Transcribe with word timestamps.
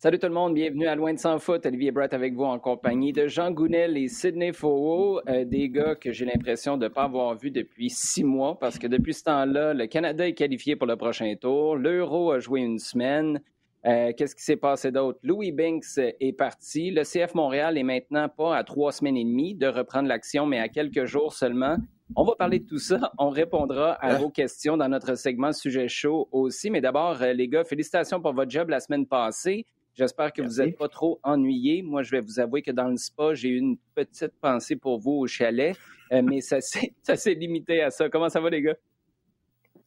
Salut 0.00 0.20
tout 0.20 0.28
le 0.28 0.32
monde, 0.32 0.54
bienvenue 0.54 0.86
à 0.86 0.94
Loin 0.94 1.12
de 1.12 1.18
Sans 1.18 1.40
Foot. 1.40 1.66
Olivier 1.66 1.90
Brett 1.90 2.14
avec 2.14 2.32
vous 2.32 2.44
en 2.44 2.60
compagnie 2.60 3.12
de 3.12 3.26
Jean 3.26 3.50
Gounel 3.50 3.96
et 3.96 4.06
Sidney 4.06 4.52
Faux, 4.52 5.20
euh, 5.28 5.44
des 5.44 5.68
gars 5.70 5.96
que 5.96 6.12
j'ai 6.12 6.24
l'impression 6.24 6.76
de 6.76 6.84
ne 6.84 6.88
pas 6.88 7.02
avoir 7.02 7.34
vus 7.34 7.50
depuis 7.50 7.90
six 7.90 8.22
mois 8.22 8.56
parce 8.60 8.78
que 8.78 8.86
depuis 8.86 9.12
ce 9.12 9.24
temps-là, 9.24 9.74
le 9.74 9.88
Canada 9.88 10.28
est 10.28 10.34
qualifié 10.34 10.76
pour 10.76 10.86
le 10.86 10.94
prochain 10.94 11.34
tour, 11.34 11.74
l'Euro 11.74 12.30
a 12.30 12.38
joué 12.38 12.60
une 12.60 12.78
semaine. 12.78 13.40
Euh, 13.86 14.12
Qu'est-ce 14.16 14.36
qui 14.36 14.44
s'est 14.44 14.54
passé 14.54 14.92
d'autre? 14.92 15.18
Louis 15.24 15.50
Binks 15.50 15.98
est 15.98 16.32
parti. 16.32 16.92
Le 16.92 17.02
CF 17.02 17.34
Montréal 17.34 17.76
est 17.76 17.82
maintenant 17.82 18.28
pas 18.28 18.56
à 18.56 18.62
trois 18.62 18.92
semaines 18.92 19.16
et 19.16 19.24
demie 19.24 19.56
de 19.56 19.66
reprendre 19.66 20.06
l'action, 20.06 20.46
mais 20.46 20.60
à 20.60 20.68
quelques 20.68 21.06
jours 21.06 21.32
seulement. 21.32 21.76
On 22.14 22.22
va 22.22 22.36
parler 22.36 22.60
de 22.60 22.66
tout 22.68 22.78
ça. 22.78 23.10
On 23.18 23.30
répondra 23.30 23.94
à 23.94 24.14
vos 24.14 24.30
questions 24.30 24.76
dans 24.76 24.88
notre 24.88 25.16
segment 25.16 25.52
Sujet 25.52 25.88
chaud 25.88 26.28
aussi. 26.30 26.70
Mais 26.70 26.80
d'abord, 26.80 27.20
euh, 27.20 27.32
les 27.32 27.48
gars, 27.48 27.64
félicitations 27.64 28.20
pour 28.20 28.32
votre 28.32 28.52
job 28.52 28.68
la 28.68 28.78
semaine 28.78 29.04
passée. 29.04 29.66
J'espère 29.98 30.32
que 30.32 30.42
vous 30.42 30.62
n'êtes 30.62 30.78
pas 30.78 30.88
trop 30.88 31.18
ennuyés. 31.24 31.82
Moi, 31.82 32.04
je 32.04 32.12
vais 32.12 32.20
vous 32.20 32.38
avouer 32.38 32.62
que 32.62 32.70
dans 32.70 32.86
le 32.86 32.96
spa, 32.96 33.34
j'ai 33.34 33.48
eu 33.48 33.58
une 33.58 33.76
petite 33.96 34.32
pensée 34.40 34.76
pour 34.76 35.00
vous 35.00 35.10
au 35.10 35.26
chalet, 35.26 35.76
euh, 36.12 36.22
mais 36.22 36.40
ça 36.40 36.60
s'est 36.60 37.34
limité 37.34 37.82
à 37.82 37.90
ça. 37.90 38.08
Comment 38.08 38.28
ça 38.28 38.40
va, 38.40 38.48
les 38.48 38.62
gars? 38.62 38.76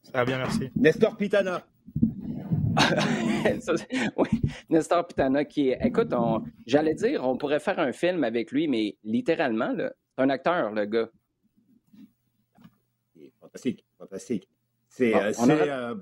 Ça 0.02 0.12
va 0.12 0.24
bien, 0.26 0.36
merci. 0.36 0.70
Nestor 0.76 1.16
Pitana. 1.16 1.66
oui, 4.18 4.28
Nestor 4.68 5.06
Pitana 5.06 5.46
qui 5.46 5.70
est. 5.70 5.78
Écoute, 5.82 6.12
j'allais 6.66 6.94
dire, 6.94 7.24
on 7.26 7.38
pourrait 7.38 7.60
faire 7.60 7.78
un 7.78 7.92
film 7.92 8.22
avec 8.22 8.52
lui, 8.52 8.68
mais 8.68 8.98
littéralement, 9.04 9.74
c'est 9.78 10.22
un 10.22 10.28
acteur, 10.28 10.72
le 10.72 10.84
gars. 10.84 11.08
Fantastique, 13.40 13.86
fantastique. 13.96 14.46
C'est. 14.90 15.14
Ah, 15.14 15.30
euh, 15.48 15.94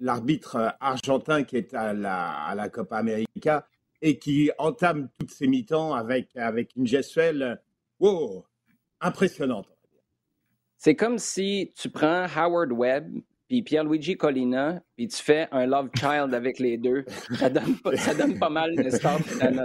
l'arbitre 0.00 0.56
euh, 0.56 0.68
argentin 0.80 1.44
qui 1.44 1.56
est 1.56 1.74
à 1.74 1.92
la, 1.92 2.30
à 2.44 2.54
la 2.54 2.68
Copa 2.68 2.98
América 2.98 3.66
et 4.02 4.18
qui 4.18 4.50
entame 4.58 5.08
toutes 5.18 5.30
ses 5.30 5.46
mi-temps 5.46 5.94
avec, 5.94 6.28
avec 6.36 6.74
une 6.76 6.86
gestuelle 6.86 7.42
euh, 7.42 7.54
wow, 8.00 8.44
impressionnante. 9.00 9.68
C'est 10.76 10.94
comme 10.94 11.18
si 11.18 11.72
tu 11.76 11.90
prends 11.90 12.26
Howard 12.36 12.72
Webb 12.72 13.10
puis 13.48 13.62
Pierluigi 13.62 14.16
Collina, 14.16 14.82
puis 14.96 15.06
tu 15.08 15.22
fais 15.22 15.48
un 15.52 15.66
love 15.66 15.90
child 15.96 16.34
avec 16.34 16.58
les 16.58 16.78
deux. 16.78 17.04
Ça 17.38 17.48
donne, 17.48 17.76
pas, 17.78 17.96
ça 17.96 18.14
donne 18.14 18.38
pas 18.38 18.50
mal, 18.50 18.74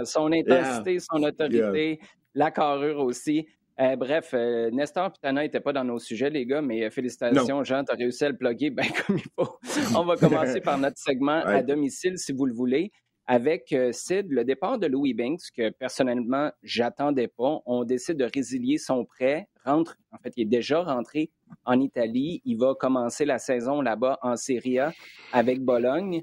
Son 0.04 0.32
intensité, 0.32 0.98
son 1.00 1.22
autorité, 1.22 1.98
la 2.34 2.50
carrure 2.50 3.00
aussi. 3.00 3.46
Euh, 3.82 3.96
bref, 3.96 4.30
euh, 4.34 4.70
Nestor 4.70 5.10
Pitana 5.12 5.42
n'était 5.42 5.60
pas 5.60 5.72
dans 5.72 5.82
nos 5.82 5.98
sujets, 5.98 6.30
les 6.30 6.46
gars, 6.46 6.62
mais 6.62 6.84
euh, 6.84 6.90
félicitations, 6.90 7.64
Jean, 7.64 7.82
tu 7.82 7.92
as 7.92 7.96
réussi 7.96 8.24
à 8.24 8.28
le 8.28 8.36
plugger 8.36 8.70
bien 8.70 8.88
comme 8.88 9.18
il 9.18 9.24
faut. 9.34 9.56
On 9.96 10.04
va 10.04 10.16
commencer 10.16 10.60
par 10.60 10.78
notre 10.78 10.98
segment 10.98 11.42
à 11.44 11.62
domicile, 11.62 12.16
si 12.16 12.32
vous 12.32 12.46
le 12.46 12.54
voulez, 12.54 12.92
avec 13.26 13.74
Sid, 13.90 14.26
le 14.30 14.44
départ 14.44 14.78
de 14.78 14.86
Louis 14.86 15.14
Banks, 15.14 15.50
que 15.56 15.70
personnellement, 15.70 16.52
j'attendais 16.62 17.26
pas. 17.26 17.58
On 17.66 17.82
décide 17.82 18.18
de 18.18 18.28
résilier 18.32 18.78
son 18.78 19.04
prêt, 19.04 19.48
rentre, 19.64 19.96
en 20.12 20.18
fait, 20.18 20.32
il 20.36 20.42
est 20.42 20.50
déjà 20.50 20.82
rentré 20.82 21.30
en 21.64 21.80
Italie. 21.80 22.40
Il 22.44 22.58
va 22.58 22.74
commencer 22.78 23.24
la 23.24 23.38
saison 23.38 23.80
là-bas 23.80 24.18
en 24.22 24.36
Serie 24.36 24.78
A 24.78 24.92
avec 25.32 25.60
Bologne. 25.60 26.22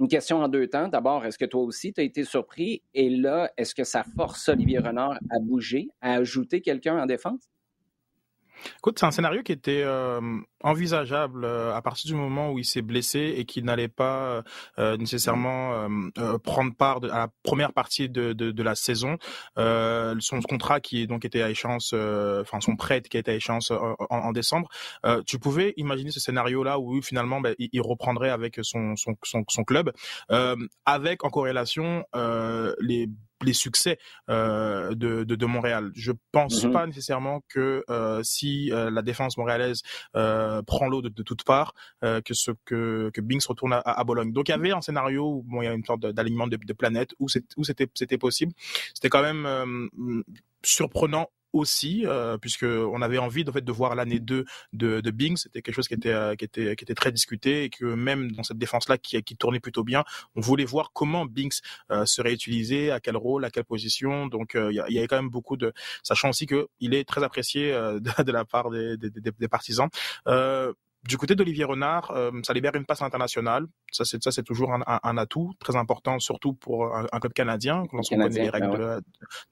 Une 0.00 0.08
question 0.08 0.38
en 0.38 0.48
deux 0.48 0.66
temps. 0.68 0.88
D'abord, 0.88 1.24
est-ce 1.24 1.38
que 1.38 1.44
toi 1.44 1.62
aussi, 1.62 1.92
tu 1.92 2.00
as 2.00 2.04
été 2.04 2.24
surpris? 2.24 2.82
Et 2.94 3.10
là, 3.10 3.52
est-ce 3.56 3.74
que 3.74 3.84
ça 3.84 4.02
force 4.16 4.48
Olivier 4.48 4.78
Renard 4.78 5.18
à 5.30 5.38
bouger, 5.40 5.88
à 6.00 6.14
ajouter 6.14 6.60
quelqu'un 6.60 7.00
en 7.00 7.06
défense? 7.06 7.48
Écoute, 8.78 8.98
c'est 8.98 9.06
un 9.06 9.10
scénario 9.10 9.42
qui 9.42 9.52
était 9.52 9.82
euh, 9.84 10.20
envisageable 10.62 11.44
euh, 11.44 11.74
à 11.74 11.82
partir 11.82 12.08
du 12.08 12.14
moment 12.14 12.52
où 12.52 12.58
il 12.58 12.64
s'est 12.64 12.82
blessé 12.82 13.34
et 13.36 13.44
qu'il 13.44 13.64
n'allait 13.64 13.88
pas 13.88 14.42
euh, 14.78 14.96
nécessairement 14.96 15.88
prendre 16.42 16.74
part 16.74 16.98
à 17.04 17.18
la 17.18 17.28
première 17.42 17.72
partie 17.72 18.08
de, 18.08 18.32
de, 18.32 18.50
de 18.50 18.62
la 18.62 18.74
saison. 18.74 19.16
son 19.56 20.40
contrat 20.48 20.80
qui 20.80 21.06
donc 21.06 21.24
était 21.24 21.42
à 21.42 21.50
échéance, 21.50 21.92
enfin 21.92 22.60
son 22.60 22.76
prêt 22.76 23.02
qui 23.02 23.16
était 23.16 23.32
à 23.32 23.34
échéance 23.34 23.70
en, 23.70 23.96
en 24.10 24.32
décembre. 24.32 24.68
tu 25.26 25.38
pouvais 25.38 25.74
imaginer 25.76 26.10
ce 26.10 26.20
scénario-là 26.20 26.78
où 26.78 27.00
finalement 27.02 27.40
ben, 27.40 27.54
il, 27.58 27.80
reprendrait 27.80 28.30
avec 28.30 28.58
son, 28.62 28.96
son, 28.96 29.14
son, 29.22 29.44
son 29.48 29.64
club, 29.64 29.92
avec 30.86 31.24
en 31.24 31.30
corrélation 31.30 32.04
les 32.80 33.08
les 33.44 33.52
succès 33.52 33.98
euh, 34.28 34.94
de, 34.94 35.24
de, 35.24 35.34
de, 35.34 35.46
Montréal. 35.46 35.90
Je 35.94 36.12
pense 36.32 36.64
mm-hmm. 36.64 36.72
pas 36.72 36.86
nécessairement 36.86 37.42
que 37.48 37.84
euh, 37.90 38.22
si 38.22 38.72
euh, 38.72 38.90
la 38.90 39.02
défense 39.02 39.36
montréalaise 39.36 39.82
prend 40.12 40.88
l'eau 40.88 41.02
de, 41.02 41.08
de, 41.08 41.22
toutes 41.22 41.44
parts, 41.44 41.74
que 42.02 42.34
ce 42.34 42.50
que 42.64 43.10
que 43.12 43.20
Binks 43.20 43.44
retourne 43.46 43.72
à, 43.72 43.80
à, 43.80 44.04
Bologne. 44.04 44.32
Donc 44.32 44.48
il 44.48 44.52
y 44.52 44.54
avait 44.54 44.72
un 44.72 44.80
scénario 44.80 45.26
où 45.26 45.42
bon, 45.42 45.62
il 45.62 45.66
y 45.66 45.68
a 45.68 45.72
une 45.72 45.84
sorte 45.84 46.00
d'alignement 46.00 46.46
de, 46.46 46.56
de 46.56 46.72
planètes 46.72 47.14
où 47.18 47.28
c'était 47.28 47.88
c'était 47.94 48.18
possible. 48.18 48.52
C'était 48.94 49.08
quand 49.08 49.22
même 49.22 49.90
surprenant 50.62 51.28
aussi, 51.54 52.02
euh, 52.04 52.36
puisque 52.36 52.64
on 52.64 53.00
avait 53.00 53.18
envie 53.18 53.44
en 53.48 53.52
fait 53.52 53.64
de 53.64 53.72
voir 53.72 53.94
l'année 53.94 54.18
2 54.18 54.44
de, 54.72 55.00
de 55.00 55.10
Bing. 55.10 55.36
C'était 55.36 55.62
quelque 55.62 55.74
chose 55.74 55.88
qui 55.88 55.94
était 55.94 56.12
euh, 56.12 56.34
qui 56.34 56.44
était 56.44 56.76
qui 56.76 56.84
était 56.84 56.94
très 56.94 57.12
discuté 57.12 57.64
et 57.64 57.70
que 57.70 57.84
même 57.84 58.32
dans 58.32 58.42
cette 58.42 58.58
défense 58.58 58.88
là 58.88 58.98
qui 58.98 59.22
qui 59.22 59.36
tournait 59.36 59.60
plutôt 59.60 59.84
bien, 59.84 60.04
on 60.34 60.40
voulait 60.40 60.64
voir 60.64 60.90
comment 60.92 61.24
Binks 61.24 61.60
euh, 61.90 62.04
serait 62.04 62.32
utilisé, 62.32 62.90
à 62.90 63.00
quel 63.00 63.16
rôle, 63.16 63.44
à 63.44 63.50
quelle 63.50 63.64
position. 63.64 64.26
Donc 64.26 64.56
euh, 64.56 64.72
il 64.72 64.84
y, 64.88 64.94
y, 64.94 64.98
avait 64.98 65.06
quand 65.06 65.16
même 65.16 65.30
beaucoup 65.30 65.56
de, 65.56 65.72
sachant 66.02 66.30
aussi 66.30 66.46
que 66.46 66.68
il 66.80 66.92
est 66.92 67.04
très 67.04 67.22
apprécié 67.22 67.72
euh, 67.72 68.00
de, 68.18 68.22
de, 68.22 68.32
la 68.32 68.44
part 68.44 68.70
des, 68.70 68.96
des, 68.96 69.10
des, 69.10 69.30
des 69.30 69.48
partisans. 69.48 69.88
Du 71.06 71.18
côté 71.18 71.34
d'Olivier 71.34 71.64
Renard, 71.64 72.12
euh, 72.12 72.30
ça 72.46 72.54
libère 72.54 72.74
une 72.76 72.86
passe 72.86 73.02
internationale. 73.02 73.66
Ça, 73.92 74.06
c'est 74.06 74.22
ça, 74.22 74.32
c'est 74.32 74.42
toujours 74.42 74.72
un, 74.72 74.80
un, 74.86 75.00
un, 75.02 75.18
atout 75.18 75.52
très 75.60 75.76
important, 75.76 76.18
surtout 76.18 76.54
pour 76.54 76.96
un, 76.96 77.06
un 77.12 77.20
club 77.20 77.34
canadien, 77.34 77.84
lorsqu'on 77.92 78.16
connaît 78.16 78.40
les 78.40 78.48
règles 78.48 78.70
ouais. 78.70 78.78
de, 78.78 79.02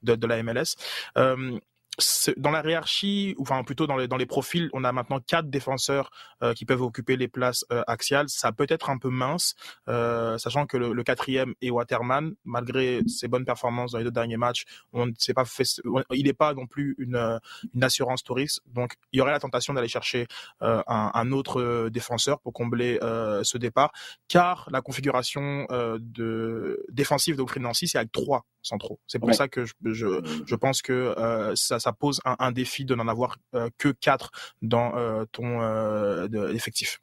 de, 0.01 0.15
de, 0.15 0.27
la 0.27 0.41
MLS. 0.41 0.75
Euh, 1.17 1.59
dans 2.37 2.49
la 2.49 2.63
hiérarchie, 2.67 3.35
enfin 3.39 3.63
plutôt 3.63 3.85
dans 3.85 3.97
les, 3.97 4.07
dans 4.07 4.17
les 4.17 4.25
profils, 4.25 4.69
on 4.73 4.83
a 4.83 4.91
maintenant 4.91 5.19
quatre 5.19 5.49
défenseurs 5.49 6.09
euh, 6.41 6.53
qui 6.53 6.65
peuvent 6.65 6.81
occuper 6.81 7.17
les 7.17 7.27
places 7.27 7.65
euh, 7.71 7.83
axiales. 7.87 8.29
Ça 8.29 8.51
peut 8.51 8.65
être 8.69 8.89
un 8.89 8.97
peu 8.97 9.09
mince, 9.09 9.53
euh, 9.87 10.37
sachant 10.37 10.65
que 10.65 10.77
le, 10.77 10.93
le, 10.93 11.03
quatrième 11.03 11.53
est 11.61 11.69
Waterman, 11.69 12.33
malgré 12.45 13.01
ses 13.07 13.27
bonnes 13.27 13.45
performances 13.45 13.91
dans 13.91 13.99
les 13.99 14.03
deux 14.03 14.11
derniers 14.11 14.37
matchs, 14.37 14.65
on 14.91 15.11
s'est 15.17 15.33
pas 15.33 15.45
fait, 15.45 15.65
il 16.11 16.25
n'est 16.25 16.33
pas 16.33 16.53
non 16.53 16.65
plus 16.65 16.95
une, 16.97 17.39
une 17.73 17.83
assurance 17.83 18.23
touriste. 18.23 18.61
Donc 18.65 18.93
il 19.11 19.19
y 19.19 19.21
aurait 19.21 19.31
la 19.31 19.39
tentation 19.39 19.73
d'aller 19.73 19.87
chercher 19.87 20.27
un, 20.61 20.83
un, 20.87 21.31
autre 21.31 21.89
défenseur 21.89 22.39
pour 22.39 22.53
combler 22.53 22.97
ce 23.01 23.57
départ, 23.57 23.91
car 24.27 24.67
la 24.71 24.81
configuration 24.81 25.67
de 25.69 26.83
défensive 26.89 27.35
de 27.35 27.59
Nancy, 27.59 27.87
c'est 27.87 27.97
avec 27.97 28.11
trois 28.11 28.45
centraux. 28.61 28.99
C'est 29.07 29.19
pour 29.19 29.27
ouais. 29.27 29.33
ça 29.33 29.47
que 29.47 29.65
je, 29.65 29.73
je, 29.83 30.43
je 30.45 30.55
pense 30.55 30.81
que 30.81 31.13
ça 31.55 31.82
ça 31.83 31.91
pose 31.91 32.21
un, 32.25 32.35
un 32.39 32.51
défi 32.51 32.85
de 32.85 32.95
n'en 32.95 33.07
avoir 33.07 33.37
euh, 33.55 33.69
que 33.77 33.89
quatre 33.89 34.31
dans 34.61 34.95
euh, 34.95 35.25
ton 35.31 35.61
euh, 35.61 36.27
de, 36.27 36.53
effectif. 36.53 36.99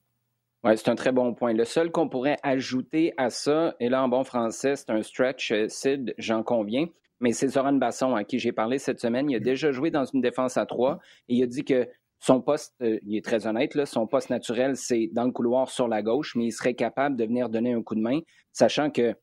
Oui, 0.65 0.77
c'est 0.77 0.89
un 0.89 0.95
très 0.95 1.13
bon 1.13 1.35
point. 1.35 1.53
Le 1.53 1.65
seul 1.65 1.91
qu'on 1.91 2.09
pourrait 2.09 2.39
ajouter 2.43 3.13
à 3.17 3.31
ça, 3.31 3.75
et 3.81 3.89
là 3.89 4.03
en 4.03 4.09
bon 4.09 4.25
français, 4.25 4.77
c'est 4.77 4.91
un 4.91 5.03
stretch, 5.03 5.53
Sid, 5.69 6.15
j'en 6.19 6.43
conviens, 6.43 6.87
mais 7.21 7.33
c'est 7.33 7.49
Zoran 7.49 7.75
Basson 7.75 8.15
à 8.15 8.25
qui 8.25 8.39
j'ai 8.39 8.53
parlé 8.53 8.79
cette 8.79 9.01
semaine. 9.01 9.31
Il 9.31 9.37
a 9.37 9.41
déjà 9.41 9.73
joué 9.73 9.91
dans 9.91 10.05
une 10.05 10.21
défense 10.21 10.57
à 10.57 10.67
trois 10.67 10.99
et 11.29 11.37
il 11.37 11.43
a 11.43 11.47
dit 11.47 11.65
que 11.65 11.89
son 12.19 12.43
poste, 12.43 12.75
il 12.81 13.17
est 13.17 13.25
très 13.25 13.47
honnête, 13.47 13.75
là, 13.75 13.87
son 13.87 14.07
poste 14.07 14.29
naturel, 14.29 14.77
c'est 14.77 15.09
dans 15.13 15.25
le 15.25 15.33
couloir 15.33 15.71
sur 15.71 15.89
la 15.89 16.03
gauche, 16.03 16.37
mais 16.37 16.45
il 16.47 16.53
serait 16.53 16.75
capable 16.75 17.17
de 17.17 17.25
venir 17.25 17.49
donner 17.49 17.73
un 17.73 17.83
coup 17.83 17.95
de 17.95 18.03
main, 18.03 18.21
sachant 18.53 18.91
que 18.91 19.15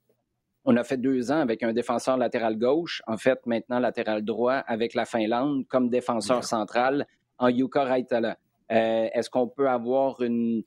on 0.68 0.76
a 0.76 0.84
fait 0.84 0.98
deux 0.98 1.32
ans 1.32 1.40
avec 1.40 1.64
un 1.64 1.72
défenseur 1.72 2.18
latéral 2.18 2.58
gauche, 2.58 3.02
en 3.08 3.18
fait 3.18 3.40
maintenant 3.46 3.80
latéral 3.80 4.24
droit 4.24 4.56
avec 4.56 4.94
la 4.96 5.06
Finlande 5.06 5.66
comme 5.70 5.90
défenseur 5.90 6.44
central 6.44 7.08
en 7.40 7.48
Yuka 7.48 7.86
Raitala. 7.86 8.38
Euh, 8.72 9.08
Est-ce 9.14 9.30
qu'on 9.30 9.48
peut 9.48 9.70
avoir 9.70 10.22
une... 10.22 10.64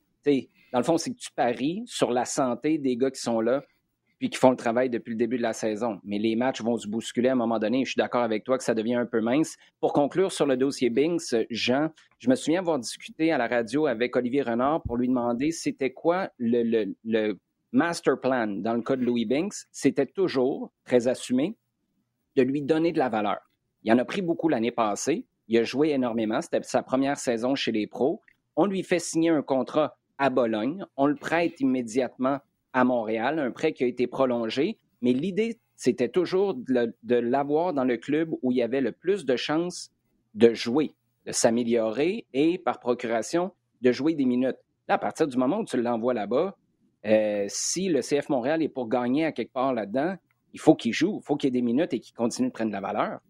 Dans 0.72 0.78
le 0.78 0.84
fond, 0.84 0.96
c'est 0.96 1.10
que 1.10 1.18
tu 1.18 1.30
paries 1.36 1.82
sur 1.84 2.12
la 2.12 2.24
santé 2.24 2.78
des 2.78 2.96
gars 2.96 3.10
qui 3.10 3.20
sont 3.20 3.42
là. 3.42 3.62
puis 4.18 4.30
qui 4.30 4.38
font 4.38 4.50
le 4.50 4.56
travail 4.56 4.88
depuis 4.88 5.10
le 5.10 5.16
début 5.16 5.36
de 5.36 5.42
la 5.42 5.54
saison. 5.54 5.98
Mais 6.04 6.18
les 6.18 6.36
matchs 6.36 6.62
vont 6.62 6.76
se 6.76 6.86
bousculer 6.86 7.30
à 7.30 7.32
un 7.32 7.36
moment 7.36 7.58
donné. 7.58 7.84
Je 7.84 7.92
suis 7.92 7.98
d'accord 7.98 8.22
avec 8.22 8.44
toi 8.44 8.56
que 8.56 8.64
ça 8.64 8.74
devient 8.74 8.94
un 8.94 9.06
peu 9.06 9.20
mince. 9.20 9.56
Pour 9.80 9.92
conclure 9.92 10.30
sur 10.30 10.46
le 10.46 10.56
dossier 10.56 10.88
Binks, 10.88 11.34
Jean, 11.50 11.88
je 12.18 12.30
me 12.30 12.34
souviens 12.34 12.60
avoir 12.60 12.78
discuté 12.78 13.32
à 13.32 13.38
la 13.38 13.48
radio 13.48 13.86
avec 13.86 14.16
Olivier 14.16 14.42
Renard 14.42 14.82
pour 14.82 14.96
lui 14.96 15.08
demander 15.08 15.50
c'était 15.50 15.92
quoi 15.92 16.30
le, 16.38 16.94
master 17.72 18.20
plan 18.20 18.46
dans 18.46 18.74
le 18.74 18.82
cas 18.82 18.96
de 18.96 19.04
Louis 19.04 19.24
Binks. 19.24 19.54
C'était 19.70 20.06
toujours, 20.06 20.72
très 20.84 21.08
assumé, 21.08 21.56
de 22.36 22.42
lui 22.42 22.62
donner 22.62 22.92
de 22.92 22.98
la 22.98 23.08
valeur. 23.08 23.38
Il 23.82 23.92
en 23.92 23.98
a 23.98 24.04
pris 24.04 24.22
beaucoup 24.22 24.48
l'année 24.48 24.72
passée. 24.72 25.26
Il 25.48 25.58
a 25.58 25.64
joué 25.64 25.90
énormément. 25.90 26.40
C'était 26.40 26.62
sa 26.62 26.82
première 26.82 27.18
saison 27.18 27.54
chez 27.54 27.72
les 27.72 27.86
pros. 27.86 28.20
On 28.56 28.66
lui 28.66 28.82
fait 28.82 28.98
signer 28.98 29.30
un 29.30 29.42
contrat 29.42 29.96
à 30.18 30.30
Bologne. 30.30 30.84
On 30.96 31.06
le 31.06 31.16
prête 31.16 31.60
immédiatement 31.60 32.38
à 32.72 32.84
Montréal, 32.84 33.38
un 33.38 33.50
prêt 33.50 33.72
qui 33.72 33.84
a 33.84 33.86
été 33.86 34.06
prolongé, 34.06 34.78
mais 35.02 35.12
l'idée, 35.12 35.58
c'était 35.76 36.08
toujours 36.08 36.54
de, 36.54 37.14
l'avoir 37.14 37.72
dans 37.72 37.84
le 37.84 37.96
club 37.96 38.34
où 38.42 38.52
il 38.52 38.58
y 38.58 38.62
avait 38.62 38.80
le 38.80 38.92
plus 38.92 39.24
de 39.24 39.36
chances 39.36 39.90
de 40.34 40.54
jouer, 40.54 40.92
de 41.26 41.32
s'améliorer 41.32 42.26
et, 42.32 42.58
par 42.58 42.78
procuration, 42.78 43.52
de 43.80 43.92
jouer 43.92 44.14
des 44.14 44.26
minutes. 44.26 44.58
Là, 44.88 44.96
à 44.96 44.98
partir 44.98 45.26
du 45.26 45.36
moment 45.36 45.60
où 45.60 45.64
tu 45.64 45.80
l'envoies 45.80 46.14
là-bas, 46.14 46.56
euh, 47.06 47.46
si 47.48 47.88
le 47.88 48.00
CF 48.00 48.28
Montréal 48.28 48.62
est 48.62 48.68
pour 48.68 48.88
gagner 48.88 49.24
à 49.24 49.32
quelque 49.32 49.52
part 49.52 49.72
là-dedans, 49.72 50.16
il 50.52 50.60
faut 50.60 50.74
qu'il 50.74 50.92
joue, 50.92 51.20
il 51.22 51.26
faut 51.26 51.36
qu'il 51.36 51.48
y 51.48 51.50
ait 51.56 51.60
des 51.60 51.64
minutes 51.64 51.94
et 51.94 52.00
qu'il 52.00 52.14
continue 52.14 52.48
de 52.48 52.52
prendre 52.52 52.70
de 52.70 52.74
la 52.74 52.80
valeur. 52.80 53.20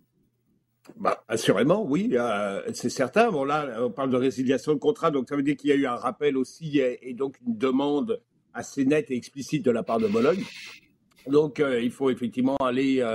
Bah, 0.96 1.22
assurément, 1.28 1.84
oui, 1.84 2.11
euh, 2.14 2.62
c'est 2.72 2.90
certain. 2.90 3.31
Bon, 3.31 3.44
là, 3.44 3.69
on 3.81 3.90
parle 3.90 4.11
de 4.11 4.17
résiliation 4.17 4.72
de 4.72 4.78
contrat, 4.78 5.11
donc 5.11 5.28
ça 5.28 5.37
veut 5.37 5.43
dire 5.43 5.56
qu'il 5.56 5.70
y 5.70 5.72
a 5.72 5.76
eu 5.76 5.87
un 5.87 5.94
rappel 5.94 6.37
aussi 6.37 6.78
et 6.81 7.14
donc 7.14 7.38
une 7.46 7.56
demande 7.56 8.20
assez 8.55 8.84
net 8.84 9.11
et 9.11 9.17
explicite 9.17 9.64
de 9.64 9.70
la 9.70 9.82
part 9.82 9.99
de 9.99 10.08
Bologne. 10.08 10.43
Donc, 11.28 11.61
euh, 11.61 11.81
il 11.81 11.93
faut 11.93 12.11
effectivement 12.11 12.56
aller, 12.56 13.06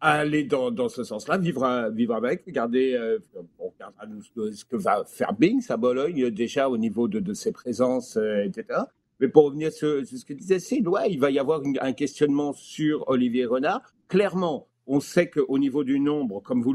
aller 0.00 0.44
dans, 0.44 0.70
dans 0.70 0.88
ce 0.88 1.04
sens-là, 1.04 1.38
vivre, 1.38 1.90
vivre 1.94 2.14
avec, 2.14 2.44
regarder, 2.46 3.16
ce 3.30 4.64
que 4.64 4.76
va 4.76 5.04
faire 5.04 5.34
Bings 5.34 5.66
à 5.68 5.76
Bologne, 5.76 6.30
déjà 6.30 6.68
au 6.68 6.78
niveau 6.78 7.06
de, 7.06 7.20
de 7.20 7.34
ses 7.34 7.52
présences, 7.52 8.16
etc. 8.16 8.80
Mais 9.20 9.28
pour 9.28 9.44
revenir 9.44 9.72
sur, 9.72 10.06
ce 10.06 10.24
que 10.24 10.32
disait 10.32 10.60
Sid, 10.60 10.86
ouais, 10.86 11.10
il 11.10 11.18
va 11.18 11.30
y 11.30 11.38
avoir 11.38 11.60
un 11.80 11.92
questionnement 11.92 12.52
sur 12.52 13.08
Olivier 13.08 13.46
Renard. 13.46 13.82
Clairement, 14.08 14.68
on 14.86 15.00
sait 15.00 15.28
qu'au 15.28 15.58
niveau 15.58 15.84
du 15.84 16.00
nombre, 16.00 16.40
comme 16.40 16.62
vous 16.62 16.74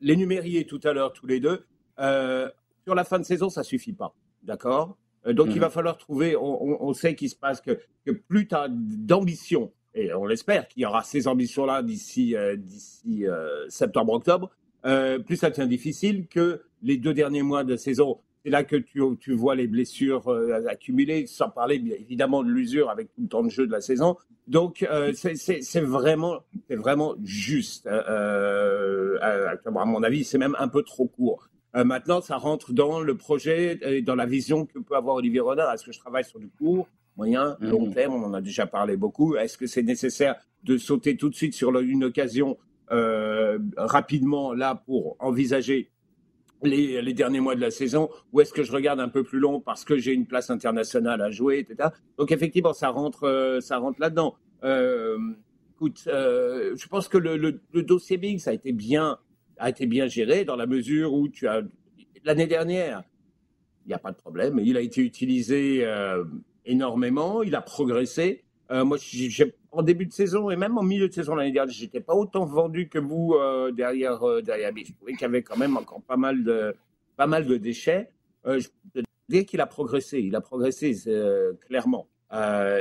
l'énumériez 0.00 0.66
tout 0.66 0.80
à 0.84 0.92
l'heure 0.92 1.12
tous 1.12 1.26
les 1.26 1.40
deux, 1.40 1.64
sur 1.96 2.94
la 2.94 3.04
fin 3.04 3.18
de 3.18 3.24
saison, 3.24 3.48
ça 3.48 3.62
suffit 3.62 3.92
pas. 3.92 4.14
D'accord? 4.42 4.96
Euh, 5.26 5.32
donc, 5.32 5.48
il 5.48 5.56
mhm. 5.56 5.60
va 5.60 5.70
falloir 5.70 5.98
trouver, 5.98 6.36
on, 6.36 6.92
sait 6.94 7.14
qu'il 7.14 7.28
se 7.28 7.36
passe 7.36 7.60
que, 7.60 7.78
plus 8.28 8.48
tu 8.48 8.54
as 8.54 8.68
d'ambition, 8.70 9.72
et 9.94 10.12
on 10.14 10.26
l'espère 10.26 10.68
qu'il 10.68 10.82
y 10.82 10.86
aura 10.86 11.02
ces 11.02 11.28
ambitions-là 11.28 11.82
d'ici 11.82 12.36
euh, 12.36 12.56
d'ici 12.56 13.26
euh, 13.26 13.68
septembre-octobre, 13.68 14.50
plus 15.26 15.36
ça 15.36 15.50
devient 15.50 15.68
difficile 15.68 16.28
que 16.28 16.62
les 16.82 16.96
deux 16.96 17.12
derniers 17.12 17.42
mois 17.42 17.64
de 17.64 17.76
saison. 17.76 18.20
C'est 18.48 18.52
là 18.52 18.64
que 18.64 18.76
tu, 18.76 19.02
tu 19.20 19.34
vois 19.34 19.54
les 19.54 19.66
blessures 19.66 20.26
accumulées, 20.68 21.26
sans 21.26 21.50
parler 21.50 21.82
évidemment 22.00 22.42
de 22.42 22.48
l'usure 22.48 22.88
avec 22.88 23.12
tout 23.12 23.20
le 23.20 23.28
temps 23.28 23.42
de 23.42 23.50
jeu 23.50 23.66
de 23.66 23.72
la 23.72 23.82
saison. 23.82 24.16
Donc, 24.46 24.88
c'est 25.14 25.80
vraiment, 25.80 26.38
vraiment 26.70 27.14
juste. 27.22 27.86
à 27.86 29.58
mon 29.66 30.02
avis, 30.02 30.24
c'est 30.24 30.38
même 30.38 30.56
un 30.58 30.68
peu 30.68 30.82
trop 30.82 31.06
court. 31.06 31.50
Euh, 31.76 31.84
maintenant, 31.84 32.20
ça 32.20 32.36
rentre 32.36 32.72
dans 32.72 33.00
le 33.00 33.16
projet 33.16 33.78
et 33.82 34.02
dans 34.02 34.14
la 34.14 34.26
vision 34.26 34.64
que 34.64 34.78
peut 34.78 34.96
avoir 34.96 35.16
Olivier 35.16 35.40
Renard. 35.40 35.72
Est-ce 35.72 35.84
que 35.84 35.92
je 35.92 35.98
travaille 35.98 36.24
sur 36.24 36.38
du 36.38 36.48
court, 36.48 36.88
moyen, 37.16 37.56
mhm. 37.60 37.70
long 37.70 37.90
terme? 37.90 38.14
On 38.14 38.24
en 38.24 38.34
a 38.34 38.40
déjà 38.40 38.66
parlé 38.66 38.96
beaucoup. 38.96 39.36
Est-ce 39.36 39.58
que 39.58 39.66
c'est 39.66 39.82
nécessaire 39.82 40.36
de 40.64 40.78
sauter 40.78 41.16
tout 41.16 41.28
de 41.28 41.34
suite 41.34 41.54
sur 41.54 41.78
une 41.78 42.04
occasion 42.04 42.56
euh, 42.90 43.58
rapidement 43.76 44.54
là 44.54 44.74
pour 44.74 45.16
envisager 45.18 45.90
les, 46.62 47.12
derniers 47.12 47.40
mois 47.40 47.54
de 47.54 47.60
la 47.60 47.70
saison 47.70 48.08
ou 48.32 48.40
est-ce 48.40 48.52
que 48.52 48.62
je 48.62 48.72
regarde 48.72 49.00
un 49.00 49.08
peu 49.08 49.22
plus 49.22 49.38
long 49.38 49.60
parce 49.60 49.84
que 49.84 49.96
j'ai 49.96 50.12
une 50.12 50.26
place 50.26 50.50
internationale 50.50 51.20
à 51.20 51.30
jouer, 51.30 51.60
etc. 51.60 51.90
Donc 52.16 52.32
effectivement, 52.32 52.72
ça 52.72 52.88
rentre, 52.88 53.24
euh, 53.24 53.60
ça 53.60 53.78
rentre 53.78 54.00
là-dedans. 54.00 54.36
Euh, 54.64 55.18
écoute, 55.74 56.04
euh, 56.08 56.74
je 56.76 56.88
pense 56.88 57.08
que 57.08 57.18
le, 57.18 57.60
dossier 57.82 58.16
Big, 58.16 58.40
a 58.46 58.52
été 58.52 58.72
bien 58.72 59.18
a 59.60 59.70
été 59.70 59.86
bien 59.86 60.06
géré 60.06 60.44
dans 60.44 60.54
la 60.54 60.66
mesure 60.66 61.12
où 61.12 61.28
tu 61.28 61.48
as 61.48 61.62
l'année 62.24 62.46
dernière, 62.46 63.02
il 63.84 63.88
n'y 63.88 63.94
a 63.94 63.98
pas 63.98 64.12
de 64.12 64.16
problème, 64.16 64.60
il 64.62 64.76
a 64.76 64.80
été 64.80 65.00
utilisé 65.00 65.84
énormément, 66.64 67.42
il 67.42 67.56
a 67.56 67.60
progressé. 67.60 68.44
Euh, 68.70 68.84
moi, 68.84 68.98
en 69.72 69.82
début 69.82 70.06
de 70.06 70.12
saison 70.12 70.50
et 70.50 70.56
même 70.56 70.76
en 70.76 70.82
milieu 70.82 71.08
de 71.08 71.12
saison 71.12 71.34
l'année 71.34 71.52
dernière, 71.52 71.72
j'étais 71.72 72.00
pas 72.00 72.14
autant 72.14 72.44
vendu 72.44 72.88
que 72.88 72.98
vous 72.98 73.34
euh, 73.34 73.70
derrière 73.72 74.20
derrière 74.42 74.72
Je 74.76 74.92
trouvais 74.92 75.12
qu'il 75.12 75.22
y 75.22 75.24
avait 75.24 75.42
quand 75.42 75.56
même 75.56 75.76
encore 75.76 76.02
pas 76.02 76.16
mal 76.16 76.44
de 76.44 76.74
pas 77.16 77.26
mal 77.26 77.46
de 77.46 77.56
déchets. 77.56 78.10
je 78.44 78.68
peux 78.92 79.02
dire 79.28 79.46
qu'il 79.46 79.60
a 79.60 79.66
progressé, 79.66 80.20
il 80.20 80.36
a 80.36 80.40
progressé 80.40 80.94
clairement. 81.66 82.08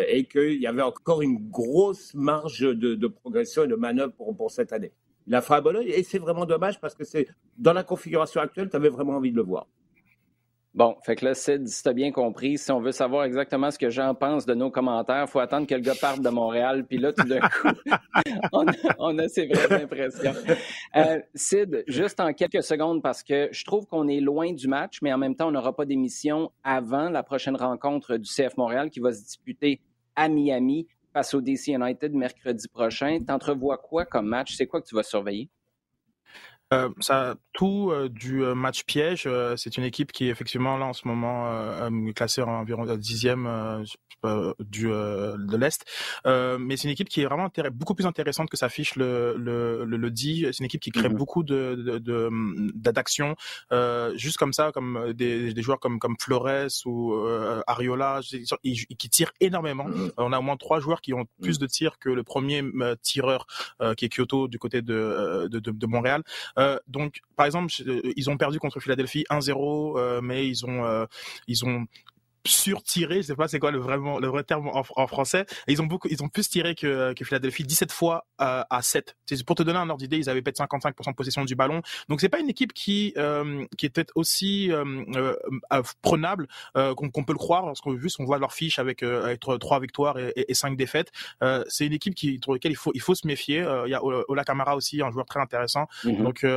et 0.09 0.25
qu'il 0.25 0.61
y 0.61 0.67
avait 0.67 0.81
encore 0.81 1.21
une 1.21 1.49
grosse 1.49 2.13
marge 2.13 2.61
de, 2.61 3.07
progression 3.07 3.63
et 3.63 3.67
de 3.67 3.75
manœuvre 3.75 4.13
pour, 4.13 4.35
pour 4.35 4.51
cette 4.51 4.73
année 4.73 4.91
il 5.27 5.35
a 5.35 5.41
fait 5.41 5.55
à 5.55 5.61
Bologne 5.61 5.87
et 5.87 6.03
c'est 6.03 6.19
vraiment 6.19 6.45
dommage 6.45 6.79
parce 6.79 6.95
que 6.95 7.03
dans 7.57 7.73
la 7.73 7.83
configuration 7.83 8.41
actuelle, 8.41 8.69
tu 8.69 8.75
avais 8.77 8.89
vraiment 8.89 9.17
envie 9.17 9.31
de 9.31 9.35
le 9.35 9.43
voir. 9.43 9.67
Bon, 10.77 10.95
fait 11.01 11.15
que 11.15 11.25
là, 11.25 11.33
Sid, 11.33 11.67
si 11.67 11.81
tu 11.81 11.89
as 11.89 11.93
bien 11.93 12.11
compris, 12.11 12.59
si 12.59 12.71
on 12.71 12.79
veut 12.79 12.91
savoir 12.91 13.23
exactement 13.23 13.71
ce 13.71 13.79
que 13.79 13.89
j'en 13.89 14.13
pense 14.13 14.45
de 14.45 14.53
nos 14.53 14.69
commentaires, 14.69 15.23
il 15.25 15.27
faut 15.27 15.39
attendre 15.39 15.65
que 15.65 15.73
le 15.73 15.81
gars 15.81 15.95
parte 15.99 16.21
de 16.21 16.29
Montréal. 16.29 16.85
Puis 16.87 16.99
là, 16.99 17.11
tout 17.11 17.27
d'un 17.27 17.39
coup, 17.49 17.67
on, 18.99 19.17
a, 19.17 19.27
ces 19.27 19.47
vraies 19.47 19.81
impressions. 19.81 20.35
Euh, 20.95 21.19
Sid, 21.33 21.83
juste 21.87 22.19
en 22.19 22.31
quelques 22.31 22.61
secondes, 22.61 23.01
parce 23.01 23.23
que 23.23 23.49
je 23.51 23.65
trouve 23.65 23.87
qu'on 23.87 24.07
est 24.07 24.19
loin 24.19 24.53
du 24.53 24.67
match, 24.67 24.99
mais 25.01 25.11
en 25.11 25.17
même 25.17 25.35
temps, 25.35 25.47
on 25.47 25.51
n'aura 25.51 25.75
pas 25.75 25.85
d'émission 25.85 26.51
avant 26.63 27.09
la 27.09 27.23
prochaine 27.23 27.55
rencontre 27.55 28.17
du 28.17 28.29
CF 28.29 28.55
Montréal 28.55 28.91
qui 28.91 28.99
va 28.99 29.11
se 29.13 29.23
disputer 29.23 29.81
à 30.15 30.29
Miami 30.29 30.85
face 31.11 31.33
au 31.33 31.41
DC 31.41 31.69
United 31.69 32.13
mercredi 32.13 32.67
prochain. 32.67 33.17
T'entrevois 33.25 33.79
quoi 33.79 34.05
comme 34.05 34.27
match? 34.27 34.53
C'est 34.55 34.67
quoi 34.67 34.79
que 34.79 34.87
tu 34.87 34.93
vas 34.93 35.01
surveiller? 35.01 35.49
Euh, 36.73 36.89
ça 36.99 37.35
tout 37.53 37.91
euh, 37.91 38.09
du 38.09 38.43
euh, 38.43 38.53
match 38.53 38.83
piège. 38.83 39.27
c'est 39.55 39.77
une 39.77 39.85
équipe 39.85 40.11
qui 40.11 40.27
est 40.27 40.29
effectivement 40.29 40.77
là 40.77 40.85
en 40.85 40.93
ce 40.93 41.07
moment 41.07 41.49
classée 42.13 42.41
environ 42.41 42.85
dixième 42.97 43.83
du 44.59 44.87
de 44.87 45.57
l'est, 45.57 45.85
mais 46.25 46.77
c'est 46.77 46.87
une 46.87 46.91
équipe 46.91 47.09
qui 47.09 47.21
est 47.21 47.25
vraiment 47.25 47.49
beaucoup 47.71 47.95
plus 47.95 48.05
intéressante 48.05 48.49
que 48.49 48.57
s'affiche 48.57 48.95
le 48.95 49.35
le, 49.37 49.85
le, 49.85 50.11
dit. 50.11 50.45
C'est 50.51 50.59
une 50.59 50.65
équipe 50.65 50.81
qui 50.81 50.91
crée 50.91 51.09
mm-hmm. 51.09 51.13
beaucoup 51.13 51.43
de 51.43 52.01
d'actions, 52.75 53.35
juste 54.15 54.37
comme 54.37 54.53
ça, 54.53 54.71
comme 54.71 55.13
des, 55.13 55.53
des, 55.53 55.61
joueurs 55.61 55.79
comme 55.79 55.99
comme 55.99 56.15
Flores 56.19 56.69
ou 56.85 57.15
Ariola, 57.65 58.19
qui 58.61 59.09
tirent 59.09 59.31
énormément. 59.39 59.87
Mm-hmm. 59.87 60.11
On 60.17 60.33
a 60.33 60.39
au 60.39 60.43
moins 60.43 60.57
trois 60.57 60.79
joueurs 60.79 61.01
qui 61.01 61.13
ont 61.13 61.25
plus 61.41 61.57
mm. 61.57 61.61
de 61.61 61.67
tirs 61.67 61.99
que 61.99 62.09
le 62.09 62.23
premier 62.23 62.63
tireur 63.01 63.47
qui 63.95 64.05
est 64.05 64.09
Kyoto 64.09 64.47
du 64.47 64.59
côté 64.59 64.81
de, 64.81 65.47
de, 65.49 65.59
de 65.59 65.87
Montréal. 65.87 66.23
Euh, 66.57 66.77
donc, 66.87 67.21
par 67.35 67.45
exemple, 67.45 67.71
euh, 67.87 68.01
ils 68.15 68.29
ont 68.29 68.37
perdu 68.37 68.59
contre 68.59 68.79
Philadelphie 68.79 69.25
1-0, 69.29 69.97
euh, 69.97 70.21
mais 70.21 70.47
ils 70.47 70.65
ont 70.65 71.07
ils 71.47 71.65
ont 71.65 71.85
surtiré, 72.47 73.17
je 73.17 73.27
sais 73.27 73.35
pas 73.35 73.47
c'est 73.47 73.59
quoi 73.59 73.71
le 73.71 73.79
vraiment 73.79 74.19
le 74.19 74.27
vrai 74.27 74.43
terme 74.43 74.69
en, 74.73 75.07
français. 75.07 75.45
Et 75.67 75.73
ils 75.73 75.81
ont 75.81 75.85
beaucoup, 75.85 76.07
ils 76.09 76.23
ont 76.23 76.29
plus 76.29 76.49
tiré 76.49 76.75
que, 76.75 77.13
que 77.13 77.25
Philadelphie, 77.25 77.63
17 77.63 77.91
fois 77.91 78.25
euh, 78.41 78.63
à 78.69 78.81
7. 78.81 79.15
Pour 79.45 79.55
te 79.55 79.63
donner 79.63 79.79
un 79.79 79.89
ordre 79.89 79.99
d'idée, 79.99 80.17
ils 80.17 80.29
avaient 80.29 80.41
peut-être 80.41 80.61
55% 80.61 81.09
de 81.09 81.15
possession 81.15 81.45
du 81.45 81.55
ballon. 81.55 81.81
Donc 82.09 82.21
c'est 82.21 82.29
pas 82.29 82.39
une 82.39 82.49
équipe 82.49 82.73
qui 82.73 83.13
euh, 83.17 83.65
qui 83.77 83.85
était 83.85 84.05
aussi 84.15 84.71
euh, 84.71 85.03
euh 85.15 85.83
prenable 86.01 86.47
euh, 86.75 86.93
qu'on 86.95 87.23
peut 87.23 87.33
le 87.33 87.37
croire 87.37 87.65
lorsqu'on 87.65 87.93
vu 87.93 88.09
on 88.19 88.25
voit 88.25 88.39
leur 88.39 88.53
fiche 88.53 88.79
avec, 88.79 89.03
avec 89.03 89.39
3 89.39 89.79
victoires 89.79 90.17
et, 90.17 90.33
et, 90.35 90.53
5 90.53 90.75
défaites. 90.77 91.11
c'est 91.67 91.85
une 91.85 91.93
équipe 91.93 92.15
qui 92.15 92.39
pour 92.39 92.53
laquelle 92.53 92.71
il 92.71 92.77
faut 92.77 92.91
il 92.93 93.01
faut 93.01 93.15
se 93.15 93.27
méfier. 93.27 93.65
Il 93.85 93.91
y 93.91 93.93
a 93.93 94.03
Ola 94.03 94.43
Kamara 94.43 94.75
aussi, 94.75 95.01
un 95.01 95.11
joueur 95.11 95.25
très 95.25 95.39
intéressant. 95.39 95.87
Mm-hmm. 96.03 96.23
Donc 96.23 96.39
je, 96.41 96.47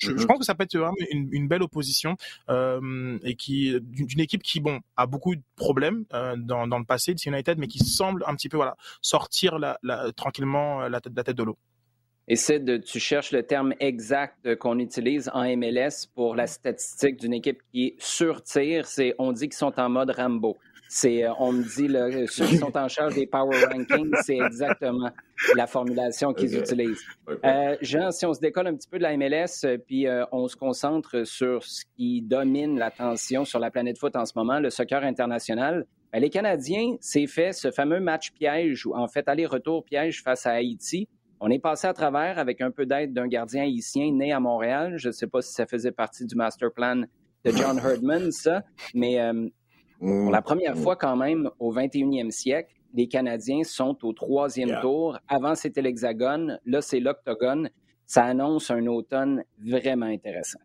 je, 0.00 0.10
mm-hmm. 0.10 0.26
pense 0.26 0.38
que 0.38 0.44
ça 0.44 0.54
peut 0.54 0.64
être 0.64 0.76
une, 1.10 1.28
une 1.32 1.48
belle 1.48 1.62
opposition 1.62 2.16
et 2.48 3.34
qui 3.36 3.74
d'une 3.80 4.20
équipe 4.20 4.42
qui 4.42 4.60
bon 4.60 4.80
a 4.96 5.06
beaucoup 5.06 5.27
de 5.36 5.42
problèmes 5.56 6.04
euh, 6.12 6.36
dans, 6.36 6.66
dans, 6.66 6.78
le 6.78 6.84
passé 6.84 7.14
de 7.14 7.20
United, 7.24 7.58
mais 7.58 7.66
qui 7.66 7.78
semble 7.78 8.24
un 8.26 8.34
petit 8.34 8.48
peu 8.48 8.56
voilà 8.56 8.76
sortir 9.02 9.58
la, 9.58 9.78
tranquillement 10.16 10.82
euh, 10.82 10.88
la 10.88 11.00
tête, 11.00 11.12
la 11.16 11.24
tête 11.24 11.36
de 11.36 11.42
l'eau. 11.42 11.58
Et 12.30 12.34
de, 12.58 12.76
tu 12.76 13.00
cherches 13.00 13.32
le 13.32 13.42
terme 13.42 13.72
exact 13.80 14.54
qu'on 14.56 14.78
utilise 14.78 15.30
en 15.32 15.44
MLS 15.56 16.06
pour 16.14 16.36
la 16.36 16.46
statistique 16.46 17.16
d'une 17.16 17.32
équipe 17.32 17.62
qui 17.72 17.94
surtire, 17.98 18.86
c'est 18.86 19.14
on 19.18 19.32
dit 19.32 19.48
qu'ils 19.48 19.56
sont 19.56 19.80
en 19.80 19.88
mode 19.88 20.10
Rambo. 20.10 20.58
C'est, 20.88 21.24
euh, 21.24 21.32
on 21.38 21.52
me 21.52 21.62
dit, 21.62 21.86
là, 21.86 22.08
ceux 22.28 22.46
qui 22.46 22.56
sont 22.56 22.74
en 22.76 22.88
charge 22.88 23.14
des 23.14 23.26
power 23.26 23.64
rankings, 23.66 24.10
c'est 24.22 24.38
exactement 24.38 25.10
la 25.54 25.66
formulation 25.66 26.32
qu'ils 26.32 26.56
utilisent. 26.56 27.02
Euh, 27.44 27.76
Jean, 27.82 28.10
si 28.10 28.24
on 28.24 28.32
se 28.32 28.40
décolle 28.40 28.68
un 28.68 28.74
petit 28.74 28.88
peu 28.88 28.96
de 28.96 29.02
la 29.02 29.16
MLS, 29.16 29.64
euh, 29.64 29.76
puis 29.76 30.06
on 30.32 30.48
se 30.48 30.56
concentre 30.56 31.26
sur 31.26 31.62
ce 31.62 31.84
qui 31.96 32.22
domine 32.22 32.78
l'attention 32.78 33.44
sur 33.44 33.58
la 33.58 33.70
planète 33.70 33.98
foot 33.98 34.16
en 34.16 34.24
ce 34.24 34.32
moment, 34.34 34.60
le 34.60 34.70
soccer 34.70 35.04
international, 35.04 35.86
Ben, 36.10 36.20
les 36.20 36.30
Canadiens, 36.30 36.96
c'est 37.00 37.26
fait 37.26 37.52
ce 37.52 37.70
fameux 37.70 38.00
match 38.00 38.32
piège, 38.32 38.86
ou 38.86 38.94
en 38.94 39.08
fait 39.08 39.28
aller-retour 39.28 39.84
piège 39.84 40.22
face 40.22 40.46
à 40.46 40.52
Haïti. 40.52 41.06
On 41.40 41.50
est 41.50 41.58
passé 41.58 41.86
à 41.86 41.92
travers 41.92 42.38
avec 42.38 42.62
un 42.62 42.70
peu 42.70 42.86
d'aide 42.86 43.12
d'un 43.12 43.28
gardien 43.28 43.62
haïtien 43.62 44.10
né 44.12 44.32
à 44.32 44.40
Montréal. 44.40 44.94
Je 44.96 45.08
ne 45.08 45.12
sais 45.12 45.26
pas 45.26 45.42
si 45.42 45.52
ça 45.52 45.66
faisait 45.66 45.92
partie 45.92 46.24
du 46.24 46.34
master 46.34 46.72
plan 46.72 47.02
de 47.44 47.50
John 47.52 47.78
Herdman, 47.78 48.32
ça, 48.32 48.62
mais 48.94 49.20
euh, 49.20 49.48
pour 49.98 50.30
la 50.30 50.42
première 50.42 50.76
fois 50.76 50.96
quand 50.96 51.16
même 51.16 51.50
au 51.58 51.72
21e 51.74 52.30
siècle, 52.30 52.74
les 52.94 53.08
Canadiens 53.08 53.64
sont 53.64 53.96
au 54.04 54.12
troisième 54.12 54.80
tour. 54.80 55.18
Avant, 55.28 55.54
c'était 55.54 55.82
l'hexagone. 55.82 56.58
Là, 56.64 56.80
c'est 56.80 57.00
l'octogone. 57.00 57.70
Ça 58.06 58.24
annonce 58.24 58.70
un 58.70 58.86
automne 58.86 59.44
vraiment 59.58 60.06
intéressant. 60.06 60.60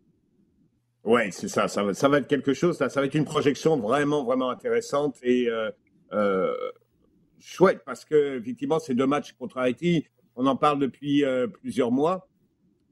Oui, 1.04 1.30
c'est 1.32 1.48
ça. 1.48 1.68
Ça 1.68 1.82
va, 1.82 1.92
ça 1.92 2.08
va, 2.08 2.18
être 2.18 2.28
quelque 2.28 2.54
chose. 2.54 2.78
Ça, 2.78 2.88
va 2.88 3.04
être 3.04 3.14
une 3.14 3.26
projection 3.26 3.76
vraiment, 3.76 4.24
vraiment 4.24 4.48
intéressante 4.48 5.16
et 5.22 5.48
euh, 5.48 5.70
euh, 6.12 6.54
chouette 7.38 7.82
parce 7.84 8.06
que, 8.06 8.38
effectivement, 8.38 8.78
ces 8.78 8.94
deux 8.94 9.06
matchs 9.06 9.32
contre 9.34 9.58
Haïti, 9.58 10.06
on 10.36 10.46
en 10.46 10.56
parle 10.56 10.78
depuis 10.78 11.24
euh, 11.24 11.46
plusieurs 11.46 11.92
mois. 11.92 12.26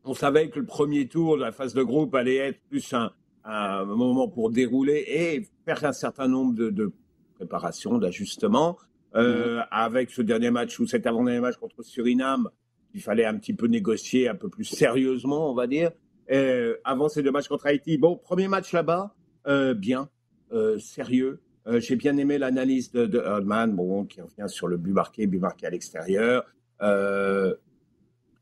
On 0.04 0.14
savait 0.14 0.50
que 0.50 0.58
le 0.58 0.66
premier 0.66 1.08
tour 1.08 1.37
de 1.37 1.42
la 1.42 1.52
phase 1.52 1.72
de 1.72 1.82
groupe 1.82 2.14
allait 2.14 2.37
être 2.37 2.61
plus 2.68 2.92
un, 2.92 3.12
un 3.44 3.84
moment 3.84 4.28
pour 4.28 4.50
dérouler 4.50 5.04
et 5.06 5.49
faire 5.64 5.84
un 5.84 5.92
certain 5.92 6.28
nombre 6.28 6.54
de, 6.54 6.70
de 6.70 6.92
préparations, 7.34 7.99
d'ajustements. 7.99 8.78
Euh, 9.14 9.58
mm-hmm. 9.58 9.66
Avec 9.70 10.11
ce 10.11 10.22
dernier 10.22 10.50
match 10.50 10.78
ou 10.78 10.87
cet 10.87 11.06
avant-dernier 11.06 11.40
match 11.40 11.56
contre 11.56 11.82
Suriname, 11.82 12.49
il 12.94 13.02
fallait 13.02 13.25
un 13.25 13.37
petit 13.37 13.54
peu 13.54 13.66
négocier 13.66 14.28
un 14.28 14.34
peu 14.34 14.49
plus 14.49 14.64
sérieusement, 14.64 15.50
on 15.50 15.54
va 15.54 15.66
dire. 15.66 15.90
Euh, 16.30 16.76
avant 16.84 17.08
ces 17.08 17.22
deux 17.22 17.30
matchs 17.30 17.49
contre 17.49 17.66
Haïti, 17.66 17.99
bon, 17.99 18.16
premier 18.16 18.49
match 18.49 18.72
là-bas, 18.72 19.14
euh, 19.46 19.75
bien, 19.75 20.08
euh, 20.52 20.78
sérieux. 20.78 21.40
Euh, 21.66 21.80
j'ai 21.80 21.96
bien 21.96 22.16
aimé 22.16 22.38
l'analyse 22.38 22.90
de, 22.90 23.06
de 23.06 23.18
Herdman, 23.18 23.75
bon, 23.75 24.04
qui 24.04 24.20
revient 24.20 24.49
sur 24.49 24.68
le 24.68 24.76
but 24.76 24.92
marqué, 24.92 25.26
but 25.26 25.38
marqué 25.38 25.66
à 25.66 25.70
l'extérieur. 25.70 26.44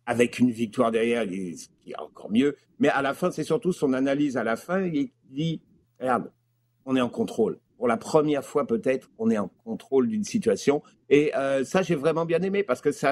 Euh, 0.09 0.11
avec 0.11 0.39
une 0.39 0.51
victoire 0.51 0.91
derrière, 0.91 1.23
ce 1.25 1.69
qui 1.81 1.93
est 1.93 1.99
encore 1.99 2.31
mieux. 2.31 2.57
Mais 2.79 2.89
à 2.89 3.03
la 3.03 3.15
fin, 3.15 3.31
c'est 3.31 3.45
surtout 3.45 3.73
son 3.73 3.93
analyse 3.93 4.37
à 4.37 4.45
la 4.45 4.57
fin. 4.57 4.83
Il 4.83 5.11
dit, 5.31 5.61
regarde, 6.01 6.33
on 6.85 6.97
est 6.97 7.01
en 7.01 7.09
contrôle. 7.09 7.59
Pour 7.77 7.89
la 7.89 7.97
première 7.97 8.45
fois, 8.45 8.67
peut-être, 8.67 9.11
on 9.19 9.31
est 9.31 9.39
en 9.39 9.49
contrôle 9.65 10.09
d'une 10.09 10.25
situation. 10.25 10.83
Et 11.09 11.35
euh, 11.37 11.65
ça, 11.65 11.83
j'ai 11.83 11.95
vraiment 11.95 12.27
bien 12.27 12.43
aimé 12.43 12.63
parce 12.63 12.81
que 12.81 12.91
c'est 12.93 13.09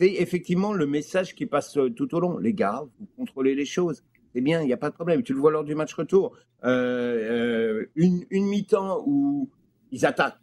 effectivement 0.00 0.72
le 0.72 0.86
message 0.86 1.34
qui 1.34 1.46
passe 1.46 1.78
tout 1.96 2.14
au 2.14 2.20
long. 2.20 2.38
Les 2.38 2.54
gars, 2.54 2.84
vous 2.98 3.06
contrôlez 3.16 3.54
les 3.54 3.66
choses. 3.66 4.02
C'est 4.34 4.40
bien, 4.40 4.62
il 4.62 4.66
n'y 4.66 4.72
a 4.72 4.78
pas 4.78 4.90
de 4.90 4.94
problème. 4.94 5.22
Tu 5.22 5.34
le 5.34 5.40
vois 5.40 5.50
lors 5.50 5.64
du 5.64 5.74
match 5.74 5.92
retour. 5.94 6.34
Euh, 6.64 7.78
euh, 7.80 7.86
une, 7.94 8.24
une 8.30 8.46
mi-temps 8.46 9.04
où 9.06 9.50
ils 9.90 10.06
attaquent 10.06 10.38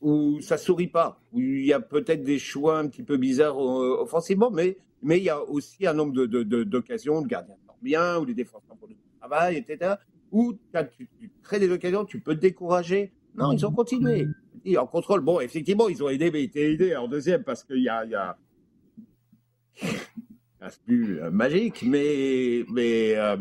où 0.00 0.40
ça 0.40 0.58
sourit 0.58 0.88
pas, 0.88 1.20
où 1.32 1.40
il 1.40 1.66
y 1.66 1.72
a 1.72 1.80
peut-être 1.80 2.22
des 2.22 2.38
choix 2.38 2.78
un 2.78 2.88
petit 2.88 3.02
peu 3.02 3.16
bizarres 3.16 3.58
euh, 3.58 3.98
offensivement, 4.00 4.50
mais, 4.50 4.76
mais 5.02 5.18
il 5.18 5.24
y 5.24 5.30
a 5.30 5.42
aussi 5.42 5.86
un 5.86 5.94
nombre 5.94 6.12
d'occasions, 6.26 7.20
de, 7.20 7.24
de, 7.24 7.24
de 7.24 7.28
gardiens 7.28 7.56
bien, 7.82 8.18
ou 8.18 8.24
les 8.24 8.34
défenseurs 8.34 8.76
pour 8.76 8.88
le 8.88 8.96
travail, 9.18 9.56
etc., 9.56 9.94
où 10.32 10.54
tu, 10.98 11.30
crées 11.42 11.60
des 11.60 11.70
occasions, 11.70 12.04
tu 12.04 12.20
peux 12.20 12.34
te 12.34 12.40
décourager. 12.40 13.12
Non, 13.36 13.52
ils 13.52 13.64
ont 13.64 13.72
continué. 13.72 14.26
Et 14.64 14.76
en 14.76 14.86
contrôle, 14.86 15.20
bon, 15.20 15.40
effectivement, 15.40 15.88
ils 15.88 16.02
ont 16.02 16.08
aidé, 16.08 16.30
mais 16.30 16.42
ils 16.42 16.46
étaient 16.46 16.72
aidés 16.72 16.96
en 16.96 17.06
deuxième 17.06 17.44
parce 17.44 17.62
qu'il 17.62 17.82
y 17.82 17.88
a, 17.88 18.04
y 18.04 18.14
a... 18.14 18.36
c'est 19.80 20.82
plus 20.84 21.22
euh, 21.22 21.30
magique, 21.30 21.84
mais, 21.86 22.64
mais 22.72 23.14
euh, 23.16 23.36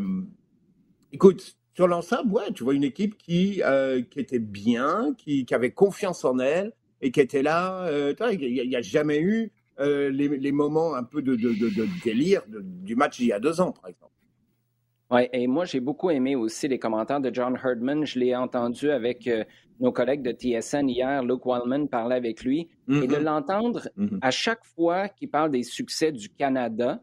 écoute, 1.12 1.58
sur 1.75 1.88
l'ensemble, 1.88 2.32
ouais, 2.34 2.51
tu 2.53 2.63
vois 2.63 2.74
une 2.74 2.86
équipe 2.86 3.17
qui, 3.17 3.62
euh, 3.63 4.01
qui 4.10 4.20
était 4.20 4.39
bien, 4.39 5.13
qui, 5.17 5.46
qui, 5.46 5.53
avait 5.53 5.72
confiance 5.72 6.24
en 6.24 6.39
elle 6.39 6.72
et 7.01 7.12
qui 7.12 7.20
était 7.20 7.44
là. 7.44 7.84
Euh, 7.88 8.13
il 8.32 8.70
n'y 8.70 8.75
a, 8.75 8.82
jamais 8.82 9.20
eu 9.20 9.51
euh, 9.82 10.10
les, 10.10 10.29
les, 10.29 10.51
moments 10.53 10.96
un 10.96 11.03
peu 11.03 11.22
de, 11.22 11.36
de, 11.36 11.50
de, 11.50 11.70
de 11.70 11.88
délire 12.03 12.41
du 12.48 12.96
match 12.96 13.20
il 13.20 13.27
y 13.27 13.34
a 13.34 13.39
deux 13.39 13.60
ans, 13.60 13.74
par 13.74 13.89
exemple. 13.89 14.13
Oui, 15.12 15.27
et 15.34 15.46
moi, 15.48 15.65
j'ai 15.65 15.82
beaucoup 15.82 16.10
aimé 16.10 16.36
aussi 16.36 16.67
les 16.67 16.79
commentaires 16.79 17.20
de 17.20 17.32
John 17.32 17.60
Herdman. 17.63 18.05
Je 18.05 18.20
l'ai 18.20 18.36
entendu 18.36 18.89
avec 18.89 19.27
euh, 19.27 19.44
nos 19.79 19.91
collègues 19.91 20.24
de 20.24 20.32
TSN 20.32 20.89
hier. 20.89 21.24
Luke 21.24 21.46
Wildman 21.46 21.89
parlait 21.89 22.15
avec 22.15 22.44
lui. 22.44 22.70
Mm 22.88 22.96
-hmm. 23.00 23.03
Et 23.03 23.08
de 23.08 23.15
mm-hmm. 23.15 23.24
l'entendre 23.24 23.89
mm 23.98 24.05
-hmm. 24.05 24.17
à 24.22 24.32
chaque 24.32 24.65
fois 24.75 25.10
qu'il 25.10 25.29
parle 25.29 25.51
des 25.51 25.63
succès 25.63 26.12
du 26.12 26.29
Canada, 26.29 27.01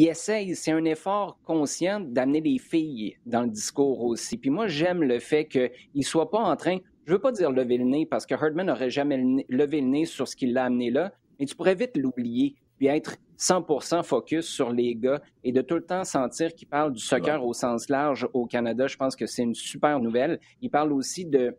il 0.00 0.06
essaye, 0.06 0.54
c'est 0.54 0.70
un 0.70 0.84
effort 0.84 1.40
conscient 1.44 1.98
d'amener 1.98 2.40
les 2.40 2.58
filles 2.58 3.16
dans 3.26 3.42
le 3.42 3.48
discours 3.48 4.04
aussi. 4.04 4.36
Puis 4.36 4.48
moi, 4.48 4.68
j'aime 4.68 5.02
le 5.02 5.18
fait 5.18 5.46
qu'il 5.46 5.72
ne 5.92 6.02
soit 6.02 6.30
pas 6.30 6.38
en 6.38 6.54
train, 6.54 6.78
je 7.04 7.14
veux 7.14 7.18
pas 7.18 7.32
dire 7.32 7.50
lever 7.50 7.78
le 7.78 7.84
nez, 7.84 8.06
parce 8.06 8.24
que 8.24 8.34
Herdman 8.34 8.68
n'aurait 8.68 8.90
jamais 8.90 9.44
levé 9.48 9.80
le 9.80 9.88
nez 9.88 10.04
sur 10.04 10.28
ce 10.28 10.36
qui 10.36 10.46
l'a 10.46 10.66
amené 10.66 10.92
là, 10.92 11.12
mais 11.40 11.46
tu 11.46 11.56
pourrais 11.56 11.74
vite 11.74 11.96
l'oublier, 11.96 12.54
puis 12.76 12.86
être 12.86 13.16
100% 13.40 14.04
focus 14.04 14.46
sur 14.46 14.72
les 14.72 14.94
gars 14.94 15.20
et 15.42 15.50
de 15.50 15.62
tout 15.62 15.74
le 15.74 15.84
temps 15.84 16.04
sentir 16.04 16.54
qu'il 16.54 16.68
parle 16.68 16.92
du 16.92 17.00
soccer 17.00 17.44
au 17.44 17.52
sens 17.52 17.88
large 17.88 18.28
au 18.34 18.46
Canada. 18.46 18.86
Je 18.86 18.96
pense 18.96 19.16
que 19.16 19.26
c'est 19.26 19.42
une 19.42 19.56
super 19.56 19.98
nouvelle. 19.98 20.38
Il 20.62 20.70
parle 20.70 20.92
aussi 20.92 21.26
de 21.26 21.56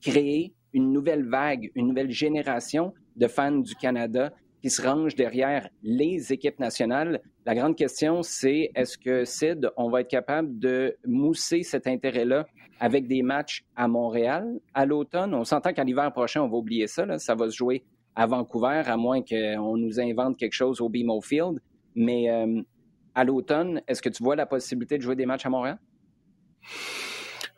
créer 0.00 0.52
une 0.72 0.90
nouvelle 0.90 1.28
vague, 1.28 1.70
une 1.76 1.86
nouvelle 1.86 2.10
génération 2.10 2.92
de 3.14 3.28
fans 3.28 3.52
du 3.58 3.76
Canada 3.76 4.32
qui 4.62 4.70
se 4.70 4.80
rangent 4.80 5.16
derrière 5.16 5.68
les 5.82 6.32
équipes 6.32 6.60
nationales. 6.60 7.20
La 7.44 7.54
grande 7.54 7.76
question, 7.76 8.22
c'est 8.22 8.70
est-ce 8.74 8.96
que 8.96 9.24
Sid, 9.24 9.70
on 9.76 9.90
va 9.90 10.02
être 10.02 10.10
capable 10.10 10.58
de 10.58 10.96
mousser 11.04 11.64
cet 11.64 11.88
intérêt-là 11.88 12.46
avec 12.78 13.08
des 13.08 13.22
matchs 13.22 13.64
à 13.74 13.88
Montréal 13.88 14.60
à 14.72 14.86
l'automne? 14.86 15.34
On 15.34 15.44
s'entend 15.44 15.72
qu'à 15.72 15.82
l'hiver 15.82 16.10
prochain, 16.12 16.42
on 16.42 16.48
va 16.48 16.56
oublier 16.56 16.86
ça. 16.86 17.04
Là. 17.04 17.18
Ça 17.18 17.34
va 17.34 17.50
se 17.50 17.56
jouer 17.56 17.82
à 18.14 18.26
Vancouver, 18.26 18.82
à 18.86 18.96
moins 18.96 19.20
qu'on 19.22 19.76
nous 19.76 20.00
invente 20.00 20.36
quelque 20.36 20.52
chose 20.52 20.80
au 20.80 20.88
BMO 20.88 21.20
Field. 21.20 21.58
Mais 21.96 22.30
euh, 22.30 22.62
à 23.14 23.24
l'automne, 23.24 23.82
est-ce 23.88 24.00
que 24.00 24.08
tu 24.08 24.22
vois 24.22 24.36
la 24.36 24.46
possibilité 24.46 24.96
de 24.96 25.02
jouer 25.02 25.16
des 25.16 25.26
matchs 25.26 25.44
à 25.44 25.50
Montréal? 25.50 25.78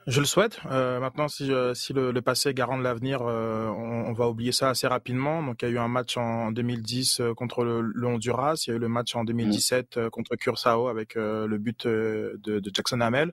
Je 0.07 0.21
le 0.21 0.27
souhaite. 0.27 0.61
Euh, 0.71 1.01
maintenant, 1.01 1.29
si, 1.29 1.51
euh, 1.51 1.73
si 1.73 1.95
le, 1.95 2.13
le, 2.13 2.23
passé 2.23 2.51
est 2.51 2.55
garant 2.55 2.77
de 2.77 2.83
l'avenir, 2.83 3.21
euh, 3.23 3.69
on, 3.69 4.11
on, 4.11 4.13
va 4.13 4.29
oublier 4.29 4.53
ça 4.53 4.69
assez 4.69 4.87
rapidement. 4.87 5.43
Donc, 5.43 5.63
il 5.63 5.69
y 5.69 5.69
a 5.69 5.75
eu 5.75 5.79
un 5.79 5.89
match 5.89 6.19
en 6.19 6.53
2010 6.53 7.21
euh, 7.21 7.35
contre 7.35 7.65
le, 7.65 7.81
le, 7.81 8.07
Honduras. 8.07 8.63
Il 8.67 8.71
y 8.71 8.73
a 8.75 8.77
eu 8.77 8.79
le 8.79 8.89
match 8.89 9.17
en 9.17 9.25
2017 9.25 9.97
mmh. 9.97 10.11
contre 10.11 10.37
Curaçao 10.37 10.89
avec 10.89 11.15
le 11.15 11.57
but 11.57 11.87
de, 11.87 12.39
de, 12.43 12.71
Jackson 12.73 13.01
Hamel. 13.01 13.33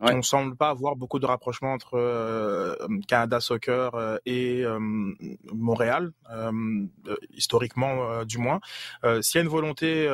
Ouais. 0.00 0.14
On 0.14 0.22
semble 0.22 0.56
pas 0.56 0.70
avoir 0.70 0.94
beaucoup 0.94 1.18
de 1.18 1.26
rapprochement 1.26 1.72
entre 1.72 2.78
Canada 3.08 3.40
Soccer 3.40 4.18
et 4.24 4.64
Montréal, 5.52 6.12
historiquement 7.34 8.24
du 8.24 8.38
moins. 8.38 8.60
S'il 9.20 9.38
y 9.38 9.38
a 9.38 9.42
une 9.42 9.48
volonté 9.48 10.08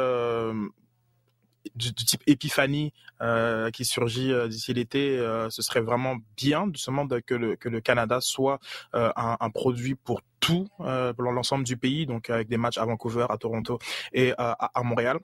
du, 1.80 1.92
type 1.94 2.22
épiphanie 2.26 2.92
euh, 3.22 3.70
qui 3.70 3.84
surgit 3.84 4.32
euh, 4.32 4.48
d'ici 4.48 4.72
l'été, 4.72 5.18
euh, 5.18 5.50
ce 5.50 5.62
serait 5.62 5.80
vraiment 5.80 6.16
bien 6.36 6.68
justement 6.72 7.04
de, 7.04 7.18
que, 7.20 7.34
le, 7.34 7.56
que 7.56 7.68
le 7.68 7.80
Canada 7.80 8.20
soit 8.20 8.60
un, 8.92 9.50
produit 9.50 9.94
pour 9.94 10.20
tout, 10.38 10.68
pour 10.78 11.32
l'ensemble 11.32 11.64
du 11.64 11.76
pays, 11.76 12.06
donc 12.06 12.30
avec 12.30 12.48
des 12.48 12.56
matchs 12.56 12.78
à 12.78 12.84
Vancouver, 12.84 13.26
à 13.28 13.36
Toronto 13.36 13.78
et 14.12 14.32
à, 14.38 14.82
Montréal. 14.82 15.18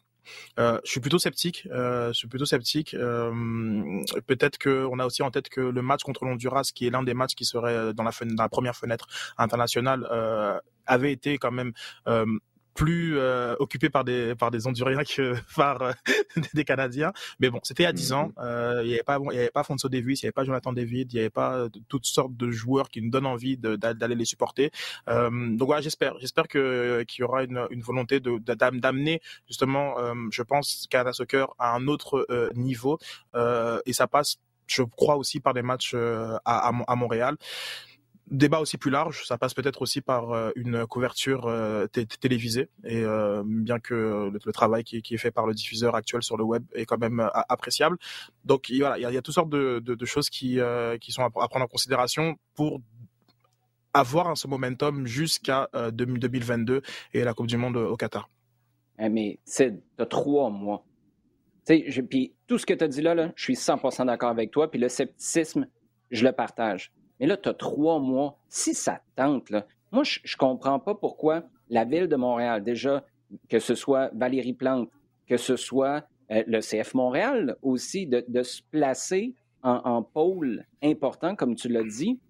Je 0.59 0.81
suis 0.85 1.01
plutôt 1.01 1.19
sceptique. 1.19 1.63
Je 1.71 2.13
suis 2.13 2.29
plutôt 2.29 2.45
sceptique. 2.45 2.91
Peut-être 4.27 4.59
qu'on 4.59 4.99
a 4.99 5.07
aussi 5.07 5.23
en 5.23 5.31
tête 5.31 5.49
que 5.49 5.61
le 5.61 5.83
match 5.83 6.03
contre 6.03 6.25
l'Honduras, 6.25 6.71
qui 6.75 6.87
est 6.87 6.91
l'un 6.91 7.03
des 7.03 7.15
matchs 7.15 7.35
qui 7.35 7.45
serait 7.45 7.95
dans 7.95 8.05
la, 8.05 8.11
dans 8.35 8.43
la 8.43 8.49
première 8.49 8.77
fenêtre 8.77 9.07
internationale, 9.39 10.07
avait 10.87 11.13
été 11.13 11.39
quand 11.39 11.53
même 11.53 11.73
plus 12.77 13.19
euh, 13.19 13.57
occupé 13.59 13.91
par 13.91 14.05
des 14.05 14.35
par 14.37 14.51
des 14.51 14.67
Honduriens 14.67 15.03
que 15.03 15.35
par 15.57 15.83
euh, 15.83 15.93
des 16.55 16.65
Canadiens. 16.65 17.13
Mais 17.41 17.51
bon, 17.51 17.59
c'était 17.63 17.87
à 17.87 17.93
10 17.93 18.13
ans. 18.13 18.29
Mm-hmm. 18.29 18.45
Euh, 18.45 18.83
il 18.85 18.89
n'y 18.89 18.95
avait 18.95 19.03
pas 19.03 19.19
il 19.33 19.37
y 19.37 19.39
avait 19.39 19.51
pas 19.51 19.65
Fonso 19.65 19.89
Davis, 19.89 20.23
il 20.23 20.27
n'y 20.27 20.29
avait 20.29 20.33
pas 20.33 20.45
Jonathan 20.45 20.73
David, 20.73 21.13
il 21.13 21.17
n'y 21.17 21.21
avait 21.21 21.31
pas 21.31 21.57
euh, 21.57 21.69
toutes 21.89 22.07
sortes 22.07 22.37
de 22.37 22.51
joueurs 22.51 22.91
qui 22.91 23.03
nous 23.03 23.11
donnent 23.11 23.27
envie 23.27 23.57
d'aller 23.57 24.15
les 24.15 24.25
supporter. 24.25 24.71
Euh, 25.09 25.31
donc 25.57 25.67
voilà, 25.67 25.81
j'espère 25.81 26.15
j'espère 26.21 26.47
que 26.47 27.03
qu'il 27.09 27.23
y 27.23 27.25
aura 27.25 27.43
une, 27.43 27.67
une 27.71 27.81
volonté 27.81 28.21
de 28.21 28.39
d'amener 28.39 29.21
justement, 29.49 29.97
je 30.31 30.43
pense, 30.43 30.87
Canada 30.91 31.13
Soccer 31.13 31.55
à 31.59 31.75
un 31.75 31.89
autre 31.89 32.27
niveau 32.55 32.99
et 33.87 33.93
ça 33.93 34.07
passe, 34.07 34.37
je 34.67 34.83
crois 34.83 35.17
aussi 35.17 35.41
par 35.41 35.55
des 35.55 35.63
matchs 35.63 35.95
à, 35.95 36.41
à, 36.45 36.73
à 36.87 36.97
Montréal 36.97 37.37
débat 38.31 38.61
aussi 38.61 38.77
plus 38.77 38.91
large, 38.91 39.25
ça 39.27 39.39
passe 39.39 39.55
peut-être 39.55 39.83
aussi 39.83 40.01
par 40.01 40.33
euh, 40.33 40.51
une 40.57 40.87
couverture 40.87 41.47
euh, 41.47 41.87
télévisée 41.87 42.69
et 42.85 43.03
euh, 43.03 43.43
bien 43.45 43.79
que 43.79 44.31
le, 44.33 44.53
travail 44.53 44.85
qui, 44.85 44.99
est 44.99 45.19
fait 45.19 45.31
par 45.31 45.47
le 45.47 45.55
diffuseur 45.55 45.95
actuel 45.95 46.23
sur 46.23 46.37
le 46.37 46.45
web 46.45 46.65
est 46.75 46.87
quand 46.87 46.99
même 46.99 47.29
appréciable. 47.49 47.97
Donc 48.45 48.73
voilà, 48.79 48.99
il 48.99 49.03
y 49.03 49.17
a, 49.17 49.23
toutes 49.23 49.35
sortes 49.35 49.51
de, 49.51 50.05
choses 50.05 50.31
qui, 50.31 50.59
qui 51.01 51.13
sont 51.13 51.23
à, 51.23 51.31
prendre 51.31 51.65
en 51.65 51.69
considération 51.69 52.37
pour 52.55 52.81
avoir 53.93 54.37
ce 54.37 54.47
momentum 54.47 55.07
jusqu'à 55.07 55.69
2022 55.93 56.83
et 57.15 57.25
la 57.25 57.35
Coupe 57.35 57.47
du 57.47 57.57
Monde 57.57 57.77
au 57.77 57.97
Qatar. 57.97 58.29
Eh, 58.99 59.09
mais 59.09 59.39
c'est 59.45 59.73
de 59.99 60.05
trois 60.05 60.51
mois. 60.51 60.85
Puis 61.67 62.35
tout 62.47 62.59
ce 62.59 62.67
que 62.67 62.75
tu 62.75 62.85
as 62.85 62.89
dit 62.89 63.03
là, 63.03 63.15
là, 63.15 63.33
je 63.35 63.43
suis 63.43 63.55
100% 63.55 64.07
d'accord 64.07 64.31
avec 64.31 64.51
toi. 64.51 64.71
Puis 64.71 64.81
le 64.81 64.89
scepticisme, 64.89 65.67
je 66.11 66.25
le 66.25 66.33
partage 66.33 66.93
Mais 67.21 67.27
là, 67.27 67.37
tu 67.37 67.49
as 67.49 67.55
trois 67.55 67.99
mois. 67.99 68.39
Si 68.49 68.75
ça 68.75 69.01
tente, 69.15 69.53
moi, 69.93 70.03
je 70.05 70.21
ne 70.21 70.37
comprends 70.39 70.79
pas 70.79 70.95
pourquoi 70.95 71.45
la 71.69 71.85
ville 71.85 72.09
de 72.09 72.17
Montréal, 72.17 72.63
déjà, 72.63 73.05
que 73.49 73.59
ce 73.59 73.75
soit 73.75 74.11
Valérie 74.15 74.53
Plante, 74.53 74.91
que 75.27 75.37
ce 75.37 75.57
soit 75.57 76.05
euh, 76.31 76.43
le 76.47 76.61
CF 76.61 76.95
Montréal 76.95 77.57
aussi, 77.63 78.07
de, 78.07 78.43
se 78.43 78.63
placer 78.71 79.35
en, 79.63 80.03
pôle 80.03 80.65
important, 80.81 81.35
comme 81.35 81.57
tu 81.57 81.69
l'as 81.69 81.83
dit, 81.83 82.21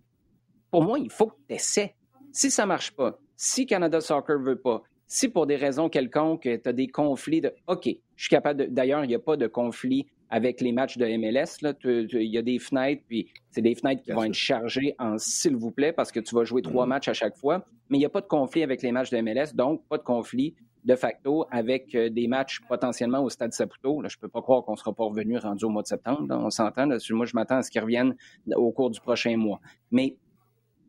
pour 0.70 0.82
moi, 0.82 0.98
il 0.98 1.10
faut 1.10 1.26
que 1.26 1.36
tu 1.48 1.54
essaies. 1.54 1.94
Si 2.32 2.50
ça 2.50 2.62
ne 2.62 2.68
marche 2.68 2.92
pas, 2.92 3.18
si 3.36 3.66
Canada 3.66 4.00
Soccer 4.00 4.38
ne 4.38 4.44
veut 4.44 4.58
pas, 4.58 4.82
si 5.06 5.28
pour 5.28 5.46
des 5.46 5.56
raisons 5.56 5.90
quelconques, 5.90 6.42
tu 6.42 6.60
as 6.64 6.72
des 6.72 6.88
conflits 6.88 7.42
de 7.42 7.52
OK, 7.66 7.88
je 8.16 8.22
suis 8.22 8.30
capable. 8.30 8.68
D'ailleurs, 8.68 9.04
il 9.04 9.08
n'y 9.08 9.14
a 9.14 9.20
pas 9.20 9.36
de 9.36 9.46
conflit 9.46 10.06
avec 10.30 10.60
les 10.60 10.72
matchs 10.72 10.98
de 10.98 11.06
MLS. 11.16 11.58
Il 11.84 12.32
y 12.32 12.38
a 12.38 12.42
des 12.42 12.58
fenêtres, 12.58 13.02
puis 13.08 13.28
c'est 13.50 13.62
des 13.62 13.74
fenêtres 13.74 14.02
qui 14.02 14.12
vont 14.12 14.24
être 14.24 14.34
chargées 14.34 14.94
en 14.98 15.18
s'il 15.18 15.56
vous 15.56 15.70
plaît, 15.70 15.92
parce 15.92 16.12
que 16.12 16.20
tu 16.20 16.34
vas 16.34 16.44
jouer 16.44 16.62
trois 16.62 16.84
mm-hmm. 16.84 16.88
matchs 16.88 17.08
à 17.08 17.14
chaque 17.14 17.36
fois. 17.36 17.64
Mais 17.88 17.98
il 17.98 18.00
n'y 18.00 18.06
a 18.06 18.10
pas 18.10 18.20
de 18.20 18.26
conflit 18.26 18.62
avec 18.62 18.82
les 18.82 18.92
matchs 18.92 19.10
de 19.10 19.20
MLS, 19.20 19.54
donc 19.54 19.86
pas 19.88 19.98
de 19.98 20.02
conflit 20.02 20.54
de 20.86 20.94
facto 20.94 21.46
avec 21.50 21.94
euh, 21.94 22.08
des 22.08 22.28
matchs 22.28 22.60
potentiellement 22.68 23.22
au 23.22 23.28
Stade 23.28 23.52
Saputo. 23.52 24.00
Là, 24.00 24.08
je 24.08 24.16
ne 24.16 24.20
peux 24.20 24.28
pas 24.28 24.40
croire 24.40 24.62
qu'on 24.64 24.72
ne 24.72 24.76
sera 24.76 24.92
pas 24.92 25.04
revenu 25.04 25.36
rendu 25.36 25.64
au 25.64 25.68
mois 25.68 25.82
de 25.82 25.88
septembre. 25.88 26.26
on 26.30 26.50
s'entend. 26.50 26.86
Moi, 26.86 27.26
je 27.26 27.34
m'attends 27.34 27.56
à 27.56 27.62
ce 27.62 27.70
qu'ils 27.70 27.80
reviennent 27.80 28.14
au 28.54 28.70
cours 28.70 28.90
du 28.90 29.00
prochain 29.00 29.36
mois. 29.36 29.60
Mais 29.90 30.16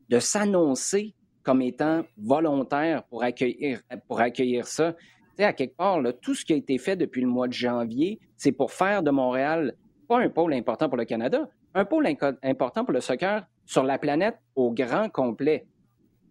de 0.09 0.19
s'annoncer 0.19 1.15
comme 1.41 1.61
étant 1.61 2.03
volontaire 2.17 3.03
pour 3.05 3.23
accueillir, 3.23 3.81
pour 4.07 4.19
accueillir 4.19 4.67
ça, 4.67 4.95
à 5.43 5.53
quelque 5.53 5.75
part, 5.75 6.01
tout 6.21 6.35
ce 6.35 6.45
qui 6.45 6.53
a 6.53 6.55
été 6.55 6.77
fait 6.77 6.95
depuis 6.95 7.21
le 7.21 7.27
mois 7.27 7.47
de 7.47 7.53
janvier, 7.53 8.19
c'est 8.35 8.51
pour 8.51 8.71
faire 8.71 9.03
de 9.03 9.11
Montréal 9.11 9.75
pas 10.07 10.19
un 10.19 10.29
pôle 10.29 10.53
important 10.53 10.87
pour 10.87 10.97
le 10.97 11.05
Canada, 11.05 11.49
un 11.73 11.85
pôle 11.85 12.07
important 12.43 12.85
pour 12.85 12.93
le 12.93 13.01
soccer 13.01 13.45
sur 13.65 13.83
la 13.83 13.99
planète 13.99 14.37
au 14.55 14.71
grand 14.71 15.09
complet. 15.09 15.65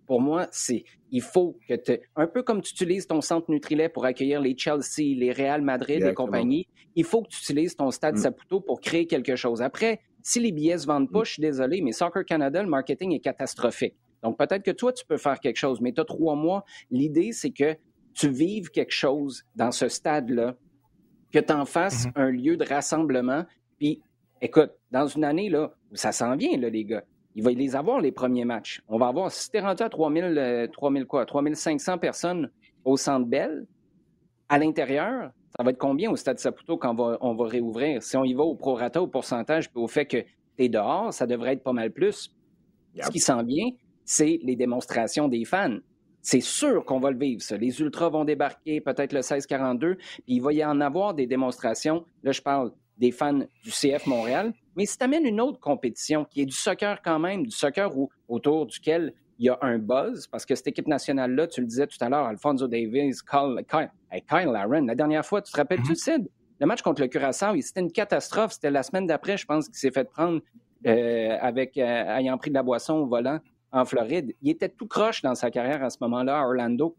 Pour 0.07 0.21
moi, 0.21 0.47
c'est 0.51 0.85
il 1.11 1.21
faut 1.21 1.59
que 1.69 1.75
tu 1.75 2.01
un 2.15 2.27
peu 2.27 2.43
comme 2.43 2.63
tu 2.63 2.73
utilises 2.73 3.07
ton 3.07 3.21
centre 3.21 3.51
Nutrilet 3.51 3.89
pour 3.89 4.05
accueillir 4.05 4.41
les 4.41 4.57
Chelsea, 4.57 5.15
les 5.17 5.33
Real 5.33 5.63
Madrid 5.63 6.03
et 6.03 6.15
compagnie, 6.15 6.67
il 6.95 7.05
faut 7.05 7.23
que 7.23 7.29
tu 7.29 7.39
utilises 7.39 7.77
ton 7.77 7.91
stade 7.91 8.15
mm. 8.15 8.19
Saputo 8.19 8.61
pour 8.61 8.81
créer 8.81 9.07
quelque 9.07 9.37
chose. 9.37 9.63
Après, 9.63 10.01
si 10.23 10.41
les 10.41 10.53
billets 10.53 10.79
se 10.79 10.87
vendent 10.87 11.11
pas, 11.11 11.21
mm. 11.21 11.25
je 11.25 11.33
suis 11.33 11.43
désolé, 11.43 11.83
mais 11.83 11.93
Soccer 11.93 12.25
Canada, 12.25 12.63
le 12.63 12.69
marketing 12.69 13.13
est 13.13 13.21
catastrophique. 13.21 13.95
Donc 14.23 14.39
peut-être 14.39 14.63
que 14.63 14.71
toi, 14.71 14.93
tu 14.93 15.05
peux 15.05 15.19
faire 15.19 15.39
quelque 15.41 15.59
chose, 15.59 15.81
mais 15.81 15.93
tu 15.93 16.01
as 16.01 16.05
trois 16.05 16.35
mois. 16.35 16.65
L'idée, 16.91 17.33
c'est 17.33 17.51
que 17.51 17.77
tu 18.17 18.31
vives 18.31 18.71
quelque 18.71 18.93
chose 18.93 19.45
dans 19.55 19.71
ce 19.71 19.89
stade-là, 19.89 20.57
que 21.33 21.39
tu 21.39 21.53
en 21.53 21.67
fasses 21.67 22.07
mm-hmm. 22.07 22.13
un 22.17 22.31
lieu 22.31 22.57
de 22.57 22.65
rassemblement. 22.65 23.45
Puis, 23.79 24.03
écoute, 24.41 24.73
dans 24.91 25.07
une 25.07 25.25
année 25.25 25.51
là, 25.51 25.75
ça 25.93 26.13
s'en 26.13 26.35
vient, 26.35 26.57
là, 26.57 26.71
les 26.71 26.85
gars, 26.85 27.05
il 27.35 27.45
va 27.45 27.51
les 27.51 27.77
avoir, 27.77 28.01
les 28.01 28.13
premiers 28.13 28.47
matchs. 28.47 28.81
On 28.89 28.99
va 28.99 29.09
avoir, 29.09 29.31
si 29.31 29.51
tu 29.51 29.59
es 29.59 29.61
rendu 29.61 29.83
à 29.83 29.91
3000, 29.91 30.71
3000 30.73 31.03
euh, 31.03 31.07
quoi, 31.07 31.27
3500 31.27 31.99
personnes 31.99 32.51
au 32.85 32.97
Centre 32.97 33.27
Bell, 33.27 33.67
à 34.49 34.59
l'intérieur, 34.59 35.31
ça 35.55 35.63
va 35.63 35.71
être 35.71 35.79
combien 35.79 36.11
au 36.11 36.17
Stade 36.17 36.39
Saputo 36.39 36.79
quand 36.79 36.93
on 36.93 36.95
va, 36.95 37.19
on 37.21 37.35
va 37.35 37.47
réouvrir? 37.47 38.03
Si 38.03 38.17
on 38.17 38.25
y 38.25 38.33
va 38.33 38.45
au 38.45 38.55
prorata, 38.55 39.03
au 39.03 39.07
pourcentage, 39.07 39.71
puis 39.71 39.83
au 39.83 39.89
fait 39.89 40.07
que 40.07 40.19
tu 40.19 40.65
es 40.65 40.69
dehors, 40.71 41.13
ça 41.13 41.27
devrait 41.27 41.53
être 41.53 41.63
pas 41.63 41.73
mal 41.73 41.91
plus. 41.91 42.31
Ce 42.99 43.11
qui 43.11 43.21
sent 43.21 43.43
bien, 43.45 43.67
c'est 44.05 44.39
les 44.43 44.57
démonstrations 44.57 45.29
des 45.29 45.45
fans. 45.45 45.77
C'est 46.29 46.41
sûr 46.41 46.85
qu'on 46.85 46.99
va 46.99 47.13
le 47.13 47.19
vivre, 47.19 47.41
ça. 47.41 47.57
Les 47.57 47.81
Ultras 47.81 48.09
vont 48.09 48.25
débarquer 48.25 48.81
peut-être 48.81 49.13
le 49.13 49.21
16-42, 49.21 49.95
puis 49.95 50.25
il 50.27 50.41
va 50.43 50.53
y 50.53 50.65
en 50.65 50.81
avoir 50.81 51.15
des 51.15 51.29
démonstrations. 51.29 52.05
Là, 52.25 52.33
je 52.33 52.43
parle 52.43 52.73
des 52.99 53.13
fans 53.13 53.45
du 53.63 53.71
CF 53.71 54.09
Montréal. 54.09 54.53
Mais 54.75 54.87
si 54.87 54.99
tu 54.99 55.05
amènes 55.05 55.25
une 55.25 55.41
autre 55.41 55.61
compétition 55.61 56.25
qui 56.25 56.41
est 56.41 56.47
du 56.47 56.57
soccer 56.57 57.01
quand 57.01 57.21
même, 57.21 57.45
du 57.47 57.53
soccer 57.53 57.93
autour 58.27 58.67
duquel 58.67 59.15
il 59.39 59.47
y 59.47 59.51
a 59.51 59.59
un 59.63 59.79
buzz, 59.79 60.27
parce 60.27 60.45
que 60.45 60.57
cette 60.57 60.67
équipe 60.67 60.89
nationale-là, 60.89 61.47
tu 61.47 61.61
le 61.61 61.69
disais 61.69 61.87
tout 61.87 61.99
à 62.01 62.09
l'heure, 62.09 62.27
Alfonso 62.27 62.67
Davis, 62.67 63.23
Kyle, 63.23 63.63
Kyle, 63.71 64.57
Aaron, 64.57 64.85
la 64.85 64.97
dernière 64.97 65.25
fois, 65.25 65.41
tu 65.43 65.53
te 65.53 65.57
rappelles-tu. 65.57 65.95
Sid? 65.95 66.29
Le 66.59 66.67
match 66.67 66.83
contre 66.83 67.03
le 67.03 67.07
Curaçao, 67.07 67.55
c'était 67.61 67.83
une 67.83 67.93
catastrophe. 67.93 68.55
C'était 68.55 68.73
la 68.73 68.83
semaine 68.83 69.07
d'après, 69.07 69.37
je 69.37 69.47
pense, 69.47 69.69
qu'il 69.69 69.77
s'est 69.77 69.93
fait 69.93 70.11
prendre 70.11 70.41
euh, 70.89 71.39
avec 71.41 71.79
euh, 71.79 72.17
ayant 72.17 72.37
pris 72.37 72.51
de 72.51 72.55
la 72.55 72.65
boisson 72.65 72.95
au 72.95 73.07
volant 73.07 73.39
en 73.73 73.85
Floride. 73.85 74.35
Il 74.43 74.51
était 74.51 74.69
tout 74.69 74.87
croche 74.87 75.23
dans 75.23 75.35
sa 75.35 75.51
carrière 75.51 75.83
à 75.83 75.91
ce 75.91 75.99
moment-là 76.01 76.41
à 76.41 76.47
Orlando. 76.47 76.97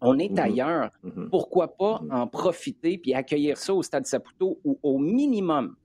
On 0.00 0.18
est 0.18 0.32
mm-hmm. 0.32 0.40
ailleurs. 0.40 0.90
Mm-hmm. 1.04 1.28
Pourquoi 1.28 1.76
pas 1.76 2.02
mm-hmm. 2.02 2.12
en 2.14 2.26
profiter 2.26 2.98
puis 2.98 3.14
accueillir 3.14 3.56
ça 3.56 3.72
au 3.72 3.82
Stade 3.82 4.06
Saputo 4.06 4.58
ou 4.64 4.78
au 4.82 4.98
minimum 4.98 5.76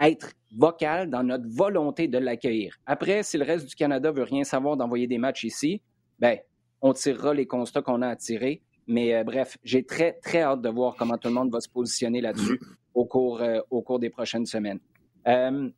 être 0.00 0.32
vocal 0.56 1.10
dans 1.10 1.22
notre 1.22 1.48
volonté 1.48 2.08
de 2.08 2.18
l'accueillir? 2.18 2.76
Après, 2.86 3.22
si 3.22 3.36
le 3.36 3.44
reste 3.44 3.66
du 3.66 3.74
Canada 3.74 4.10
veut 4.10 4.22
rien 4.22 4.44
savoir 4.44 4.76
d'envoyer 4.76 5.06
des 5.06 5.18
matchs 5.18 5.44
ici, 5.44 5.82
ben, 6.18 6.38
on 6.80 6.92
tirera 6.92 7.34
les 7.34 7.46
constats 7.46 7.82
qu'on 7.82 8.02
a 8.02 8.08
à 8.08 8.16
tirer. 8.16 8.62
Mais 8.86 9.14
euh, 9.14 9.24
bref, 9.24 9.58
j'ai 9.64 9.84
très, 9.84 10.12
très 10.14 10.42
hâte 10.42 10.62
de 10.62 10.68
voir 10.68 10.94
comment 10.96 11.18
tout 11.18 11.28
le 11.28 11.34
monde 11.34 11.50
va 11.52 11.60
se 11.60 11.68
positionner 11.68 12.20
là-dessus 12.20 12.60
au 12.94 13.04
cours, 13.04 13.42
euh, 13.42 13.60
au 13.70 13.82
cours 13.82 13.98
des 13.98 14.10
prochaines 14.10 14.46
semaines. 14.46 14.78
Euh, 15.26 15.68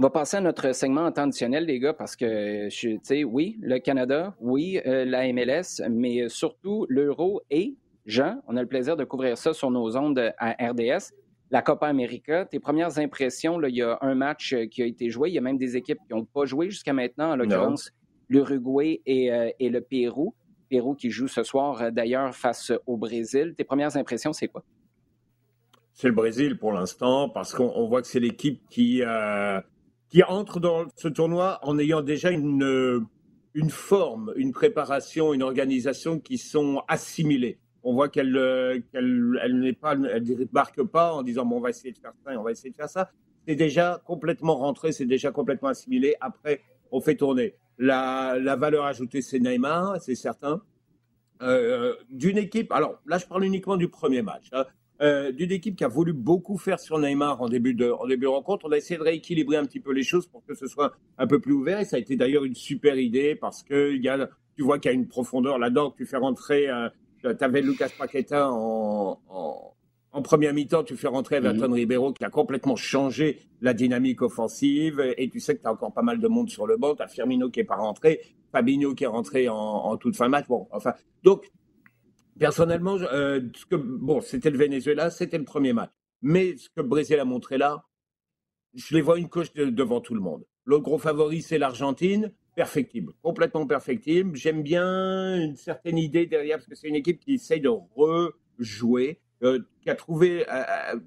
on 0.00 0.04
va 0.04 0.08
passer 0.08 0.38
à 0.38 0.40
notre 0.40 0.74
segment 0.74 1.12
traditionnel, 1.12 1.66
les 1.66 1.78
gars, 1.78 1.92
parce 1.92 2.16
que, 2.16 2.70
tu 2.70 2.98
sais, 3.02 3.22
oui, 3.22 3.58
le 3.60 3.80
Canada, 3.80 4.34
oui, 4.40 4.80
euh, 4.86 5.04
la 5.04 5.30
MLS, 5.30 5.82
mais 5.90 6.26
surtout 6.30 6.86
l'Euro 6.88 7.42
et, 7.50 7.76
Jean, 8.06 8.40
on 8.48 8.56
a 8.56 8.62
le 8.62 8.66
plaisir 8.66 8.96
de 8.96 9.04
couvrir 9.04 9.36
ça 9.36 9.52
sur 9.52 9.70
nos 9.70 9.98
ondes 9.98 10.32
à 10.38 10.52
RDS. 10.52 11.12
La 11.50 11.60
Copa 11.60 11.86
América, 11.86 12.46
tes 12.46 12.60
premières 12.60 12.98
impressions, 12.98 13.58
là, 13.58 13.68
il 13.68 13.76
y 13.76 13.82
a 13.82 13.98
un 14.00 14.14
match 14.14 14.54
euh, 14.54 14.64
qui 14.64 14.82
a 14.82 14.86
été 14.86 15.10
joué, 15.10 15.28
il 15.28 15.34
y 15.34 15.38
a 15.38 15.42
même 15.42 15.58
des 15.58 15.76
équipes 15.76 15.98
qui 16.08 16.14
n'ont 16.14 16.24
pas 16.24 16.46
joué 16.46 16.70
jusqu'à 16.70 16.94
maintenant, 16.94 17.32
en 17.32 17.36
l'occurrence 17.36 17.90
l'Uruguay 18.30 19.02
et, 19.04 19.30
euh, 19.30 19.50
et, 19.58 19.68
le 19.68 19.82
Pérou. 19.82 20.32
Pérou 20.70 20.94
qui 20.94 21.10
joue 21.10 21.28
ce 21.28 21.42
soir 21.42 21.92
d'ailleurs 21.92 22.34
face 22.34 22.72
au 22.86 22.96
Brésil. 22.96 23.52
Tes 23.54 23.64
premières 23.64 23.98
impressions, 23.98 24.32
c'est 24.32 24.48
quoi? 24.48 24.64
C'est 25.92 26.08
le 26.08 26.14
Brésil 26.14 26.56
pour 26.56 26.72
l'instant, 26.72 27.28
parce 27.28 27.52
qu'on 27.52 27.86
voit 27.86 28.00
que 28.00 28.08
c'est 28.08 28.20
l'équipe 28.20 28.62
qui, 28.70 29.02
qui 30.10 30.22
entre 30.24 30.60
dans 30.60 30.86
ce 30.96 31.08
tournoi 31.08 31.58
en 31.62 31.78
ayant 31.78 32.02
déjà 32.02 32.30
une, 32.30 33.06
une 33.54 33.70
forme, 33.70 34.32
une 34.36 34.52
préparation, 34.52 35.32
une 35.32 35.42
organisation 35.42 36.18
qui 36.18 36.36
sont 36.36 36.82
assimilées. 36.88 37.58
On 37.82 37.94
voit 37.94 38.08
qu'elle 38.08 38.36
elle 38.92 39.60
n'est 39.60 39.72
pas, 39.72 39.94
elle 39.94 40.24
débarque 40.24 40.82
pas 40.82 41.14
en 41.14 41.22
disant 41.22 41.46
bon 41.46 41.56
on 41.56 41.60
va 41.60 41.70
essayer 41.70 41.92
de 41.92 41.98
faire 41.98 42.12
ça 42.24 42.34
et 42.34 42.36
on 42.36 42.42
va 42.42 42.50
essayer 42.50 42.70
de 42.70 42.76
faire 42.76 42.90
ça. 42.90 43.10
C'est 43.46 43.54
déjà 43.54 44.02
complètement 44.04 44.56
rentré, 44.56 44.92
c'est 44.92 45.06
déjà 45.06 45.30
complètement 45.30 45.70
assimilé. 45.70 46.14
Après, 46.20 46.60
on 46.90 47.00
fait 47.00 47.14
tourner. 47.14 47.54
La, 47.78 48.36
la 48.38 48.56
valeur 48.56 48.84
ajoutée, 48.84 49.22
c'est 49.22 49.38
Neymar, 49.38 49.98
c'est 50.02 50.14
certain. 50.14 50.60
Euh, 51.42 51.94
d'une 52.10 52.36
équipe, 52.36 52.70
alors 52.70 53.00
là 53.06 53.16
je 53.16 53.24
parle 53.24 53.44
uniquement 53.44 53.78
du 53.78 53.88
premier 53.88 54.20
match. 54.20 54.48
Hein. 54.52 54.66
Euh, 55.02 55.32
d'une 55.32 55.50
équipe 55.50 55.76
qui 55.76 55.84
a 55.84 55.88
voulu 55.88 56.12
beaucoup 56.12 56.58
faire 56.58 56.78
sur 56.78 56.98
Neymar 56.98 57.40
en 57.40 57.48
début, 57.48 57.72
de, 57.72 57.90
en 57.90 58.06
début 58.06 58.24
de 58.24 58.30
rencontre. 58.30 58.66
On 58.68 58.72
a 58.72 58.76
essayé 58.76 58.98
de 58.98 59.02
rééquilibrer 59.02 59.56
un 59.56 59.64
petit 59.64 59.80
peu 59.80 59.92
les 59.92 60.02
choses 60.02 60.26
pour 60.26 60.44
que 60.44 60.54
ce 60.54 60.66
soit 60.66 60.92
un 61.16 61.26
peu 61.26 61.40
plus 61.40 61.54
ouvert. 61.54 61.80
Et 61.80 61.86
ça 61.86 61.96
a 61.96 61.98
été 61.98 62.16
d'ailleurs 62.16 62.44
une 62.44 62.54
super 62.54 62.98
idée 62.98 63.34
parce 63.34 63.62
que 63.62 63.96
y 63.96 64.08
a, 64.08 64.28
tu 64.56 64.62
vois 64.62 64.78
qu'il 64.78 64.90
y 64.90 64.92
a 64.92 64.94
une 64.94 65.08
profondeur 65.08 65.58
là-dedans. 65.58 65.94
Tu 65.96 66.04
fais 66.04 66.18
rentrer, 66.18 66.68
euh, 66.68 66.90
tu 67.22 67.28
avais 67.42 67.62
Lucas 67.62 67.88
Paqueta 67.98 68.50
en, 68.50 69.18
en, 69.30 69.74
en 70.12 70.22
première 70.22 70.52
mi-temps, 70.52 70.84
tu 70.84 70.96
fais 70.98 71.08
rentrer 71.08 71.36
Everton 71.36 71.68
mhm. 71.68 71.74
Ribeiro 71.74 72.12
qui 72.12 72.24
a 72.26 72.30
complètement 72.30 72.76
changé 72.76 73.38
la 73.62 73.72
dynamique 73.72 74.20
offensive. 74.20 75.02
Et 75.16 75.30
tu 75.30 75.40
sais 75.40 75.56
que 75.56 75.62
tu 75.62 75.66
as 75.66 75.72
encore 75.72 75.94
pas 75.94 76.02
mal 76.02 76.20
de 76.20 76.28
monde 76.28 76.50
sur 76.50 76.66
le 76.66 76.76
banc. 76.76 76.94
Tu 76.94 77.02
as 77.02 77.08
Firmino 77.08 77.48
qui 77.48 77.60
est 77.60 77.64
pas 77.64 77.76
rentré, 77.76 78.20
Fabinho 78.52 78.94
qui 78.94 79.04
est 79.04 79.06
rentré 79.06 79.48
en, 79.48 79.56
en 79.56 79.96
toute 79.96 80.14
fin 80.14 80.26
de 80.26 80.32
match. 80.32 80.46
Bon, 80.46 80.68
enfin, 80.72 80.92
donc 81.22 81.50
Personnellement, 82.40 82.96
euh, 82.96 83.40
que, 83.68 83.76
bon, 83.76 84.22
c'était 84.22 84.48
le 84.48 84.56
Venezuela, 84.56 85.10
c'était 85.10 85.36
le 85.36 85.44
premier 85.44 85.74
match. 85.74 85.90
Mais 86.22 86.56
ce 86.56 86.70
que 86.70 86.80
le 86.80 86.88
Brésil 86.88 87.20
a 87.20 87.26
montré 87.26 87.58
là, 87.58 87.84
je 88.72 88.94
les 88.94 89.02
vois 89.02 89.18
une 89.18 89.28
coche 89.28 89.52
devant 89.52 90.00
tout 90.00 90.14
le 90.14 90.22
monde. 90.22 90.46
L'autre 90.64 90.84
gros 90.84 90.96
favori, 90.96 91.42
c'est 91.42 91.58
l'Argentine. 91.58 92.32
Perfectible, 92.56 93.12
complètement 93.20 93.66
perfectible. 93.66 94.36
J'aime 94.36 94.62
bien 94.62 95.38
une 95.38 95.56
certaine 95.56 95.98
idée 95.98 96.24
derrière, 96.24 96.56
parce 96.56 96.66
que 96.66 96.74
c'est 96.74 96.88
une 96.88 96.94
équipe 96.94 97.20
qui 97.20 97.34
essaye 97.34 97.60
de 97.60 97.68
rejouer, 97.68 99.20
euh, 99.42 99.60
qui 99.82 99.90
a 99.90 99.94
trouvé 99.94 100.46
euh, 100.50 100.98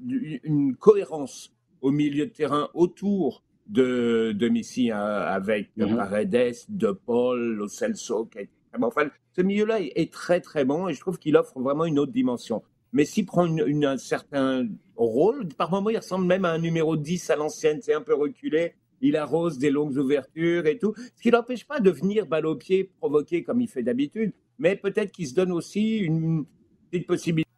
une 0.44 0.76
cohérence 0.76 1.52
au 1.82 1.90
milieu 1.90 2.28
de 2.28 2.32
terrain 2.32 2.70
autour 2.76 3.44
de, 3.66 4.34
de 4.36 4.50
Messi, 4.50 4.92
hein, 4.92 5.00
avec 5.00 5.76
mm-hmm. 5.78 5.96
Paredes, 5.96 6.56
De 6.70 6.92
Paul, 6.92 7.56
Lo 7.56 7.68
Celso, 7.68 8.26
qui 8.26 8.38
a 8.38 8.42
été 8.42 8.54
Enfin, 8.82 9.10
ce 9.36 9.42
milieu-là 9.42 9.80
est, 9.82 10.12
très 10.12 10.40
très 10.40 10.66
bon 10.66 10.88
et 10.88 10.94
je 10.94 11.00
trouve 11.00 11.18
qu'il 11.18 11.36
offre 11.36 11.60
vraiment 11.60 11.86
une 11.86 12.00
autre 12.00 12.12
dimension. 12.12 12.64
Mais 12.92 13.06
s'il 13.06 13.26
prend 13.26 13.46
un 13.46 13.98
certain 13.98 14.68
rôle, 14.96 15.48
par 15.50 15.72
moments 15.72 15.90
il 15.90 15.98
ressemble 15.98 16.26
même 16.26 16.46
à 16.46 16.52
un 16.52 16.60
numéro 16.60 16.96
10 16.96 17.30
à 17.32 17.36
l'ancienne, 17.36 17.80
c'est 17.82 17.94
un 17.94 18.02
peu 18.02 18.14
reculé, 18.14 18.76
il 19.02 19.18
arrose 19.18 19.58
des 19.58 19.72
longues 19.72 19.98
ouvertures 19.98 20.68
et 20.68 20.78
tout, 20.78 20.94
ce 21.16 21.22
qui 21.22 21.32
n'empêche 21.32 21.66
pas 21.66 21.80
de 21.80 21.90
venir 21.90 22.28
balle 22.28 22.46
au 22.46 22.56
pied, 22.56 22.92
provoquer 23.00 23.44
comme 23.44 23.62
il 23.62 23.68
fait 23.68 23.84
d'habitude, 23.84 24.34
mais 24.60 24.76
peut-être 24.76 25.12
qu'il 25.12 25.28
se 25.28 25.34
donne 25.34 25.52
aussi 25.52 25.98
une 25.98 26.46
petite 26.92 27.08
possibilité 27.08 27.50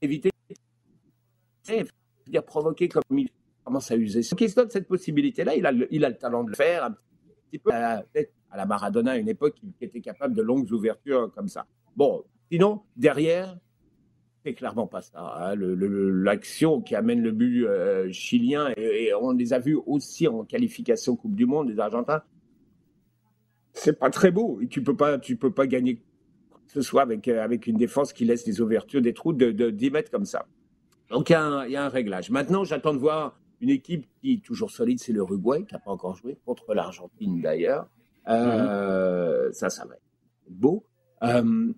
d'éviter 0.00 0.30
de 2.26 2.40
provoquer 2.40 2.88
comme 2.88 3.02
il 3.18 3.28
commence 3.64 3.90
à 3.90 3.96
user. 3.96 4.22
Qui 4.22 4.48
se 4.48 4.56
donne 4.56 4.70
cette 4.70 4.88
possibilité-là, 4.88 5.54
il 5.54 5.66
a, 5.66 5.72
le, 5.72 5.86
il 5.94 6.04
a 6.04 6.08
le 6.08 6.16
talent 6.16 6.44
de 6.44 6.50
le 6.50 6.56
faire, 6.56 6.90
peu 7.58 7.72
à, 7.72 8.04
la 8.54 8.66
Maradona 8.66 9.12
à 9.12 9.16
une 9.16 9.28
époque 9.28 9.54
qui, 9.54 9.72
était 9.80 10.00
capable 10.00 10.34
de 10.34 10.42
longues 10.42 10.70
ouvertures 10.72 11.30
comme 11.34 11.48
ça. 11.48 11.66
Bon, 11.96 12.24
sinon, 12.50 12.82
derrière, 12.96 13.56
c'est 14.44 14.54
clairement 14.54 14.86
pas 14.86 15.02
ça. 15.02 15.20
Hein. 15.20 15.54
L'action 15.56 16.80
qui 16.80 16.94
amène 16.94 17.22
le 17.22 17.32
but 17.32 17.66
euh, 17.66 18.10
chilien, 18.10 18.72
et, 18.76 19.12
on 19.14 19.32
les 19.32 19.52
a 19.52 19.58
vus 19.58 19.78
aussi 19.86 20.28
en 20.28 20.44
qualification 20.44 21.16
Coupe 21.16 21.36
du 21.36 21.46
Monde, 21.46 21.70
les 21.70 21.78
Argentins, 21.78 22.22
c'est 23.72 23.98
pas 23.98 24.10
très 24.10 24.30
beau. 24.30 24.60
Et 24.60 24.68
tu 24.68 24.82
peux 24.82 24.96
pas, 24.96 25.18
tu 25.18 25.36
peux 25.36 25.52
pas 25.52 25.66
gagner 25.66 26.02
ce 26.72 26.80
soit 26.80 27.02
avec, 27.02 27.28
euh, 27.28 27.42
avec 27.42 27.66
une 27.66 27.76
défense 27.76 28.12
qui 28.12 28.24
laisse 28.24 28.44
des 28.44 28.60
ouvertures, 28.60 29.02
des 29.02 29.12
trous 29.12 29.34
de, 29.34 29.50
de 29.50 29.70
10 29.70 29.90
mètres 29.90 30.10
comme 30.10 30.24
ça. 30.24 30.46
Donc 31.10 31.28
il 31.28 31.32
y, 31.32 31.36
a 31.76 31.84
un 31.84 31.88
réglage. 31.88 32.30
Maintenant, 32.30 32.64
j'attends 32.64 32.94
de 32.94 32.98
voir 32.98 33.38
une 33.62 33.70
équipe 33.70 34.06
qui 34.20 34.34
est 34.34 34.44
toujours 34.44 34.70
solide, 34.70 34.98
c'est 34.98 35.12
l'Uruguay, 35.12 35.64
qui 35.66 35.72
n'a 35.72 35.80
pas 35.80 35.92
encore 35.92 36.16
joué, 36.16 36.36
contre 36.44 36.74
l'Argentine 36.74 37.40
d'ailleurs. 37.40 37.86
Euh, 38.28 39.50
Ça, 39.52 39.70
ça 39.70 39.86
va 39.86 39.94
être 39.94 40.02
beau. 40.48 40.84
Euh, 41.22 41.72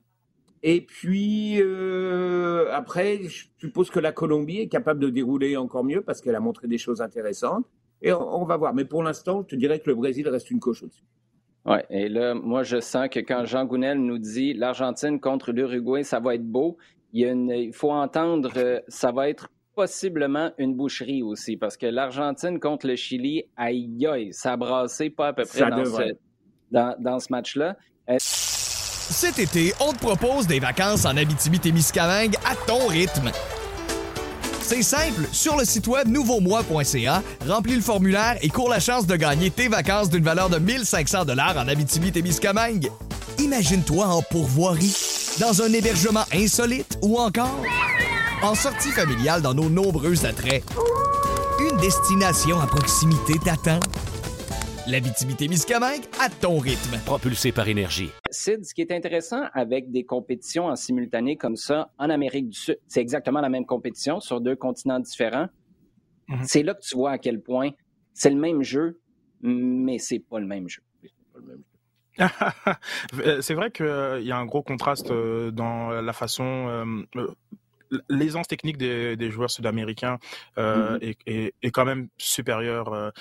et 0.63 0.81
puis, 0.81 1.61
euh, 1.61 2.73
après, 2.73 3.23
je 3.25 3.47
suppose 3.59 3.91
que 3.91 4.01
la 4.01 4.13
Colombie 4.13 4.61
est 4.61 4.69
capable 4.69 4.99
de 4.99 5.11
dérouler 5.11 5.59
encore 5.59 5.85
mieux 5.85 6.01
parce 6.01 6.23
qu'elle 6.23 6.35
a 6.35 6.41
montré 6.41 6.69
des 6.69 6.79
choses 6.79 7.03
intéressantes. 7.03 7.67
Et 8.01 8.13
on, 8.13 8.45
va 8.45 8.57
voir. 8.57 8.75
Mais 8.75 8.85
pour 8.85 9.03
l'instant, 9.03 9.43
je 9.43 9.55
te 9.55 9.57
dirais 9.57 9.79
que 9.79 9.89
le 9.89 9.95
Brésil 9.95 10.29
reste 10.29 10.51
une 10.51 10.61
coche 10.61 10.83
au-dessus. 10.83 11.05
Oui, 11.67 11.79
et 11.89 12.09
là, 12.09 12.35
moi, 12.35 12.63
je 12.63 12.81
sens 12.81 13.09
que 13.09 13.21
quand 13.21 13.45
Jean 13.47 13.65
Gounel 13.65 13.99
nous 13.99 14.19
dit 14.19 14.53
l'Argentine 14.53 15.21
contre 15.21 15.53
l'Uruguay, 15.53 16.03
ça 16.03 16.21
va 16.21 16.35
être 16.35 16.45
beau, 16.47 16.77
il, 17.15 17.71
faut 17.73 17.93
entendre, 17.93 18.83
ça 18.89 19.13
va 19.13 19.29
être 19.29 19.49
possiblement 19.75 20.51
une 20.59 20.75
boucherie 20.75 21.23
aussi, 21.23 21.57
parce 21.57 21.77
que 21.77 21.87
l'Argentine 21.87 22.61
contre 22.61 22.87
le 22.87 22.97
Chili, 22.97 23.45
aïe 23.57 24.07
aïe, 24.07 24.33
ça 24.33 24.53
a 24.53 24.57
brassé 24.57 25.11
pas 25.11 25.29
à 25.29 25.33
peu 25.33 25.45
près 25.45 25.71
dans 25.71 25.85
ce, 25.85 26.15
dans, 26.71 27.19
ce 27.21 27.27
match-là. 27.31 27.77
Euh, 28.09 28.17
Cet 28.19 29.39
été, 29.39 29.73
on 29.81 29.93
te 29.93 29.99
propose 29.99 30.47
des 30.47 30.61
vacances 30.61 31.05
en 31.05 31.17
Abitibi-Témiscamingue 31.17 32.37
à 32.47 32.55
ton 32.67 32.87
rythme. 32.87 33.31
C'est 34.61 34.83
simple, 34.83 35.27
sur 35.31 35.59
le 35.59 35.65
site 35.65 35.87
web 35.89 36.09
nouveaumois.ca, 36.09 37.23
remplis 37.47 37.77
le 37.77 37.83
formulaire 37.83 38.39
et 38.41 38.49
cours 38.49 38.71
la 38.71 38.81
chance 38.81 39.07
de 39.07 39.15
gagner 39.15 39.51
tes 39.51 39.69
vacances 39.69 40.09
d'une 40.09 40.25
valeur 40.25 40.49
de 40.49 40.59
1500 40.59 41.27
dollars 41.27 41.59
en 41.59 41.69
Abitibi-Témiscamingue. 41.69 42.89
Imagine-toi 43.39 44.07
en 44.07 44.23
pourvoirie, 44.23 44.97
dans 45.39 45.61
un 45.61 45.71
hébergement 45.73 46.25
insolite 46.33 46.99
ou 47.03 47.19
encore 47.19 47.61
en 48.45 48.55
sortie 48.55 48.91
familiale 48.91 49.41
dans 49.41 49.55
nos 49.55 49.71
nombreux 49.71 50.27
attraits. 50.27 50.63
Une 51.59 51.79
destination 51.79 52.61
à 52.61 52.67
proximité 52.67 53.39
t'attend. 53.43 53.81
La 54.87 55.01
Miscamingue 55.01 56.05
à 56.21 56.29
ton 56.29 56.59
rythme. 56.59 56.99
Propulsé 57.07 57.53
par 57.53 57.69
énergie. 57.69 58.11
Sid, 58.31 58.63
ce 58.67 58.75
qui 58.75 58.83
est 58.83 58.93
intéressant 58.93 59.45
avec 59.55 59.91
des 59.91 60.05
compétitions 60.05 60.67
en 60.67 60.77
simultané 60.77 61.37
comme 61.37 61.57
ça 61.57 61.91
en 61.99 62.11
Amérique 62.11 62.51
du 62.51 62.59
Sud, 62.59 62.79
c'est 62.87 63.01
exactement 63.01 63.41
la 63.41 63.49
même 63.49 63.65
compétition 63.65 64.21
sur 64.21 64.43
deux 64.43 64.57
continents 64.57 65.01
différents. 65.01 65.49
Mhm. 66.29 66.43
C'est 66.43 66.63
là 66.63 66.75
que 66.75 66.83
tu 66.83 66.97
vois 66.97 67.13
à 67.13 67.19
quel 67.19 67.41
point 67.41 67.71
c'est 68.13 68.31
le 68.31 68.37
même 68.37 68.63
jeu, 68.63 69.01
mais 69.41 69.99
c'est 69.99 70.19
pas 70.19 70.39
le 70.39 70.47
même 70.47 70.69
jeu. 70.69 70.83
c'est 73.41 73.55
vrai 73.55 73.71
qu'il 73.71 73.87
y 74.23 74.33
a 74.33 74.37
un 74.37 74.47
gros 74.47 74.63
contraste 74.63 75.11
euh, 75.11 75.51
dans 75.51 75.91
la 75.91 76.13
façon 76.13 76.45
euh, 77.17 77.27
l'aisance 78.09 78.49
technique 78.49 78.77
des, 78.77 79.31
joueurs 79.31 79.51
sud-américains 79.51 80.19
euh, 80.59 80.99
mhm. 81.01 81.15
est, 81.27 81.71
quand 81.71 81.85
même 81.85 82.09
supérieure 82.19 83.13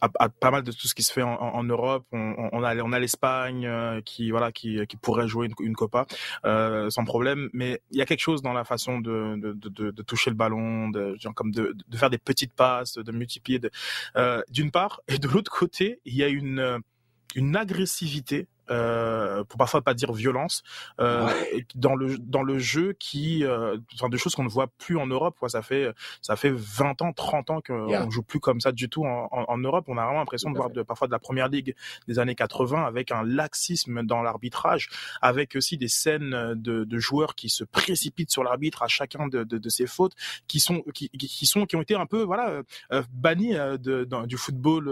à, 0.00 0.28
pas 0.28 0.50
mal 0.50 0.62
de 0.62 0.72
tout 0.72 0.86
ce 0.88 0.94
qui 0.94 1.02
se 1.02 1.12
fait 1.12 1.22
en, 1.22 1.64
Europe. 1.64 2.04
On, 2.12 2.62
a, 2.62 2.76
on 2.82 2.92
a 2.92 2.98
l'Espagne 2.98 3.66
euh, 3.66 4.00
qui 4.02 4.30
voilà 4.30 4.52
qui, 4.52 4.84
qui 4.86 4.96
pourrait 4.96 5.28
jouer 5.28 5.46
une, 5.46 5.66
une 5.66 5.74
Copa 5.74 6.06
euh, 6.44 6.90
sans 6.90 7.04
problème, 7.04 7.48
mais 7.52 7.80
il 7.90 7.98
y 7.98 8.02
a 8.02 8.06
quelque 8.06 8.20
chose 8.20 8.42
dans 8.42 8.52
la 8.52 8.64
façon 8.64 9.00
de, 9.00 9.36
de, 9.36 9.52
de, 9.52 9.90
de 9.90 10.02
toucher 10.02 10.30
le 10.30 10.36
ballon, 10.36 10.88
de, 10.88 11.16
genre 11.18 11.34
comme 11.34 11.52
de, 11.52 11.74
de 11.88 11.96
faire 11.96 12.10
des 12.10 12.18
petites 12.18 12.54
passes, 12.54 12.94
de 12.94 13.12
multiplier. 13.12 13.60
Euh, 14.16 14.42
d'une 14.50 14.70
part, 14.70 15.00
et 15.08 15.18
de 15.18 15.28
l'autre 15.28 15.50
côté, 15.50 16.00
il 16.04 16.14
y 16.14 16.22
a 16.22 16.28
une 16.28 16.80
une 17.34 17.56
agressivité 17.56 18.46
euh, 18.70 19.44
pour 19.44 19.58
parfois 19.58 19.82
pas 19.82 19.92
dire 19.92 20.12
violence, 20.12 20.62
euh, 21.00 21.28
dans 21.74 21.94
le 21.94 22.16
dans 22.18 22.42
le 22.42 22.58
jeu 22.58 22.94
qui, 22.98 23.44
euh, 23.44 23.76
enfin 23.94 24.08
des 24.08 24.16
choses 24.16 24.34
qu'on 24.34 24.44
ne 24.44 24.48
voit 24.48 24.68
plus 24.78 24.96
en 24.96 25.06
Europe. 25.06 25.36
Quoi. 25.38 25.48
Ça 25.48 25.62
fait 25.62 25.92
ça 26.22 26.36
fait 26.36 26.52
20 26.52 27.02
ans, 27.02 27.12
30 27.12 27.50
ans 27.50 27.60
qu'on 27.60 28.06
ne 28.06 28.10
joue 28.10 28.22
plus 28.22 28.40
comme 28.40 28.60
ça 28.60 28.72
du 28.72 28.88
tout 28.88 29.04
en, 29.04 29.28
en, 29.30 29.58
Europe. 29.58 29.84
On 29.88 29.98
a 29.98 30.04
vraiment 30.04 30.20
l'impression 30.20 30.50
de 30.50 30.56
voir 30.56 30.70
de, 30.70 30.82
parfois 30.82 31.06
de 31.06 31.12
la 31.12 31.18
première 31.18 31.48
ligue 31.48 31.74
des 32.08 32.18
années 32.18 32.34
80 32.34 32.84
avec 32.84 33.12
un 33.12 33.22
laxisme 33.22 34.02
dans 34.02 34.22
l'arbitrage, 34.22 34.88
avec 35.20 35.56
aussi 35.56 35.76
des 35.76 35.88
scènes 35.88 36.54
de, 36.54 36.84
de, 36.84 36.98
joueurs 36.98 37.34
qui 37.34 37.50
se 37.50 37.64
précipitent 37.64 38.30
sur 38.30 38.44
l'arbitre 38.44 38.82
à 38.82 38.88
chacun 38.88 39.26
de, 39.26 39.44
de, 39.44 39.58
de, 39.58 39.68
ses 39.68 39.86
fautes, 39.86 40.14
qui 40.46 40.60
sont 40.60 40.82
qui, 40.94 41.10
qui 41.10 41.46
sont 41.46 41.66
qui 41.66 41.76
ont 41.76 41.82
été 41.82 41.94
un 41.94 42.06
peu 42.06 42.22
voilà 42.22 42.62
euh, 42.92 43.02
bannis 43.12 43.54
de, 43.54 44.08
du 44.26 44.36
football 44.36 44.88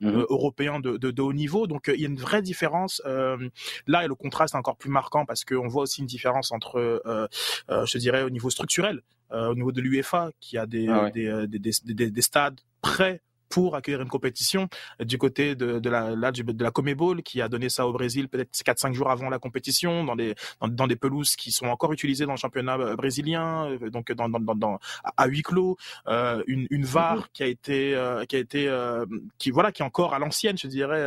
mm-hmm. 0.00 0.26
européen 0.28 0.80
de, 0.80 0.96
de, 0.96 1.22
haut 1.22 1.32
niveau. 1.32 1.66
Donc 1.66 1.90
il 1.92 2.00
y 2.00 2.04
a 2.04 2.08
une 2.08 2.16
vraie 2.16 2.42
différence 2.42 2.99
euh, 3.06 3.48
là, 3.86 4.06
le 4.06 4.14
contraste 4.14 4.54
est 4.54 4.58
encore 4.58 4.76
plus 4.76 4.90
marquant 4.90 5.24
parce 5.24 5.44
qu'on 5.44 5.68
voit 5.68 5.82
aussi 5.82 6.00
une 6.00 6.06
différence 6.06 6.52
entre, 6.52 6.78
euh, 6.78 7.28
euh, 7.70 7.86
je 7.86 7.98
dirais, 7.98 8.22
au 8.22 8.30
niveau 8.30 8.50
structurel, 8.50 9.02
au 9.32 9.54
niveau 9.54 9.70
de 9.70 9.80
l'UEFA, 9.80 10.30
qui 10.40 10.58
a 10.58 10.66
des, 10.66 10.88
ah 10.88 11.08
des, 11.10 11.46
des, 11.46 12.10
des, 12.10 12.22
stades 12.22 12.60
prêts 12.82 13.22
pour 13.50 13.76
accueillir 13.76 14.00
une 14.00 14.08
compétition 14.08 14.68
du 15.00 15.18
côté 15.18 15.54
de, 15.54 15.78
de 15.78 15.90
la 15.90 16.16
là, 16.16 16.32
de 16.32 16.64
la 16.64 16.70
Comebol 16.70 17.22
qui 17.22 17.42
a 17.42 17.48
donné 17.48 17.68
ça 17.68 17.86
au 17.86 17.92
Brésil 17.92 18.28
peut-être 18.28 18.50
4-5 18.52 18.92
jours 18.92 19.10
avant 19.10 19.28
la 19.28 19.38
compétition 19.38 20.04
dans 20.04 20.16
des 20.16 20.34
dans, 20.60 20.86
des 20.86 20.96
pelouses 20.96 21.36
qui 21.36 21.50
sont 21.50 21.66
encore 21.66 21.92
utilisées 21.92 22.26
dans 22.26 22.32
le 22.32 22.38
championnat 22.38 22.78
euh, 22.78 22.96
brésilien 22.96 23.66
euh, 23.66 23.90
donc 23.90 24.12
dans, 24.12 24.28
dans, 24.28 24.54
dans 24.54 24.78
à 25.16 25.26
huis 25.26 25.42
clos 25.42 25.76
euh, 26.06 26.42
une, 26.46 26.66
une 26.70 26.84
VAR 26.84 27.16
mhm. 27.16 27.22
qui 27.32 27.42
a 27.42 27.46
été 27.46 27.94
euh, 27.94 28.24
qui 28.24 28.36
a 28.36 28.38
été 28.38 28.68
euh, 28.68 29.04
qui 29.38 29.50
voilà 29.50 29.72
qui 29.72 29.82
est 29.82 29.84
encore 29.84 30.14
à 30.14 30.18
l'ancienne 30.18 30.56
je 30.56 30.68
dirais 30.68 31.00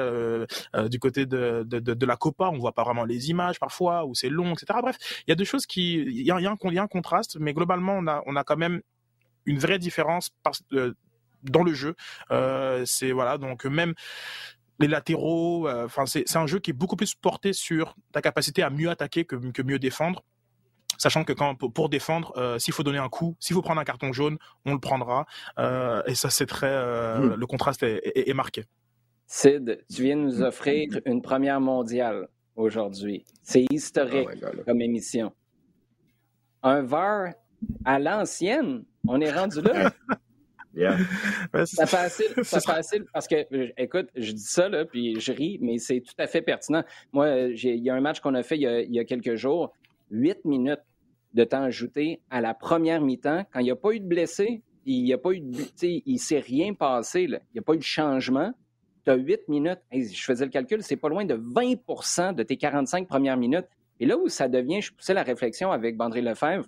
du 0.89 0.99
côté 0.99 1.25
de, 1.25 1.63
de, 1.65 1.79
de, 1.79 2.05
la 2.05 2.17
Copa 2.17 2.49
on 2.51 2.57
voit 2.57 2.73
pas 2.73 2.83
vraiment 2.83 3.05
les 3.05 3.29
images 3.29 3.59
parfois 3.59 4.05
où 4.05 4.13
c'est 4.13 4.29
long 4.29 4.53
etc 4.53 4.79
bref 4.81 4.97
il 5.27 5.31
y 5.31 5.33
a 5.33 5.35
deux 5.35 5.45
choses 5.45 5.65
qui 5.65 5.95
il 5.95 6.25
y 6.25 6.31
a, 6.31 6.39
y, 6.39 6.47
a 6.47 6.55
y 6.61 6.77
a 6.77 6.83
un 6.83 6.87
contraste 6.87 7.37
mais 7.39 7.53
globalement 7.53 7.93
on 7.93 8.07
a 8.07 8.21
on 8.25 8.35
a 8.35 8.43
quand 8.43 8.57
même 8.57 8.81
une 9.45 9.59
vraie 9.59 9.79
différence 9.79 10.29
par, 10.41 10.53
dans 11.43 11.63
le 11.63 11.73
jeu. 11.73 11.95
Euh, 12.31 12.83
c'est 12.85 13.11
voilà 13.11 13.37
donc 13.37 13.65
même 13.65 13.93
les 14.79 14.87
latéraux. 14.87 15.67
Euh, 15.67 15.85
enfin, 15.85 16.05
c'est 16.05 16.35
un 16.35 16.47
jeu 16.47 16.59
qui 16.59 16.71
est 16.71 16.73
beaucoup 16.73 16.95
plus 16.95 17.15
porté 17.15 17.53
sur 17.53 17.95
ta 18.11 18.21
capacité 18.21 18.63
à 18.63 18.69
mieux 18.69 18.89
attaquer 18.89 19.25
que, 19.25 19.35
que 19.35 19.61
mieux 19.61 19.79
défendre. 19.79 20.23
Sachant 20.97 21.23
que 21.23 21.33
quand 21.33 21.55
pour 21.55 21.89
défendre, 21.89 22.33
euh, 22.37 22.59
s'il 22.59 22.73
faut 22.73 22.83
donner 22.83 22.99
un 22.99 23.09
coup, 23.09 23.35
s'il 23.39 23.55
faut 23.55 23.63
prendre 23.63 23.81
un 23.81 23.83
carton 23.83 24.13
jaune, 24.13 24.37
on 24.65 24.73
le 24.73 24.79
prendra. 24.79 25.25
et 25.57 26.15
ça, 26.15 26.29
c'est 26.29 26.45
très 26.45 26.71
hmm. 27.17 27.33
le 27.33 27.45
contraste 27.47 27.83
est, 27.83 28.29
est, 28.29 28.33
marqué. 28.33 28.65
Sid, 29.25 29.83
tu 29.93 30.03
viens 30.03 30.17
de 30.17 30.21
nous 30.21 30.41
offrir 30.41 30.89
une 31.05 31.21
première 31.21 31.59
mondiale 31.59 32.27
aujourd'hui. 32.55 33.25
C'est 33.41 33.65
historique 33.71 34.29
oh 34.43 34.61
comme 34.65 34.81
émission. 34.81 35.33
Un 36.61 36.81
VAR 36.83 37.33
à 37.85 37.99
l'ancienne, 37.99 38.83
on 39.07 39.19
est 39.21 39.31
rendu 39.31 39.61
là. 39.61 39.91
ça 41.65 41.85
fait 41.85 42.43
ça 42.43 42.59
facile 42.59 43.05
parce 43.13 43.27
que, 43.27 43.35
écoute, 43.77 44.09
je 44.15 44.31
dis 44.31 44.43
ça, 44.43 44.69
là, 44.69 44.85
puis 44.85 45.19
je 45.19 45.31
ris, 45.31 45.59
mais 45.61 45.77
c'est 45.77 46.01
tout 46.01 46.15
à 46.17 46.27
fait 46.27 46.41
pertinent. 46.41 46.83
Moi, 47.11 47.49
il 47.49 47.83
y 47.83 47.89
a 47.89 47.95
un 47.95 48.01
match 48.01 48.19
qu'on 48.19 48.33
a 48.33 48.43
fait 48.43 48.57
il 48.57 48.93
y 48.93 48.99
a, 48.99 49.05
quelques 49.05 49.35
jours, 49.35 49.73
huit 50.09 50.43
minutes 50.45 50.81
de 51.33 51.43
temps 51.43 51.63
ajouté 51.63 52.21
à 52.29 52.41
la 52.41 52.53
première 52.53 53.01
mi-temps, 53.01 53.45
quand 53.51 53.59
il 53.59 53.63
n'y 53.63 53.71
a 53.71 53.75
pas 53.75 53.91
eu 53.91 53.99
de 53.99 54.05
blessés, 54.05 54.61
il 54.85 55.03
n'y 55.03 55.13
a 55.13 55.17
pas 55.17 55.31
eu 55.31 55.39
de, 55.39 55.63
il 55.81 56.19
s'est 56.19 56.39
rien 56.39 56.73
passé, 56.73 57.23
il 57.23 57.39
n'y 57.53 57.59
a 57.59 57.61
pas 57.61 57.73
eu 57.73 57.77
de 57.77 57.83
changement. 57.83 58.53
Tu 59.05 59.11
as 59.11 59.15
huit 59.15 59.47
minutes. 59.47 59.79
je 59.91 60.23
faisais 60.23 60.45
le 60.45 60.51
calcul, 60.51 60.81
c'est 60.83 60.95
pas 60.95 61.09
loin 61.09 61.25
de 61.25 61.35
20% 61.35 62.35
de 62.35 62.43
tes 62.43 62.57
45 62.57 63.07
premières 63.07 63.37
minutes. 63.37 63.65
Et 63.99 64.05
là 64.05 64.17
où 64.17 64.27
ça 64.27 64.47
devient, 64.47 64.81
je 64.81 64.93
poussais 64.93 65.13
la 65.13 65.23
réflexion 65.23 65.71
avec 65.71 65.97
Bandré 65.97 66.21
Lefebvre, 66.21 66.67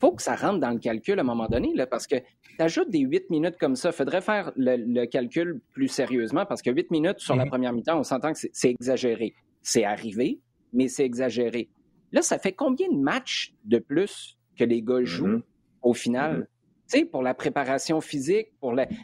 faut 0.00 0.12
que 0.12 0.22
ça 0.22 0.36
rentre 0.36 0.60
dans 0.60 0.70
le 0.70 0.78
calcul 0.78 1.18
à 1.18 1.22
un 1.22 1.24
moment 1.24 1.48
donné, 1.48 1.72
là, 1.74 1.86
parce 1.86 2.06
que 2.06 2.16
tu 2.16 2.62
ajoutes 2.62 2.90
des 2.90 3.00
huit 3.00 3.28
minutes 3.30 3.56
comme 3.58 3.76
ça. 3.76 3.90
Il 3.90 3.94
faudrait 3.94 4.20
faire 4.20 4.52
le, 4.56 5.06
calcul 5.06 5.60
plus 5.72 5.88
sérieusement, 5.88 6.46
parce 6.46 6.62
que 6.62 6.70
huit 6.70 6.90
minutes 6.90 7.18
sur 7.18 7.36
la 7.36 7.44
mhm. 7.44 7.50
première 7.50 7.72
mi-temps, 7.72 7.98
on 7.98 8.02
s'entend 8.02 8.32
que 8.32 8.38
c'est 8.52 8.70
exagéré. 8.70 9.34
C'est 9.62 9.84
arrivé, 9.84 10.40
mais 10.72 10.88
c'est 10.88 11.04
exagéré. 11.04 11.68
Là, 12.12 12.22
ça 12.22 12.38
fait 12.38 12.52
combien 12.52 12.88
de 12.88 12.98
matchs 12.98 13.54
de 13.64 13.78
plus 13.78 14.36
que 14.56 14.64
les 14.64 14.82
gars 14.82 15.02
jouent 15.04 15.26
mhm. 15.26 15.42
au 15.82 15.94
final? 15.94 16.38
Mhm. 16.38 16.46
Sais, 16.86 17.04
pour 17.04 17.22
la 17.22 17.34
préparation 17.34 18.00
physique, 18.00 18.48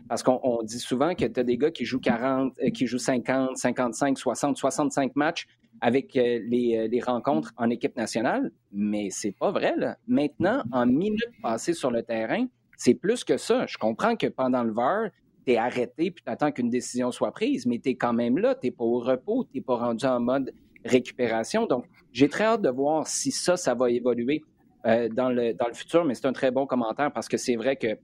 parce 0.08 0.22
qu'on 0.22 0.62
dit 0.62 0.78
souvent 0.78 1.14
que 1.14 1.24
tu 1.24 1.40
as 1.40 1.44
des 1.44 1.56
gars 1.56 1.70
qui 1.70 1.84
jouent 1.84 2.00
40, 2.00 2.54
euh, 2.62 2.70
qui 2.70 2.86
jouent 2.86 2.98
50, 2.98 3.56
55, 3.56 4.18
60, 4.18 4.56
65 4.56 5.16
matchs 5.16 5.46
avec 5.80 6.16
euh, 6.16 6.20
euh, 6.20 6.88
les, 6.88 7.00
rencontres 7.00 7.52
en 7.56 7.70
équipe 7.70 7.96
nationale, 7.96 8.52
mais 8.72 9.08
c'est 9.10 9.32
pas 9.32 9.50
vrai. 9.50 9.74
Maintenant, 10.06 10.62
en 10.72 10.86
minutes 10.86 11.40
passées 11.42 11.72
sur 11.72 11.90
le 11.90 12.02
terrain, 12.02 12.46
c'est 12.76 12.94
plus 12.94 13.24
que 13.24 13.36
ça. 13.36 13.66
Je 13.66 13.78
comprends 13.78 14.16
que 14.16 14.26
pendant 14.26 14.62
le 14.62 14.72
VAR, 14.72 15.08
tu 15.46 15.52
es 15.52 15.56
arrêté 15.56 16.10
puis 16.10 16.22
tu 16.24 16.30
attends 16.30 16.52
qu'une 16.52 16.70
décision 16.70 17.12
soit 17.12 17.32
prise, 17.32 17.66
mais 17.66 17.78
tu 17.78 17.90
es 17.90 17.94
quand 17.94 18.12
même 18.12 18.38
là, 18.38 18.54
tu 18.54 18.66
n'es 18.66 18.70
pas 18.70 18.84
au 18.84 18.98
repos, 18.98 19.44
tu 19.44 19.58
n'es 19.58 19.62
pas 19.62 19.76
rendu 19.76 20.04
en 20.04 20.20
mode 20.20 20.52
récupération. 20.84 21.66
Donc, 21.66 21.86
j'ai 22.12 22.28
très 22.28 22.44
hâte 22.44 22.62
de 22.62 22.70
voir 22.70 23.06
si 23.06 23.30
ça, 23.30 23.56
ça 23.56 23.74
va 23.74 23.90
évoluer 23.90 24.42
euh, 24.86 25.08
dans, 25.08 25.28
le, 25.28 25.52
dans 25.54 25.66
le 25.66 25.74
futur, 25.74 26.04
mais 26.04 26.14
c'est 26.14 26.26
un 26.26 26.32
très 26.32 26.50
bon 26.50 26.66
commentaire 26.66 27.12
parce 27.12 27.28
que 27.28 27.36
c'est 27.36 27.56
vrai 27.56 27.76
que 27.76 27.98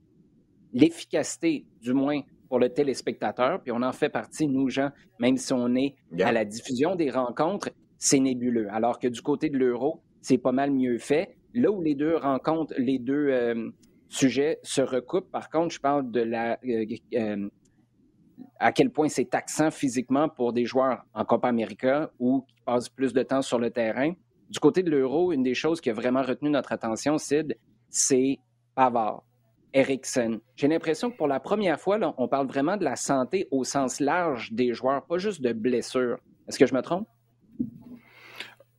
l'efficacité, 0.73 1.65
du 1.81 1.93
moins 1.93 2.21
pour 2.49 2.59
le 2.59 2.69
téléspectateur, 2.69 3.61
puis 3.61 3.71
on 3.71 3.81
en 3.81 3.91
fait 3.91 4.09
partie, 4.09 4.47
nous, 4.47 4.69
gens, 4.69 4.89
même 5.19 5.37
si 5.37 5.53
on 5.53 5.75
est 5.75 5.95
à 6.19 6.31
la 6.31 6.45
diffusion 6.45 6.95
des 6.95 7.09
rencontres, 7.09 7.69
c'est 7.97 8.19
nébuleux. 8.19 8.67
Alors 8.71 8.99
que 8.99 9.07
du 9.07 9.21
côté 9.21 9.49
de 9.49 9.57
l'euro, 9.57 10.01
c'est 10.21 10.37
pas 10.37 10.51
mal 10.51 10.71
mieux 10.71 10.97
fait. 10.97 11.35
Là 11.53 11.71
où 11.71 11.81
les 11.81 11.95
deux 11.95 12.15
rencontres, 12.15 12.73
les 12.77 12.99
deux 12.99 13.29
euh, 13.29 13.69
sujets 14.09 14.59
se 14.63 14.81
recoupent, 14.81 15.31
par 15.31 15.49
contre, 15.49 15.73
je 15.73 15.79
parle 15.79 16.11
de 16.11 16.21
la 16.21 16.59
euh, 16.65 16.85
euh, 17.15 17.49
à 18.59 18.71
quel 18.71 18.91
point 18.91 19.09
c'est 19.09 19.29
taxant 19.29 19.71
physiquement 19.71 20.29
pour 20.29 20.53
des 20.53 20.65
joueurs 20.65 21.03
en 21.13 21.25
Copa 21.25 21.47
América 21.47 22.11
ou 22.19 22.41
qui 22.41 22.61
passent 22.65 22.89
plus 22.89 23.13
de 23.13 23.23
temps 23.23 23.41
sur 23.41 23.57
le 23.57 23.71
terrain. 23.71 24.13
Du 24.49 24.59
côté 24.59 24.83
de 24.83 24.89
l'euro, 24.89 25.31
une 25.31 25.43
des 25.43 25.53
choses 25.53 25.81
qui 25.81 25.89
a 25.89 25.93
vraiment 25.93 26.21
retenu 26.21 26.49
notre 26.49 26.71
attention, 26.71 27.17
Sid, 27.17 27.57
c'est 27.89 28.39
Pavard. 28.75 29.23
Ericsson. 29.73 30.39
J'ai 30.55 30.67
l'impression 30.67 31.11
que 31.11 31.17
pour 31.17 31.27
la 31.27 31.39
première 31.39 31.79
fois, 31.79 31.99
on 32.17 32.27
parle 32.27 32.47
vraiment 32.47 32.77
de 32.77 32.83
la 32.83 32.95
santé 32.95 33.47
au 33.51 33.63
sens 33.63 33.99
large 33.99 34.51
des 34.51 34.73
joueurs, 34.73 35.05
pas 35.05 35.17
juste 35.17 35.41
de 35.41 35.53
blessures. 35.53 36.17
Est-ce 36.47 36.57
que 36.57 36.65
je 36.65 36.73
me 36.73 36.81
trompe? 36.81 37.07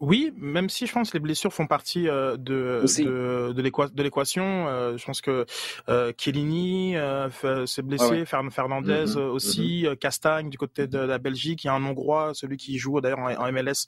Oui, 0.01 0.33
même 0.37 0.69
si 0.69 0.87
je 0.87 0.93
pense 0.93 1.11
que 1.11 1.17
les 1.17 1.23
blessures 1.23 1.53
font 1.53 1.67
partie 1.67 2.09
euh, 2.09 2.37
de, 2.37 2.83
de, 2.99 3.53
de 3.53 4.03
l'équation. 4.03 4.69
Euh, 4.69 4.97
je 4.97 5.05
pense 5.05 5.21
que 5.21 5.45
euh, 5.89 6.13
Chiellini 6.17 6.97
euh, 6.97 7.29
s'est 7.67 7.83
blessé, 7.83 8.25
Fernandez 8.25 9.05
mm-hmm. 9.07 9.19
aussi. 9.19 9.87
Castagne 10.01 10.51
du 10.51 10.59
côté 10.59 10.87
de 10.87 10.99
la 10.99 11.19
Belgique, 11.19 11.65
il 11.65 11.67
y 11.67 11.71
a 11.71 11.75
un 11.75 11.85
Hongrois, 11.85 12.33
celui 12.35 12.57
qui 12.57 12.79
joue 12.79 13.01
d'ailleurs 13.01 13.19
en, 13.19 13.53
MLS, 13.53 13.87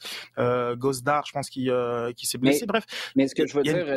Gosdar, 0.77 1.25
je 1.27 1.33
pense, 1.33 1.49
qui, 1.49 1.71
qui 2.17 2.27
s'est 2.27 2.39
blessé. 2.39 2.67
Bref, 2.67 2.85
mais 3.15 3.29
ce 3.29 3.35
que 3.35 3.47
je 3.47 3.57
veux 3.57 3.63
dire, 3.63 3.97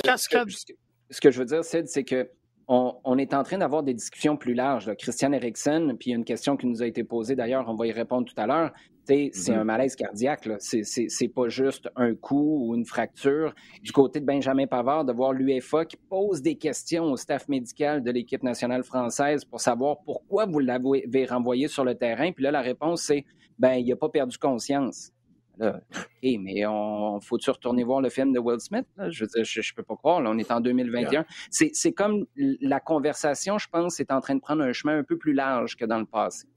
ce 1.10 1.21
que 1.21 1.32
je 1.32 1.39
veux 1.39 1.45
dire, 1.45 1.63
c'est 1.63 2.04
que 2.04 2.30
on, 2.67 3.17
est 3.17 3.34
en 3.34 3.43
train 3.43 3.58
d'avoir 3.58 3.84
des 3.84 3.93
discussions 3.93 4.38
plus 4.38 4.54
larges. 4.54 4.93
Christian 4.97 5.34
Eriksen, 5.34 5.97
puis 5.97 6.12
une 6.12 6.23
question 6.23 6.56
qui 6.56 6.65
nous 6.65 6.82
a 6.82 6.88
été 6.88 7.04
posée 7.04 7.36
d'ailleurs, 7.36 7.65
on 7.67 7.76
va 7.76 7.88
y 7.88 7.91
répondre 7.91 8.26
tout 8.26 8.39
à 8.39 8.47
l'heure. 8.47 8.71
C'est 9.06 9.28
mm-hmm. 9.28 9.54
un 9.54 9.63
malaise 9.65 9.95
cardiaque. 9.95 10.47
C'est 10.60 11.28
pas 11.28 11.49
juste 11.49 11.89
un 11.95 12.15
coup 12.15 12.67
ou 12.67 12.76
une 12.76 12.86
fracture. 12.86 13.54
Du 13.82 13.91
côté 13.91 14.21
de 14.21 14.26
Benjamin 14.26 14.65
Pavard, 14.65 15.04
de 15.04 15.12
voir 15.12 15.34
l'UEFA 15.34 15.86
qui 15.86 15.97
pose 15.97 16.41
des 16.41 16.56
questions 16.56 17.06
au 17.06 17.17
staff 17.17 17.49
médical 17.49 18.02
de 18.02 18.12
l'équipe 18.12 18.43
nationale 18.43 18.84
française 18.84 19.43
pour 19.43 19.60
savoir 19.60 19.97
pourquoi 20.06 20.45
vous 20.45 20.60
l'avez 20.60 21.26
renvoyé 21.26 21.67
sur 21.67 21.84
le 21.84 21.95
terrain. 21.95 22.32
Puis 22.32 22.43
là, 22.43 22.52
la 22.52 22.62
réponse, 22.62 23.04
c'est 23.04 23.26
ben, 23.60 23.73
il 23.73 23.88
n'a 23.88 23.95
pas 23.95 24.10
perdu 24.10 24.38
conscience. 24.38 25.12
Là, 25.58 25.82
mais 26.24 26.66
on 26.66 27.20
faut-tu 27.20 27.50
retourner 27.50 27.84
voir 27.84 28.02
le 28.02 28.10
film 28.10 28.34
de 28.34 28.39
Will 28.39 28.60
Smith? 28.60 28.86
Je 29.10 29.26
veux 29.26 29.44
je, 29.44 29.74
peux 29.74 29.84
pas 29.84 29.96
croire. 29.96 30.22
Là, 30.22 30.32
on 30.32 30.38
est 30.38 30.52
en 30.52 30.62
2021. 30.62 31.26
C'est 31.50 31.92
comme 31.94 32.26
la 32.36 32.80
conversation, 32.80 33.58
je 33.58 33.68
pense, 33.70 34.00
est 34.00 34.12
en 34.12 34.20
train 34.20 34.36
de 34.36 34.42
prendre 34.42 34.63
un 34.63 34.74
chemin 34.74 34.98
un 34.98 35.04
peu 35.04 35.18
plus 35.18 35.34
large 35.34 35.76
que 35.76 35.86
dans 35.86 36.00
le 36.00 36.06
passé. 36.06 36.48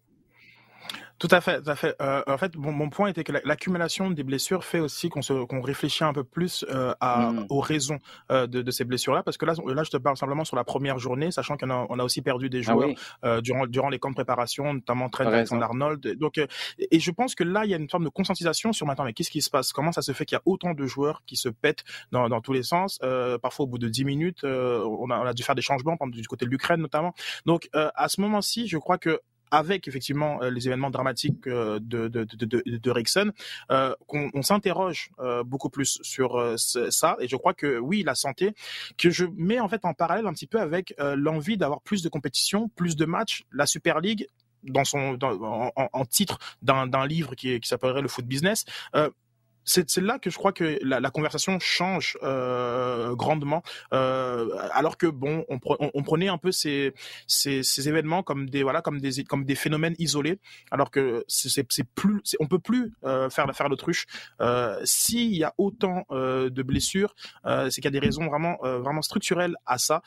Tout 1.19 1.29
à 1.31 1.41
fait, 1.41 1.63
tout 1.63 1.71
à 1.71 1.77
fait. 1.77 1.97
Euh, 2.03 2.23
en 2.27 2.37
fait, 2.37 2.57
mon 2.57 2.91
point 2.91 3.09
était 3.09 3.25
que 3.25 3.33
l'accumulation 3.45 4.11
des 4.11 4.23
blessures 4.23 4.65
fait 4.65 4.81
aussi 4.81 5.09
qu'on 5.09 5.21
qu'on 5.21 5.61
réfléchit 5.63 6.05
un 6.05 6.13
peu 6.13 6.25
plus 6.25 6.65
euh, 6.69 6.95
à, 7.01 7.33
mm. 7.33 7.47
aux 7.49 7.61
raisons 7.61 7.99
euh, 8.31 8.47
de, 8.47 8.61
de, 8.61 8.71
ces 8.71 8.85
blessures-là, 8.85 9.23
parce 9.23 9.39
que 9.39 9.47
là, 9.47 9.55
là, 9.67 9.83
je 9.83 9.91
te 9.91 9.97
parle 9.97 10.17
simplement 10.17 10.45
sur 10.45 10.57
la 10.57 10.65
première 10.65 10.99
journée, 10.99 11.31
sachant 11.31 11.57
qu'on 11.57 11.71
a, 11.71 11.87
on 11.89 11.99
a 11.99 12.05
aussi 12.05 12.21
perdu 12.21 12.51
des 12.51 12.69
ah 12.69 12.73
joueurs 12.73 12.91
euh, 13.25 13.41
durant, 13.41 13.67
durant 13.67 13.89
les 13.89 13.99
camps 13.99 14.11
de 14.11 14.15
préparation, 14.15 14.75
notamment 14.75 15.09
Trent 15.09 15.27
Alexander-Arnold. 15.27 16.19
Donc, 16.19 16.37
euh, 16.37 16.47
et 16.91 17.01
je 17.01 17.11
pense 17.11 17.35
que 17.35 17.45
là, 17.45 17.65
il 17.65 17.71
y 17.71 17.75
a 17.75 17.79
une 17.79 17.89
forme 17.89 18.05
de 18.05 18.11
conscientisation 18.11 18.73
sur 18.75 18.87
maintenant, 18.87 19.05
mais 19.05 19.15
qu'est-ce 19.15 19.31
qui 19.31 19.41
se 19.41 19.51
passe? 19.51 19.73
Comment 19.73 19.93
ça 19.93 20.03
se 20.03 20.13
fait 20.13 20.27
qu'il 20.27 20.37
y 20.37 20.39
a 20.39 20.43
autant 20.45 20.75
de 20.75 20.87
joueurs 20.87 21.23
qui 21.25 21.37
se 21.37 21.49
pètent 21.49 21.85
dans, 22.13 22.29
dans 22.29 22.43
tous 22.43 22.53
les 22.53 22.63
sens? 22.63 22.99
Parfois, 23.41 23.65
au 23.65 23.69
bout 23.69 23.79
de 23.79 23.89
10 23.89 24.05
minutes, 24.05 24.45
on 24.45 25.11
a, 25.11 25.19
on, 25.19 25.27
a, 25.27 25.33
dû 25.33 25.43
faire 25.43 25.55
des 25.55 25.63
changements, 25.63 25.97
du 26.09 26.27
côté 26.29 26.45
de 26.45 26.51
l'Ukraine 26.51 26.81
notamment. 26.81 27.15
Donc, 27.47 27.69
à 27.73 28.09
ce 28.09 28.21
moment-ci, 28.21 28.69
je 28.69 28.77
crois 28.77 28.99
que 28.99 29.21
avec 29.51 29.89
effectivement 29.89 30.43
euh, 30.43 30.51
les 30.51 30.67
événements 30.67 30.91
dramatiques 30.91 31.47
euh, 31.47 31.79
de, 31.81 32.09
de, 32.09 32.25
de, 32.25 32.63
de, 32.65 32.91
Rickson, 32.91 33.33
euh, 33.71 33.95
qu'on 34.07 34.31
on, 34.35 34.43
s'interroge 34.43 35.11
beaucoup 35.45 35.71
plus 35.71 35.99
sur 36.03 36.55
ça. 36.57 37.17
Et 37.21 37.29
je 37.29 37.37
crois 37.37 37.55
que 37.55 37.79
oui, 37.79 38.03
la 38.03 38.15
santé, 38.15 38.55
que 38.97 39.11
je 39.11 39.27
mets 39.37 39.61
en 39.61 39.69
fait 39.69 39.85
en 39.85 39.95
parallèle 39.95 40.27
un 40.27 40.33
petit 40.33 40.47
peu 40.47 40.61
avec 40.61 40.95
l'envie 40.99 41.57
d'avoir 41.57 41.81
plus 41.81 42.03
de 42.03 42.09
compétition, 42.09 42.69
plus 42.69 42.97
de 42.97 43.05
matchs, 43.05 43.45
la 43.53 43.67
Super 43.67 44.01
League 44.01 44.29
dans 44.63 44.85
son 44.85 45.15
dans, 45.15 45.33
en, 45.77 45.89
en, 45.93 46.05
titre 46.05 46.39
d'un 46.63 47.07
livre 47.07 47.35
qui, 47.35 47.61
qui 47.61 47.69
s'appellerait 47.69 48.03
le 48.03 48.09
foot 48.09 48.25
business 48.25 48.65
c'est 49.67 49.97
là 49.99 50.19
que 50.19 50.31
je 50.31 50.37
crois 50.37 50.53
que 50.53 50.79
la, 50.83 51.01
la 51.01 51.11
conversation 51.11 51.59
change 51.59 52.17
euh, 52.23 53.15
grandement. 53.15 53.63
Euh, 53.93 54.49
alors 54.73 54.97
que 54.97 55.07
bon, 55.07 55.45
on, 55.49 56.03
prenait 56.03 56.29
un 56.29 56.39
peu 56.39 56.53
ces, 56.53 56.95
ces, 57.27 57.63
ces, 57.63 57.89
événements 57.89 58.23
comme 58.23 58.49
des 58.49 58.63
voilà 58.63 58.81
comme 58.81 59.01
des 59.01 59.25
comme 59.25 59.45
des 59.45 59.55
phénomènes 59.55 59.95
isolés, 59.99 60.39
alors 60.71 60.91
que 60.91 61.25
c'est 61.29 61.67
plus 61.95 62.21
on 62.41 62.47
peut 62.47 62.59
plus 62.59 62.93
euh, 63.05 63.29
faire 63.29 63.47
faire 63.55 63.69
l'autruche. 63.69 64.07
Euh, 64.41 64.81
S'il 64.85 65.35
y 65.35 65.45
a 65.45 65.55
autant 65.59 66.05
euh, 66.11 66.49
de 66.51 66.63
blessures, 66.63 67.15
euh, 67.45 67.69
c'est 67.71 67.81
qu'il 67.81 67.87
y 67.93 67.97
a 67.97 67.99
des 68.01 68.07
raisons 68.07 68.27
vraiment 68.27 68.57
vraiment 68.63 69.03
structurelles 69.03 69.57
à 69.67 69.79
ça 69.79 70.03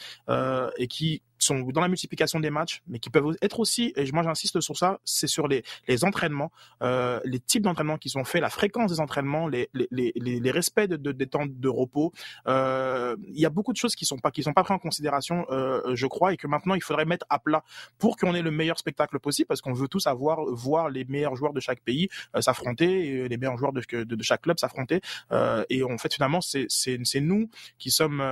et 0.78 0.88
qui 0.88 1.22
sont 1.46 1.60
dans 1.60 1.82
la 1.82 1.88
multiplication 1.88 2.40
des 2.40 2.50
matchs, 2.50 2.82
mais 2.88 3.00
qui 3.00 3.10
peuvent 3.10 3.36
être 3.42 3.60
aussi, 3.60 3.94
et 3.96 4.12
moi 4.12 4.24
j'insiste 4.24 4.60
sur 4.62 4.78
ça, 4.78 5.00
c'est 5.06 5.28
sur 5.28 5.48
les, 5.48 5.64
les 5.88 6.04
entraînements, 6.04 6.52
euh, 6.82 7.20
les 7.24 7.40
types 7.40 7.64
d'entraînements 7.64 7.98
qui 7.98 8.10
sont 8.10 8.24
faits, 8.24 8.42
la 8.42 8.50
fréquence 8.50 8.92
des 8.92 9.00
entraînements, 9.00 9.48
les, 9.48 9.70
les, 9.74 9.88
les, 10.16 10.40
les 10.40 10.52
respects 10.52 10.82
de, 10.82 10.98
de, 10.98 11.12
des 11.12 11.28
temps 11.28 11.46
de 11.48 11.68
repos. 11.68 12.12
Euh, 12.48 13.16
il 13.28 13.40
y 13.40 13.46
a 13.46 13.50
beaucoup 13.50 13.74
de 13.74 13.78
choses 13.78 13.96
qui 13.96 14.06
sont 14.06 14.18
pas 14.18 14.32
qui 14.32 14.44
sont 14.44 14.54
pas 14.54 14.64
prises 14.64 14.76
en 14.76 14.80
considération, 14.80 15.46
euh, 15.50 15.96
je 15.96 16.08
crois, 16.08 16.34
et 16.34 16.38
que 16.38 16.48
maintenant 16.48 16.76
il 16.76 16.84
faudrait 16.84 17.06
mettre 17.06 17.26
à 17.30 17.40
plat 17.40 17.64
pour 17.98 18.18
qu'on 18.18 18.36
ait 18.36 18.42
le 18.42 18.52
meilleur 18.52 18.78
spectacle 18.78 19.20
possible, 19.20 19.48
parce 19.48 19.62
qu'on 19.62 19.74
veut 19.74 19.88
tous 19.88 20.08
avoir 20.08 20.44
voir 20.46 20.90
les 20.90 21.06
meilleurs 21.06 21.36
joueurs 21.36 21.54
de 21.54 21.60
chaque 21.60 21.82
pays 21.82 22.10
euh, 22.36 22.42
s'affronter, 22.42 23.28
les 23.28 23.38
meilleurs 23.38 23.58
joueurs 23.58 23.74
de, 23.74 23.82
de, 23.92 24.04
de 24.04 24.24
chaque 24.24 24.42
club 24.42 24.60
s'affronter, 24.60 25.02
euh, 25.32 25.64
et 25.70 25.84
en 25.84 25.98
fait 25.98 26.14
finalement 26.14 26.42
c'est 26.42 27.22
nous 27.22 27.50
qui 27.78 27.92
sommes 27.92 28.24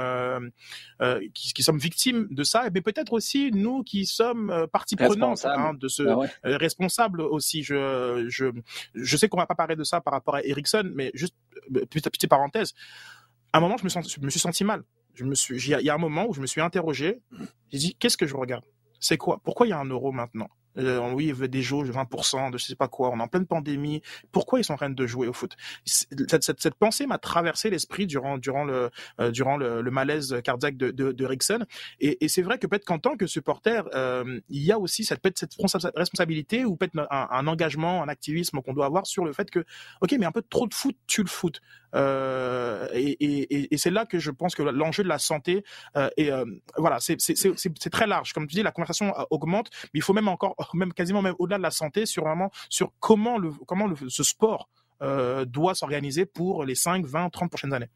qui, 1.33 1.53
qui 1.53 1.63
sommes 1.63 1.77
victimes 1.77 2.27
de 2.31 2.43
ça, 2.43 2.65
et 2.67 2.71
peut 2.71 2.93
peut-être 2.97 3.13
aussi 3.13 3.51
nous 3.51 3.83
qui 3.83 4.05
sommes 4.05 4.49
euh, 4.49 4.65
partie 4.65 4.95
prenante 4.95 5.45
hein, 5.45 5.73
de 5.75 5.87
ce 5.87 6.03
ah 6.03 6.19
euh, 6.45 6.57
responsable 6.57 7.21
aussi. 7.21 7.61
Je, 7.61 8.25
je, 8.27 8.45
je 8.95 9.17
sais 9.17 9.29
qu'on 9.29 9.37
va 9.37 9.45
pas 9.45 9.55
parler 9.55 9.75
de 9.75 9.83
ça 9.83 10.01
par 10.01 10.13
rapport 10.13 10.35
à 10.35 10.43
Ericsson, 10.43 10.89
mais 10.95 11.11
juste 11.13 11.35
euh, 11.75 11.85
petite, 11.85 12.09
petite 12.09 12.29
parenthèse. 12.29 12.73
À 13.53 13.59
un 13.59 13.61
moment, 13.61 13.77
je 13.77 13.83
me, 13.83 13.89
sens, 13.89 14.11
je 14.11 14.19
me 14.19 14.29
suis 14.29 14.39
senti 14.39 14.63
mal. 14.63 14.83
Je 15.13 15.25
me 15.25 15.35
suis, 15.35 15.57
il 15.57 15.85
y 15.85 15.89
a 15.89 15.93
un 15.93 15.99
moment 15.99 16.27
où 16.27 16.33
je 16.33 16.41
me 16.41 16.47
suis 16.47 16.61
interrogé. 16.61 17.21
J'ai 17.71 17.77
dit, 17.77 17.95
qu'est-ce 17.95 18.17
que 18.17 18.27
je 18.27 18.35
regarde? 18.35 18.63
C'est 18.99 19.17
quoi? 19.17 19.39
Pourquoi 19.43 19.67
il 19.67 19.69
y 19.69 19.73
a 19.73 19.79
un 19.79 19.89
euro 19.89 20.11
maintenant? 20.11 20.49
Euh, 20.77 21.11
oui, 21.13 21.33
des 21.33 21.61
jauges 21.61 21.87
de 21.87 21.93
20%, 21.93 22.51
de 22.51 22.57
je 22.57 22.65
sais 22.65 22.75
pas 22.75 22.87
quoi. 22.87 23.09
On 23.11 23.19
est 23.19 23.21
en 23.21 23.27
pleine 23.27 23.45
pandémie. 23.45 24.01
Pourquoi 24.31 24.59
ils 24.59 24.63
sont 24.63 24.73
en 24.73 24.77
train 24.77 24.89
de 24.89 25.07
jouer 25.07 25.27
au 25.27 25.33
foot? 25.33 25.55
Cette, 25.85 26.43
cette, 26.43 26.61
cette 26.61 26.75
pensée 26.75 27.07
m'a 27.07 27.17
traversé 27.17 27.69
l'esprit 27.69 28.07
durant 28.07 28.37
durant 28.37 28.63
le 28.63 28.89
euh, 29.19 29.31
durant 29.31 29.57
le, 29.57 29.81
le, 29.81 29.91
malaise 29.91 30.35
cardiaque 30.43 30.77
de, 30.77 30.91
de, 30.91 31.11
de. 31.11 31.27
Et, 31.99 32.23
et 32.23 32.27
c'est 32.27 32.41
vrai 32.41 32.57
que 32.57 32.67
peut-être 32.67 32.85
qu'en 32.85 32.99
tant 32.99 33.15
que 33.17 33.27
supporter, 33.27 33.87
euh, 33.93 34.39
il 34.49 34.63
y 34.63 34.71
a 34.71 34.79
aussi 34.79 35.03
cette 35.03 35.21
peut-être 35.21 35.37
cette 35.37 35.53
responsabilité 35.95 36.65
ou 36.65 36.75
peut-être 36.75 36.97
un, 36.97 37.27
un, 37.31 37.47
engagement, 37.47 38.03
un 38.03 38.07
activisme 38.07 38.61
qu'on 38.61 38.73
doit 38.73 38.85
avoir 38.85 39.05
sur 39.05 39.25
le 39.25 39.33
fait 39.33 39.49
que 39.49 39.65
ok, 40.01 40.15
mais 40.19 40.25
un 40.25 40.31
peu 40.31 40.41
trop 40.41 40.67
de 40.67 40.73
foot 40.73 40.95
tue 41.07 41.23
le 41.23 41.29
foot. 41.29 41.61
Euh, 41.95 42.87
et, 42.93 43.77
c'est 43.77 43.91
là 43.91 44.05
que 44.05 44.19
je 44.19 44.31
pense 44.31 44.55
que 44.55 44.63
l'enjeu 44.63 45.03
de 45.03 45.07
la 45.07 45.19
santé 45.19 45.63
euh, 45.95 46.09
et 46.17 46.31
euh, 46.31 46.45
voilà, 46.77 46.99
c'est 46.99 47.89
très 47.91 48.07
large. 48.07 48.33
Comme 48.33 48.47
tu 48.47 48.55
dis, 48.55 48.63
la 48.63 48.71
conversation 48.71 49.13
augmente, 49.29 49.69
mais 49.93 49.99
il 49.99 50.01
faut 50.01 50.13
même 50.13 50.27
encore 50.27 50.55
même 50.73 50.93
quasiment 50.93 51.21
même 51.21 51.35
au-delà 51.39 51.57
de 51.57 51.63
la 51.63 51.71
santé, 51.71 52.05
sur 52.05 52.23
vraiment 52.23 52.51
sur 52.69 52.91
comment 52.99 53.37
le 53.37 53.51
comment 53.65 53.87
le, 53.87 53.95
ce 54.09 54.23
sport 54.23 54.69
euh, 55.01 55.45
doit 55.45 55.75
s'organiser 55.75 56.25
pour 56.25 56.65
les 56.65 56.75
5, 56.75 57.05
20, 57.05 57.29
30 57.29 57.49
prochaines 57.49 57.73
années. 57.73 57.89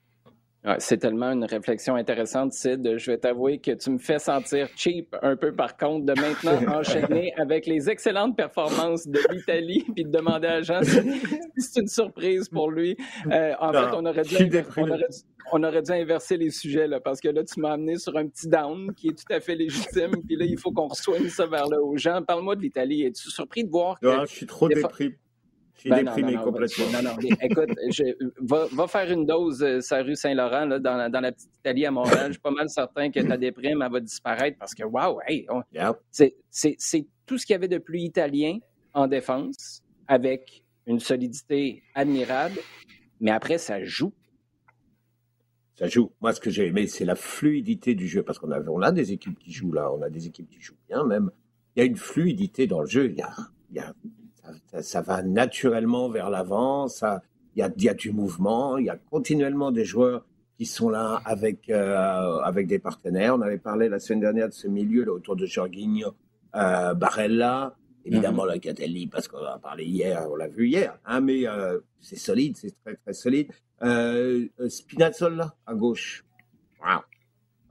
C'est 0.78 0.98
tellement 0.98 1.32
une 1.32 1.46
réflexion 1.46 1.96
intéressante, 1.96 2.54
Sid. 2.54 2.98
Je 2.98 3.12
vais 3.12 3.18
t'avouer 3.18 3.58
que 3.58 3.72
tu 3.72 3.90
me 3.90 3.98
fais 3.98 4.20
sentir 4.20 4.70
cheap 4.76 5.16
un 5.24 5.36
peu 5.36 5.54
par 5.54 5.76
contre 5.76 6.06
de 6.06 6.14
maintenant 6.14 6.78
enchaîner 6.80 7.34
avec 7.38 7.66
les 7.66 7.90
excellentes 7.90 8.38
performances 8.38 9.08
de 9.08 9.20
l'Italie 9.32 9.84
puis 9.96 10.04
de 10.04 10.12
demander 10.12 10.48
à 10.48 10.62
Jean 10.62 10.84
si 10.84 11.02
c'est 11.58 11.82
une 11.82 11.88
surprise 11.88 12.48
pour 12.48 12.70
lui. 12.70 12.96
Euh, 13.32 13.54
en 13.60 13.72
fait, 13.72 13.96
on 13.96 14.06
aurait, 14.06 14.22
dû 14.22 14.36
on 15.52 15.64
aurait 15.64 15.82
dû 15.82 15.92
inverser 15.92 16.38
les 16.38 16.52
sujets 16.52 16.88
là, 16.88 17.00
parce 17.00 17.20
que 17.20 17.30
là, 17.30 17.44
tu 17.44 17.60
m'as 17.60 17.72
amené 17.72 17.98
sur 17.98 18.16
un 18.16 18.28
petit 18.28 18.48
down 18.48 18.94
qui 18.94 19.10
est 19.10 19.18
tout 19.18 19.34
à 19.34 19.40
fait 19.40 19.56
légitime. 19.56 20.12
puis 20.28 20.36
là, 20.36 20.46
il 20.46 20.60
faut 20.60 20.72
qu'on 20.72 20.88
reçoigne 20.88 21.28
ça 21.28 21.48
vers 21.48 21.68
le 21.68 21.82
haut. 21.82 21.98
Jean, 21.98 22.22
parle-moi 22.22 22.56
de 22.56 22.62
l'Italie. 22.62 23.04
Es-tu 23.04 23.30
surpris 23.32 23.64
de 23.64 23.70
voir 23.70 24.00
que. 24.00 24.08
je 24.22 24.32
suis 24.32 24.46
trop 24.46 24.68
déprimé. 24.68 25.16
Je 25.82 25.88
suis 25.88 25.90
ben 25.90 26.06
déprimé 26.06 26.36
complètement. 26.36 26.86
écoute, 27.42 27.70
je, 27.90 28.04
va, 28.40 28.88
faire 28.88 29.12
une 29.12 29.26
dose 29.26 29.64
euh, 29.64 29.82
sur 29.82 29.98
rue 30.06 30.16
Saint-Laurent, 30.16 30.68
dans, 30.68 31.10
dans, 31.10 31.20
la 31.20 31.32
petite 31.32 31.50
Italie 31.56 31.88
à 31.88 31.92
Montréal. 31.92 32.28
Je 32.28 32.34
suis 32.34 32.40
pas 32.40 32.52
mal 32.52 32.70
certain 32.70 33.10
que 33.10 33.20
ta 33.20 33.36
déprime, 33.36 33.82
elle 33.82 33.92
va 33.92 34.00
disparaître 34.00 34.60
parce 34.60 34.76
que, 34.76 34.84
waouh, 34.84 35.20
hey, 35.26 35.48
c'est 36.12 36.36
tout 37.26 37.40
ce 37.40 37.48
qu'il 37.48 37.54
y 37.54 37.56
avait 37.56 37.68
de 37.68 37.80
plus 37.80 38.02
italien 38.02 38.60
en 38.94 39.08
défense 39.08 39.82
avec 40.08 40.64
une 40.86 41.00
solidité 41.00 41.82
admirable, 41.96 42.60
mais 43.20 43.32
après, 43.32 43.58
ça 43.58 43.84
joue. 43.84 44.14
Ça 45.80 45.88
joue. 45.88 46.12
Moi, 46.22 46.32
ce 46.34 46.40
que 46.40 46.52
j'ai 46.52 46.68
aimé, 46.68 46.86
c'est 46.86 47.06
la 47.06 47.16
fluidité 47.16 47.96
du 47.96 48.08
jeu, 48.08 48.22
parce 48.22 48.38
qu'on 48.38 48.52
a, 48.52 48.62
on 48.70 48.84
a 48.84 48.92
des 48.92 49.14
équipes 49.14 49.40
qui 49.40 49.52
jouent 49.52 49.74
là, 49.74 49.92
on 49.92 50.04
a 50.04 50.12
des 50.12 50.28
équipes 50.28 50.48
qui 50.48 50.62
jouent 50.62 50.78
bien 50.88 51.04
même. 51.06 51.32
Il 51.76 51.80
y 51.80 51.82
a 51.82 51.86
une 51.86 51.98
fluidité 51.98 52.68
dans 52.68 52.82
le 52.82 52.88
jeu. 52.88 53.10
Il 53.10 53.18
y 53.18 53.22
a, 53.24 53.34
il 53.72 53.78
y 53.78 53.80
a 53.80 53.96
ça, 54.82 55.02
va 55.02 55.22
naturellement 55.22 56.10
vers 56.10 56.30
l'avant, 56.30 56.88
ça, 56.88 57.22
il 57.56 57.60
y 57.60 57.64
a, 57.64 57.72
y 57.78 57.90
a, 57.90 57.94
du 57.94 58.12
mouvement, 58.12 58.78
il 58.78 58.86
y 58.86 58.90
a 58.90 58.98
continuellement 58.98 59.72
des 59.72 59.86
joueurs 59.86 60.26
qui 60.58 60.66
sont 60.66 60.90
là 60.90 61.22
avec, 61.26 61.70
euh, 61.70 62.40
avec 62.40 62.68
des 62.68 62.80
partenaires. 62.80 63.36
On 63.36 63.42
avait 63.42 63.58
parlé 63.58 63.90
la 63.90 64.00
semaine 64.00 64.20
dernière 64.20 64.48
de 64.48 64.54
ce 64.54 64.68
milieu 64.68 65.04
là, 65.04 65.12
autour 65.12 65.36
de 65.36 65.46
Jorginho, 65.46 66.14
euh, 66.56 66.94
Barella, 66.94 67.76
évidemment 68.06 68.46
mm-hmm. 68.46 68.50
la 68.50 68.60
Catelli, 68.60 69.08
parce 69.08 69.28
qu'on 69.28 69.44
a 69.44 69.58
parlé 69.58 69.86
hier, 69.86 70.28
on 70.30 70.36
l'a 70.36 70.48
vu 70.48 70.68
hier, 70.68 70.98
hein, 71.06 71.22
mais 71.22 71.48
euh, 71.48 71.80
c'est 72.00 72.18
solide, 72.18 72.58
c'est 72.58 72.76
très 72.84 72.96
très 72.96 73.14
solide. 73.14 73.52
Euh, 73.84 74.48
Spinazzola 74.68 75.56
à 75.66 75.74
gauche, 75.74 76.24
wow, 76.80 77.00
pas 77.00 77.04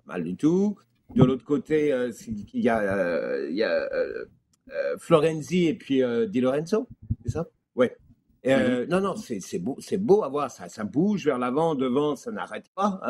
mal 0.07 0.25
du 0.25 0.37
tout. 0.37 0.77
De 1.15 1.25
l'autre 1.25 1.45
côté, 1.45 1.89
il 2.55 2.61
y 2.61 2.69
a, 2.69 3.49
il 3.49 3.57
y 3.57 3.65
a 3.65 3.89
Florenzi 4.99 5.67
et 5.67 5.75
puis 5.75 6.03
euh, 6.03 6.27
Di 6.27 6.41
Lorenzo, 6.41 6.87
c'est 7.25 7.31
ça? 7.31 7.47
Ouais. 7.75 7.97
Euh, 8.47 8.83
mhm. 8.85 8.91
Non, 8.91 9.01
non, 9.01 9.17
c'est 9.17 9.59
beau, 9.59 9.77
c'est 9.81 9.99
beau 9.99 10.23
à 10.23 10.29
voir. 10.29 10.51
Ça, 10.51 10.69
ça 10.69 10.85
bouge 10.85 11.25
vers 11.25 11.39
l'avant, 11.39 11.75
devant, 11.75 12.17
ça 12.17 12.31
n'arrête 12.31 12.69
pas. 12.75 13.01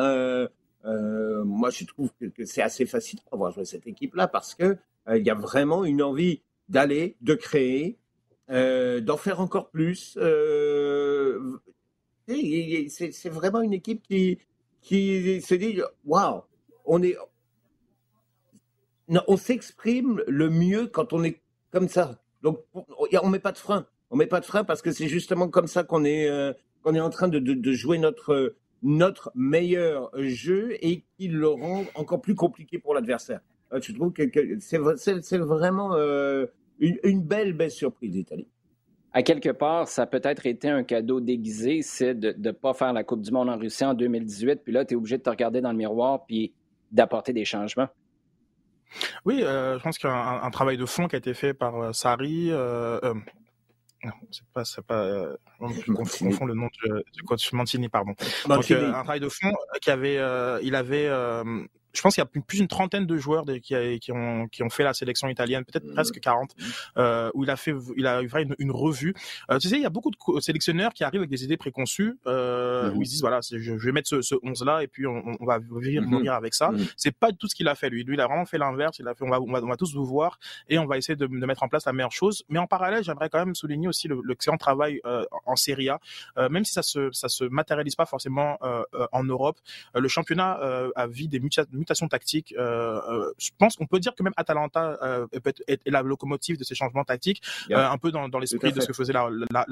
moi, 0.83 1.69
je 1.69 1.85
trouve 1.85 2.11
que, 2.19 2.45
c'est 2.45 2.61
assez 2.61 2.85
facile 2.85 3.19
de 3.19 3.37
voir 3.37 3.51
jouer 3.51 3.65
cette 3.65 3.87
équipe-là 3.87 4.27
parce 4.27 4.55
que 4.55 4.77
il 5.13 5.25
y 5.25 5.29
a 5.29 5.35
vraiment 5.35 5.83
une 5.85 6.01
envie 6.01 6.41
d'aller, 6.69 7.17
de 7.21 7.33
créer, 7.33 7.97
d'en 8.49 9.17
faire 9.17 9.39
encore 9.39 9.69
plus. 9.69 10.17
c'est 12.27 13.29
vraiment 13.29 13.61
une 13.61 13.73
équipe 13.73 14.03
qui, 14.03 14.39
qui 14.81 15.41
se 15.41 15.55
dit 15.55 15.79
waouh, 16.05 16.41
on 16.85 17.01
est, 17.03 17.15
on 19.27 19.37
s'exprime 19.37 20.21
le 20.27 20.49
mieux 20.49 20.87
quand 20.87 21.13
on 21.13 21.23
est 21.23 21.40
comme 21.71 21.87
ça. 21.87 22.19
Donc, 22.43 22.59
on 22.73 23.29
met 23.29 23.39
pas 23.39 23.51
de 23.51 23.57
frein. 23.57 23.85
On 24.09 24.17
met 24.17 24.27
pas 24.27 24.39
de 24.39 24.45
frein 24.45 24.63
parce 24.63 24.81
que 24.81 24.91
c'est 24.91 25.07
justement 25.07 25.47
comme 25.47 25.67
ça 25.67 25.83
qu'on 25.83 26.03
est, 26.03 26.29
euh, 26.29 26.53
qu'on 26.83 26.93
est 26.95 26.99
en 26.99 27.09
train 27.09 27.27
de, 27.27 27.71
jouer 27.71 27.97
notre, 27.97 28.55
notre 28.83 29.31
meilleur 29.35 30.11
jeu 30.17 30.75
et 30.81 31.03
qui 31.17 31.27
le 31.29 31.47
rend 31.47 31.85
encore 31.95 32.21
plus 32.21 32.35
compliqué 32.35 32.77
pour 32.77 32.93
l'adversaire. 32.93 33.39
Euh, 33.73 33.79
je 33.81 33.93
trouve 33.93 34.11
que, 34.11 34.23
c'est 34.59 35.37
vraiment 35.37 35.95
euh, 35.95 36.45
une, 36.79 36.99
une, 37.03 37.23
belle, 37.23 37.53
belle 37.53 37.71
surprise 37.71 38.11
d'Italie. 38.11 38.47
À 39.13 39.23
quelque 39.23 39.49
part, 39.49 39.87
ça 39.87 40.03
a 40.03 40.05
peut-être 40.07 40.45
été 40.45 40.69
un 40.69 40.83
cadeau 40.83 41.19
déguisé, 41.19 41.81
c'est 41.81 42.13
de 42.13 42.33
ne 42.37 42.51
pas 42.51 42.73
faire 42.73 42.93
la 42.93 43.03
Coupe 43.03 43.21
du 43.21 43.31
Monde 43.31 43.49
en 43.49 43.57
Russie 43.57 43.83
en 43.83 43.93
2018, 43.93 44.61
puis 44.63 44.73
là, 44.73 44.85
tu 44.85 44.93
es 44.93 44.97
obligé 44.97 45.17
de 45.17 45.23
te 45.23 45.29
regarder 45.29 45.59
dans 45.59 45.71
le 45.71 45.77
miroir 45.77 46.25
puis 46.25 46.53
d'apporter 46.91 47.33
des 47.33 47.45
changements. 47.45 47.87
Oui, 49.25 49.41
euh, 49.43 49.77
je 49.77 49.83
pense 49.83 49.97
qu'il 49.97 50.09
y 50.09 50.13
a 50.13 50.43
un, 50.43 50.51
travail 50.51 50.77
de 50.77 50.85
fond 50.85 51.07
qui 51.07 51.15
a 51.15 51.19
été 51.19 51.33
fait 51.33 51.53
par 51.53 51.75
euh, 51.75 51.93
Sari. 51.93 52.51
Euh, 52.51 52.99
euh 53.03 53.13
c'est 54.31 54.47
pas, 54.51 54.65
c'est 54.65 54.83
pas, 54.83 55.03
euh, 55.03 55.37
je 55.61 55.91
confonds 55.91 56.45
le 56.45 56.55
nom 56.55 56.69
du, 56.73 56.89
du 57.13 57.21
coach 57.21 57.53
Mantini, 57.53 57.87
pardon. 57.87 58.15
Donc, 58.47 58.71
un 58.71 58.91
travail 58.91 59.19
de 59.19 59.29
fond 59.29 59.53
qui 59.79 59.91
avait, 59.91 60.15
il 60.63 60.73
avait 60.73 61.07
je 61.93 62.01
pense 62.01 62.15
qu'il 62.15 62.21
y 62.21 62.27
a 62.27 62.41
plus 62.41 62.57
d'une 62.57 62.67
trentaine 62.67 63.05
de 63.05 63.17
joueurs 63.17 63.45
qui, 63.61 63.99
qui, 63.99 64.11
ont, 64.11 64.47
qui 64.47 64.63
ont 64.63 64.69
fait 64.69 64.83
la 64.83 64.93
sélection 64.93 65.27
italienne, 65.27 65.63
peut-être 65.65 65.85
mmh. 65.85 65.93
presque 65.93 66.19
40, 66.19 66.55
euh, 66.97 67.31
où 67.33 67.43
il 67.43 67.49
a 67.49 67.55
fait, 67.55 67.73
il 67.97 68.07
a 68.07 68.27
fait 68.27 68.43
une, 68.43 68.55
une 68.59 68.71
revue. 68.71 69.13
Euh, 69.49 69.57
tu 69.57 69.67
sais, 69.69 69.77
il 69.77 69.81
y 69.81 69.85
a 69.85 69.89
beaucoup 69.89 70.11
de 70.11 70.39
sélectionneurs 70.39 70.93
qui 70.93 71.03
arrivent 71.03 71.21
avec 71.21 71.29
des 71.29 71.43
idées 71.43 71.57
préconçues, 71.57 72.17
euh, 72.27 72.91
mmh. 72.91 72.97
où 72.97 73.01
ils 73.01 73.07
disent 73.07 73.21
voilà, 73.21 73.39
je, 73.41 73.57
je 73.59 73.73
vais 73.73 73.91
mettre 73.91 74.09
ce, 74.09 74.21
ce 74.21 74.35
11 74.41 74.63
là 74.65 74.83
et 74.83 74.87
puis 74.87 75.05
on, 75.07 75.23
on 75.39 75.45
va 75.45 75.59
venir 75.59 76.03
mmh. 76.03 76.27
avec 76.29 76.53
ça. 76.53 76.71
C'est 76.97 77.15
pas 77.15 77.31
tout 77.31 77.47
ce 77.47 77.55
qu'il 77.55 77.67
a 77.67 77.75
fait 77.75 77.89
lui. 77.89 78.03
Lui, 78.03 78.15
il 78.15 78.21
a 78.21 78.27
vraiment 78.27 78.45
fait 78.45 78.57
l'inverse. 78.57 78.99
Il 78.99 79.07
a 79.07 79.15
fait 79.15 79.23
on 79.23 79.29
va, 79.29 79.41
on 79.41 79.51
va, 79.51 79.61
on 79.61 79.67
va 79.67 79.77
tous 79.77 79.93
vous 79.93 80.05
voir 80.05 80.39
et 80.69 80.79
on 80.79 80.85
va 80.85 80.97
essayer 80.97 81.15
de, 81.15 81.27
de, 81.27 81.45
mettre 81.45 81.63
en 81.63 81.67
place 81.67 81.85
la 81.85 81.93
meilleure 81.93 82.11
chose. 82.11 82.43
Mais 82.49 82.59
en 82.59 82.67
parallèle, 82.67 83.03
j'aimerais 83.03 83.29
quand 83.29 83.43
même 83.43 83.55
souligner 83.55 83.87
aussi 83.87 84.07
l'excellent 84.25 84.57
travail 84.57 84.99
euh, 85.05 85.25
en 85.45 85.55
Serie 85.55 85.89
A, 85.89 85.99
euh, 86.37 86.49
même 86.49 86.65
si 86.65 86.73
ça 86.73 86.83
se 86.83 87.11
ça 87.11 87.29
se 87.29 87.43
matérialise 87.43 87.95
pas 87.95 88.05
forcément 88.05 88.57
euh, 88.63 88.83
en 89.11 89.23
Europe. 89.23 89.57
le 89.95 90.07
championnat 90.07 90.59
a 90.95 91.07
vu 91.07 91.27
des 91.27 91.39
mutations 91.39 91.71
mutation 91.81 92.07
tactique. 92.07 92.53
Euh, 92.57 93.01
euh, 93.09 93.33
je 93.37 93.49
pense 93.57 93.75
qu'on 93.75 93.87
peut 93.87 93.99
dire 93.99 94.15
que 94.15 94.23
même 94.23 94.33
Atalanta 94.37 94.97
euh, 95.01 95.27
est, 95.67 95.81
la 95.85 96.01
locomotive 96.01 96.57
de 96.57 96.63
ces 96.63 96.75
changements 96.75 97.03
tactiques, 97.03 97.41
un 97.69 97.97
peu 97.97 98.11
dans, 98.11 98.27
l'esprit 98.39 98.71
de 98.71 98.79
ce 98.79 98.87
que 98.87 98.93
faisait 98.93 99.13
la, 99.13 99.27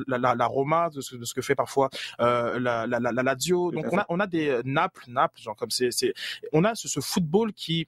la, 0.08 0.46
Roma, 0.48 0.90
de 0.90 1.02
ce, 1.02 1.34
que 1.34 1.42
fait 1.42 1.56
parfois 1.56 1.90
la, 2.20 2.86
la, 2.88 3.24
Lazio. 3.24 3.72
Donc 3.72 3.86
on 3.92 3.98
a, 3.98 4.06
on 4.10 4.20
a 4.20 4.28
des 4.28 4.60
Naples, 4.66 5.06
Naples, 5.08 5.42
genre 5.42 5.56
comme 5.56 5.72
c'est, 5.72 6.14
on 6.52 6.64
a 6.64 6.76
ce, 6.76 7.00
football 7.00 7.54
qui 7.54 7.88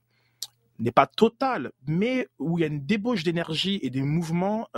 n'est 0.80 0.92
pas 0.92 1.06
total, 1.06 1.72
mais 1.86 2.28
où 2.40 2.58
il 2.58 2.62
y 2.62 2.64
a 2.64 2.68
une 2.68 2.86
débauche 2.86 3.24
d'énergie 3.24 3.80
et 3.84 3.90
des 3.90 4.04
mouvements 4.04 4.70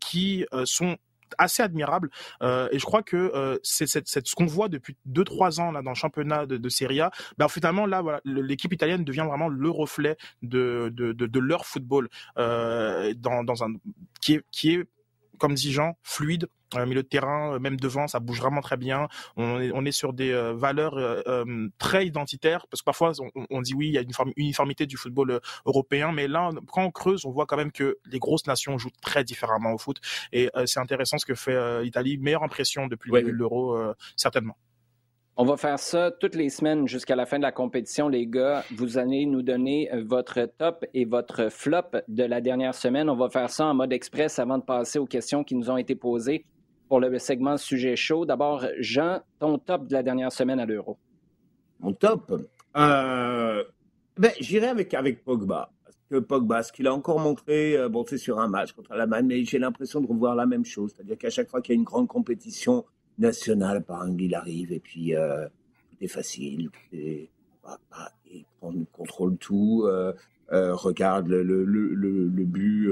qui 0.00 0.44
sont 0.64 0.96
assez 1.38 1.62
admirable. 1.62 2.10
Euh, 2.42 2.68
et 2.72 2.78
je 2.78 2.84
crois 2.84 3.02
que 3.02 3.16
euh, 3.16 3.58
c'est 3.62 3.86
ce 3.86 4.34
qu'on 4.34 4.46
voit 4.46 4.68
depuis 4.68 4.96
2-3 5.08 5.60
ans 5.60 5.72
là 5.72 5.82
dans 5.82 5.90
le 5.90 5.96
championnat 5.96 6.46
de, 6.46 6.68
Serie 6.68 7.00
A. 7.00 7.10
Ben, 7.38 7.48
finalement 7.48 7.86
là, 7.86 8.02
l'équipe 8.24 8.72
italienne 8.72 9.04
devient 9.04 9.24
vraiment 9.26 9.48
le 9.48 9.70
reflet 9.70 10.16
de, 10.42 10.92
leur 11.38 11.66
football 11.66 12.08
euh, 12.38 13.14
dans 13.14 13.64
un 13.64 13.74
qui 14.20 14.34
est, 14.34 14.44
qui 14.50 14.74
est 14.74 14.84
comme 15.38 15.54
dit 15.54 15.72
Jean, 15.72 15.96
fluide. 16.02 16.48
Euh, 16.76 16.86
milieu 16.86 17.02
de 17.02 17.08
terrain, 17.08 17.54
euh, 17.54 17.58
même 17.58 17.76
devant, 17.76 18.06
ça 18.06 18.20
bouge 18.20 18.40
vraiment 18.40 18.60
très 18.60 18.76
bien. 18.76 19.08
On 19.36 19.60
est, 19.60 19.70
on 19.72 19.84
est 19.84 19.92
sur 19.92 20.12
des 20.12 20.32
euh, 20.32 20.52
valeurs 20.54 20.94
très 21.78 22.06
identitaires, 22.06 22.66
parce 22.68 22.82
que 22.82 22.84
parfois 22.84 23.12
on, 23.50 23.62
dit 23.62 23.74
oui, 23.74 23.88
il 23.88 23.92
y 23.92 23.98
a 23.98 24.02
une 24.02 24.32
uniformité 24.36 24.86
du 24.86 24.96
football 24.96 25.40
européen, 25.66 26.12
mais 26.12 26.28
là, 26.28 26.50
quand 26.68 26.84
on 26.84 26.90
creuse, 26.90 27.24
on 27.24 27.30
voit 27.30 27.46
quand 27.46 27.56
même 27.56 27.72
que 27.72 27.98
les 28.06 28.18
grosses 28.18 28.46
nations 28.46 28.78
jouent 28.78 28.90
très 29.00 29.24
différemment 29.24 29.72
au 29.72 29.78
foot. 29.78 29.98
Et 30.32 30.50
c'est 30.66 30.80
intéressant 30.80 31.18
ce 31.18 31.26
que 31.26 31.34
fait 31.34 31.82
l'Italie. 31.82 32.18
Meilleure 32.18 32.42
impression 32.42 32.86
depuis 32.86 33.10
l'Euro, 33.12 33.76
certainement. 34.16 34.56
On 35.36 35.44
va 35.44 35.56
faire 35.56 35.78
ça 35.78 36.10
toutes 36.12 36.36
les 36.36 36.48
semaines 36.48 36.86
jusqu'à 36.86 37.16
la 37.16 37.26
fin 37.26 37.38
de 37.38 37.42
la 37.42 37.52
compétition, 37.52 38.08
les 38.08 38.26
gars. 38.26 38.64
Vous 38.74 38.98
allez 38.98 39.26
nous 39.26 39.42
donner 39.42 39.90
votre 40.06 40.48
top 40.58 40.84
et 40.94 41.04
votre 41.04 41.50
flop 41.50 41.90
de 42.08 42.24
la 42.24 42.40
dernière 42.40 42.74
semaine. 42.74 43.10
On 43.10 43.16
va 43.16 43.28
faire 43.28 43.50
ça 43.50 43.66
en 43.66 43.74
mode 43.74 43.92
express 43.92 44.38
avant 44.38 44.58
de 44.58 44.64
passer 44.64 44.98
aux 44.98 45.06
questions 45.06 45.42
qui 45.42 45.56
nous 45.56 45.70
ont 45.70 45.76
été 45.76 45.96
posées 45.96 46.44
pour 46.88 47.00
le 47.00 47.18
segment 47.18 47.56
sujet 47.56 47.96
chaud. 47.96 48.26
D'abord, 48.26 48.64
Jean, 48.78 49.20
ton 49.38 49.58
top 49.58 49.86
de 49.86 49.92
la 49.92 50.02
dernière 50.02 50.32
semaine 50.32 50.60
à 50.60 50.66
l'Euro. 50.66 50.98
Mon 51.80 51.92
top? 51.92 52.32
Euh, 52.76 53.64
ben, 54.16 54.32
J'irai 54.40 54.68
avec, 54.68 54.94
avec 54.94 55.24
Pogba. 55.24 55.70
Parce 55.84 55.96
que 56.10 56.18
Pogba, 56.18 56.62
ce 56.62 56.72
qu'il 56.72 56.86
a 56.86 56.94
encore 56.94 57.18
montré, 57.18 57.76
euh, 57.76 57.88
bon, 57.88 58.04
c'est 58.08 58.18
sur 58.18 58.38
un 58.38 58.48
match 58.48 58.72
contre 58.72 58.94
l'Allemagne, 58.94 59.26
mais 59.26 59.44
j'ai 59.44 59.58
l'impression 59.58 60.00
de 60.00 60.06
revoir 60.06 60.34
la 60.34 60.46
même 60.46 60.64
chose. 60.64 60.92
C'est-à-dire 60.94 61.18
qu'à 61.18 61.30
chaque 61.30 61.48
fois 61.48 61.60
qu'il 61.60 61.74
y 61.74 61.76
a 61.76 61.78
une 61.78 61.84
grande 61.84 62.08
compétition, 62.08 62.84
national, 63.18 63.82
par 63.84 64.06
il 64.08 64.34
arrive 64.34 64.72
et 64.72 64.80
puis 64.80 65.14
euh, 65.14 65.46
est 66.00 66.08
facile, 66.08 66.70
il 66.92 67.26
contrôle 68.92 69.36
tout, 69.36 69.84
euh, 69.86 70.12
euh, 70.52 70.74
regarde 70.74 71.28
le, 71.28 71.42
le, 71.42 71.94
le 71.94 72.44
but, 72.44 72.90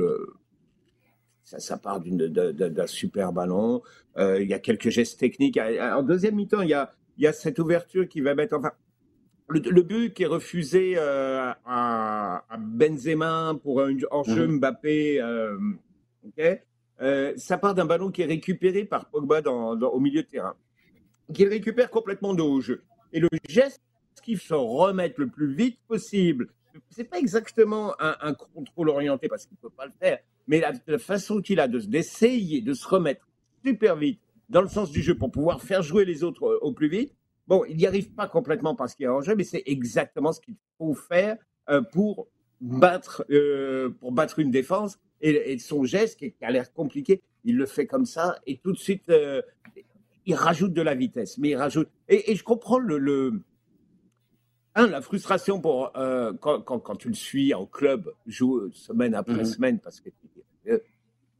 ça, 1.52 1.60
ça, 1.60 1.76
part 1.76 2.00
d'un 2.00 2.86
super 2.86 3.32
ballon. 3.32 3.82
il 4.18 4.46
y 4.46 4.54
a 4.54 4.58
quelques 4.58 4.88
gestes 4.88 5.18
techniques. 5.20 5.58
En 5.58 6.02
deuxième 6.02 6.36
mi-temps, 6.36 6.62
il 6.62 6.70
y 6.70 6.74
a, 6.74 6.92
il 7.18 7.24
y 7.24 7.26
a 7.26 7.32
cette 7.32 7.58
ouverture 7.58 8.08
qui 8.08 8.20
va 8.20 8.34
mettre. 8.34 8.56
Enfin, 8.56 8.72
le, 9.48 9.82
but 9.82 10.14
qui 10.14 10.22
est 10.22 10.26
refusé 10.26 10.96
à, 10.96 11.58
à, 11.66 12.56
Benzema 12.58 13.54
pour 13.62 13.82
un 13.82 13.94
hors-jeu 14.10 14.46
mmh. 14.46 14.56
Mbappé. 14.58 15.20
euh, 17.02 17.32
ça 17.36 17.58
part 17.58 17.74
d'un 17.74 17.84
ballon 17.84 18.10
qui 18.10 18.22
est 18.22 18.26
récupéré 18.26 18.84
par 18.84 19.10
Pogba 19.10 19.42
dans, 19.42 19.72
au 19.72 20.00
milieu 20.00 20.22
de 20.22 20.28
terrain, 20.28 20.54
qui 21.34 21.44
récupère 21.44 21.90
complètement 21.90 22.32
de 22.32 22.42
haut 22.42 22.60
jeu. 22.60 22.82
Et 23.12 23.20
le 23.20 23.28
geste 23.48 23.82
qu'il 24.22 24.38
se 24.38 24.54
remettre 24.54 25.20
le 25.20 25.28
plus 25.28 25.52
vite 25.52 25.78
possible, 25.88 26.48
c'est 26.90 27.04
pas 27.04 27.18
exactement 27.18 27.94
un, 27.98 28.34
contrôle 28.34 28.88
orienté 28.88 29.28
parce 29.28 29.46
qu'il 29.46 29.56
peut 29.56 29.70
pas 29.70 29.86
le 29.86 29.92
faire, 29.92 30.18
mais 30.46 30.60
la, 30.60 30.98
façon 30.98 31.40
qu'il 31.40 31.60
a 31.60 31.68
d'essayer 31.68 32.60
de, 32.60 32.74
se 32.74 32.86
remettre 32.86 33.28
super 33.64 33.96
vite 33.96 34.20
dans 34.48 34.62
le 34.62 34.68
sens 34.68 34.90
du 34.90 35.02
jeu 35.02 35.16
pour 35.16 35.30
pouvoir 35.30 35.62
faire 35.62 35.82
jouer 35.82 36.04
les 36.04 36.24
autres 36.24 36.44
euh, 36.44 36.58
au 36.62 36.72
plus 36.72 36.88
vite. 36.88 37.14
Bon, 37.46 37.64
il 37.64 37.76
n'y 37.76 37.86
arrive 37.86 38.12
pas 38.12 38.28
complètement 38.28 38.74
parce 38.74 38.94
qu'il 38.94 39.06
est 39.06 39.08
en 39.08 39.22
jeu, 39.22 39.34
mais 39.34 39.44
c'est 39.44 39.62
exactement 39.66 40.32
ce 40.32 40.40
qu'il 40.40 40.56
faut 40.78 40.94
faire 40.94 41.36
euh, 41.70 41.80
pour 41.80 42.28
battre, 42.60 43.26
pour 43.98 44.12
battre 44.12 44.38
une 44.38 44.52
défense 44.52 44.98
et, 45.22 45.58
son 45.58 45.84
geste 45.84 46.18
qui, 46.18 46.34
a 46.42 46.50
l'air 46.50 46.72
compliqué, 46.72 47.22
il 47.44 47.56
le 47.56 47.66
fait 47.66 47.86
comme 47.86 48.06
ça, 48.06 48.38
et 48.46 48.58
tout 48.58 48.72
de 48.72 48.78
suite, 48.78 49.08
euh, 49.08 49.40
il 50.26 50.34
rajoute 50.34 50.72
de 50.72 50.82
la 50.82 50.94
vitesse. 50.94 51.38
Mais 51.38 51.50
il 51.50 51.56
rajoute. 51.56 51.88
Et, 52.08 52.34
je 52.34 52.42
comprends 52.42 52.78
le, 52.78 53.42
Un, 54.74 54.86
la 54.86 55.02
frustration 55.02 55.60
pour 55.60 55.96
euh, 55.96 56.32
quand, 56.32 56.96
tu 56.96 57.08
le 57.08 57.14
suis 57.14 57.52
en 57.52 57.66
club, 57.66 58.10
joue 58.26 58.70
semaine 58.72 59.14
après 59.14 59.34
mhm. 59.34 59.44
semaine, 59.44 59.78
parce 59.80 60.00
que 60.00 60.10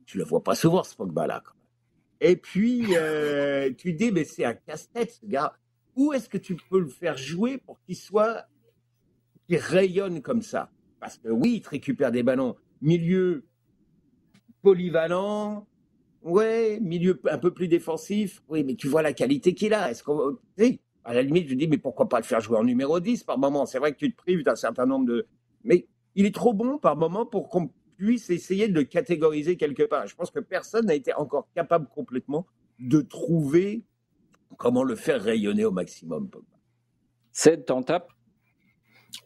tu 0.05 0.19
le 0.19 0.25
vois 0.25 0.43
pas 0.43 0.55
souvent, 0.55 0.83
ce 0.85 0.95
Pogba-là. 0.95 1.43
Et 2.21 2.37
puis, 2.37 2.87
tu 3.79 3.93
dis, 3.95 4.13
mais 4.13 4.25
c'est 4.25 4.45
un 4.45 4.55
casse-tête, 4.55 5.13
ce 5.13 5.27
gars. 5.27 5.55
Où 5.97 6.13
est-ce 6.13 6.29
que 6.29 6.39
tu 6.39 6.57
peux 6.71 6.81
le 6.81 6.89
faire 6.89 7.17
jouer 7.17 7.59
pour 7.59 7.81
qu'il 7.83 7.97
soit. 7.97 8.47
qu'il 9.47 9.59
rayonne 9.59 10.23
comme 10.23 10.43
ça? 10.43 10.71
Parce 11.01 11.19
que 11.19 11.29
oui, 11.29 11.55
il 11.57 11.63
te 11.63 11.71
récupère 11.71 12.13
des 12.13 12.23
ballons. 12.23 12.57
Milieu 12.81 13.45
polyvalent, 14.63 15.67
ouais, 16.23 16.79
milieu 16.81 17.21
un 17.29 17.39
peu 17.39 17.53
plus 17.53 17.69
défensif, 17.69 18.43
oui, 18.49 18.65
mais 18.65 18.75
tu 18.75 18.89
vois 18.89 19.03
la 19.03 19.13
qualité 19.13 19.55
qu'il 19.55 19.75
a. 19.75 19.91
Est-ce 19.91 20.03
qu'on, 20.03 20.39
à 21.05 21.15
la 21.15 21.23
limite, 21.23 21.49
je 21.49 21.55
dis, 21.55 21.69
mais 21.69 21.79
pourquoi 21.79 22.09
pas 22.09 22.19
le 22.19 22.25
faire 22.25 22.41
jouer 22.41 22.59
en 22.59 22.65
numéro 22.65 23.01
10 23.01 23.25
par 23.25 23.39
moment? 23.39 23.67
C'est 23.67 23.79
vrai 23.79 23.93
que 23.93 23.99
tu 23.99 24.13
te 24.13 24.17
prives 24.17 24.43
d'un 24.45 24.57
certain 24.57 24.87
nombre 24.87 25.07
de. 25.07 25.27
Mais 25.65 25.87
il 26.15 26.27
est 26.27 26.35
trop 26.35 26.53
bon 26.53 26.79
par 26.79 26.97
moment 26.97 27.27
pour 27.27 27.49
qu'on 27.49 27.71
puisse 27.97 28.31
essayer 28.31 28.69
de 28.69 28.75
le 28.75 28.85
catégoriser 28.85 29.57
quelque 29.57 29.83
part. 29.83 30.07
Je 30.07 30.15
pense 30.15 30.31
que 30.31 30.41
personne 30.41 30.87
n'a 30.87 30.95
été 30.95 31.13
encore 31.15 31.49
capable 31.55 31.89
complètement 31.89 32.47
de 32.79 33.01
trouver 33.01 33.85
comment 34.59 34.85
le 34.85 34.97
faire 34.97 35.23
rayonner 35.23 35.65
au 35.65 35.71
maximum. 35.71 36.29
Ton 37.67 37.83
top 37.83 38.13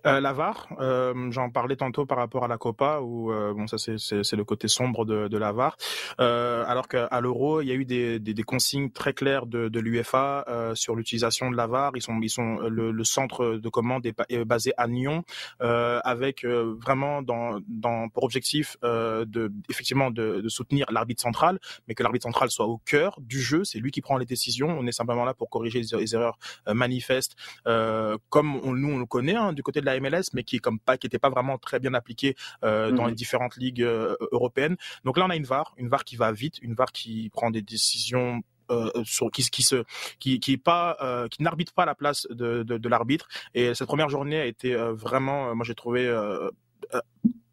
euh, 0.06 0.20
L'Avar, 0.20 0.68
euh, 0.80 1.30
j'en 1.30 1.50
parlais 1.50 1.76
tantôt 1.76 2.06
par 2.06 2.18
rapport 2.18 2.44
à 2.44 2.48
la 2.48 2.58
Copa, 2.58 3.00
où 3.02 3.32
euh, 3.32 3.52
bon 3.52 3.66
ça 3.66 3.76
c'est 3.78 4.36
le 4.36 4.44
côté 4.44 4.68
sombre 4.68 5.04
de, 5.04 5.28
de 5.28 5.38
l'Avar, 5.38 5.76
euh, 6.20 6.64
alors 6.66 6.88
qu'à 6.88 7.20
l'Euro 7.20 7.60
il 7.60 7.68
y 7.68 7.72
a 7.72 7.74
eu 7.74 7.84
des, 7.84 8.18
des, 8.18 8.34
des, 8.34 8.42
consignes 8.42 8.90
très 8.90 9.12
claires 9.12 9.46
de, 9.46 9.68
de 9.68 9.80
l'UFA 9.80 10.44
euh, 10.48 10.74
sur 10.74 10.94
l'utilisation 10.94 11.50
de 11.50 11.56
l'Avar. 11.56 11.92
Ils 11.94 12.02
sont 12.02 12.18
ils 12.20 12.30
sont 12.30 12.58
le, 12.60 12.90
le, 12.90 13.04
centre 13.04 13.56
de 13.56 13.68
commande 13.68 14.06
est, 14.06 14.44
basé 14.44 14.72
à 14.76 14.88
Nyon, 14.88 15.22
avec 15.60 16.44
vraiment 16.44 17.22
dans, 17.22 17.60
dans 17.68 18.08
pour 18.08 18.24
objectif 18.24 18.76
de 18.82 19.52
effectivement 19.70 20.10
de, 20.10 20.40
de 20.40 20.48
soutenir 20.48 20.86
l'arbitre 20.90 21.22
central, 21.22 21.58
mais 21.88 21.94
que 21.94 22.02
l'arbitre 22.02 22.24
central 22.24 22.50
soit 22.50 22.66
au 22.66 22.78
cœur 22.78 23.18
du 23.20 23.40
jeu. 23.40 23.64
C'est 23.64 23.78
lui 23.78 23.90
qui 23.90 24.00
prend 24.00 24.16
les 24.18 24.26
décisions. 24.26 24.68
On 24.68 24.86
est 24.86 24.92
simplement 24.92 25.24
là 25.24 25.34
pour 25.34 25.50
corriger 25.50 25.80
les, 25.80 26.14
erreurs 26.14 26.38
manifestes, 26.66 27.36
comme 27.64 28.56
on, 28.62 28.72
nous 28.72 28.94
on 28.94 28.98
le 28.98 29.06
connaît 29.06 29.36
hein, 29.36 29.52
du 29.52 29.62
côté 29.62 29.75
de 29.80 29.86
la 29.86 29.98
MLS, 30.00 30.24
mais 30.32 30.42
qui 30.42 30.56
est 30.56 30.60
comme 30.60 30.78
pas, 30.78 30.96
qui 30.96 31.06
était 31.06 31.18
pas 31.18 31.30
vraiment 31.30 31.58
très 31.58 31.78
bien 31.78 31.94
appliqué 31.94 32.36
euh, 32.64 32.90
dans 32.90 33.04
mhm. 33.04 33.10
les 33.10 33.14
différentes 33.14 33.56
ligues 33.56 33.82
euh, 33.82 34.16
européennes. 34.32 34.76
Donc 35.04 35.18
là, 35.18 35.26
on 35.26 35.30
a 35.30 35.36
une 35.36 35.44
VAR, 35.44 35.74
une 35.76 35.88
VAR 35.88 36.04
qui 36.04 36.16
va 36.16 36.32
vite, 36.32 36.58
une 36.62 36.74
VAR 36.74 36.92
qui 36.92 37.30
prend 37.30 37.50
des 37.50 37.62
décisions 37.62 38.42
euh, 38.70 38.90
sur, 39.04 39.30
qui, 39.30 39.48
qui 39.48 39.62
se 39.62 39.84
qui 40.18 40.40
qui 40.40 40.54
est 40.54 40.56
pas 40.56 40.96
euh, 41.00 41.28
qui 41.28 41.40
n'arbitre 41.44 41.72
pas 41.72 41.84
à 41.84 41.86
la 41.86 41.94
place 41.94 42.26
de, 42.30 42.64
de, 42.64 42.78
de 42.78 42.88
l'arbitre 42.88 43.28
et 43.54 43.74
cette 43.74 43.86
première 43.86 44.08
journée 44.08 44.40
a 44.40 44.44
été 44.44 44.74
euh, 44.74 44.92
vraiment 44.92 45.54
moi 45.54 45.64
j'ai 45.64 45.76
trouvé 45.76 46.12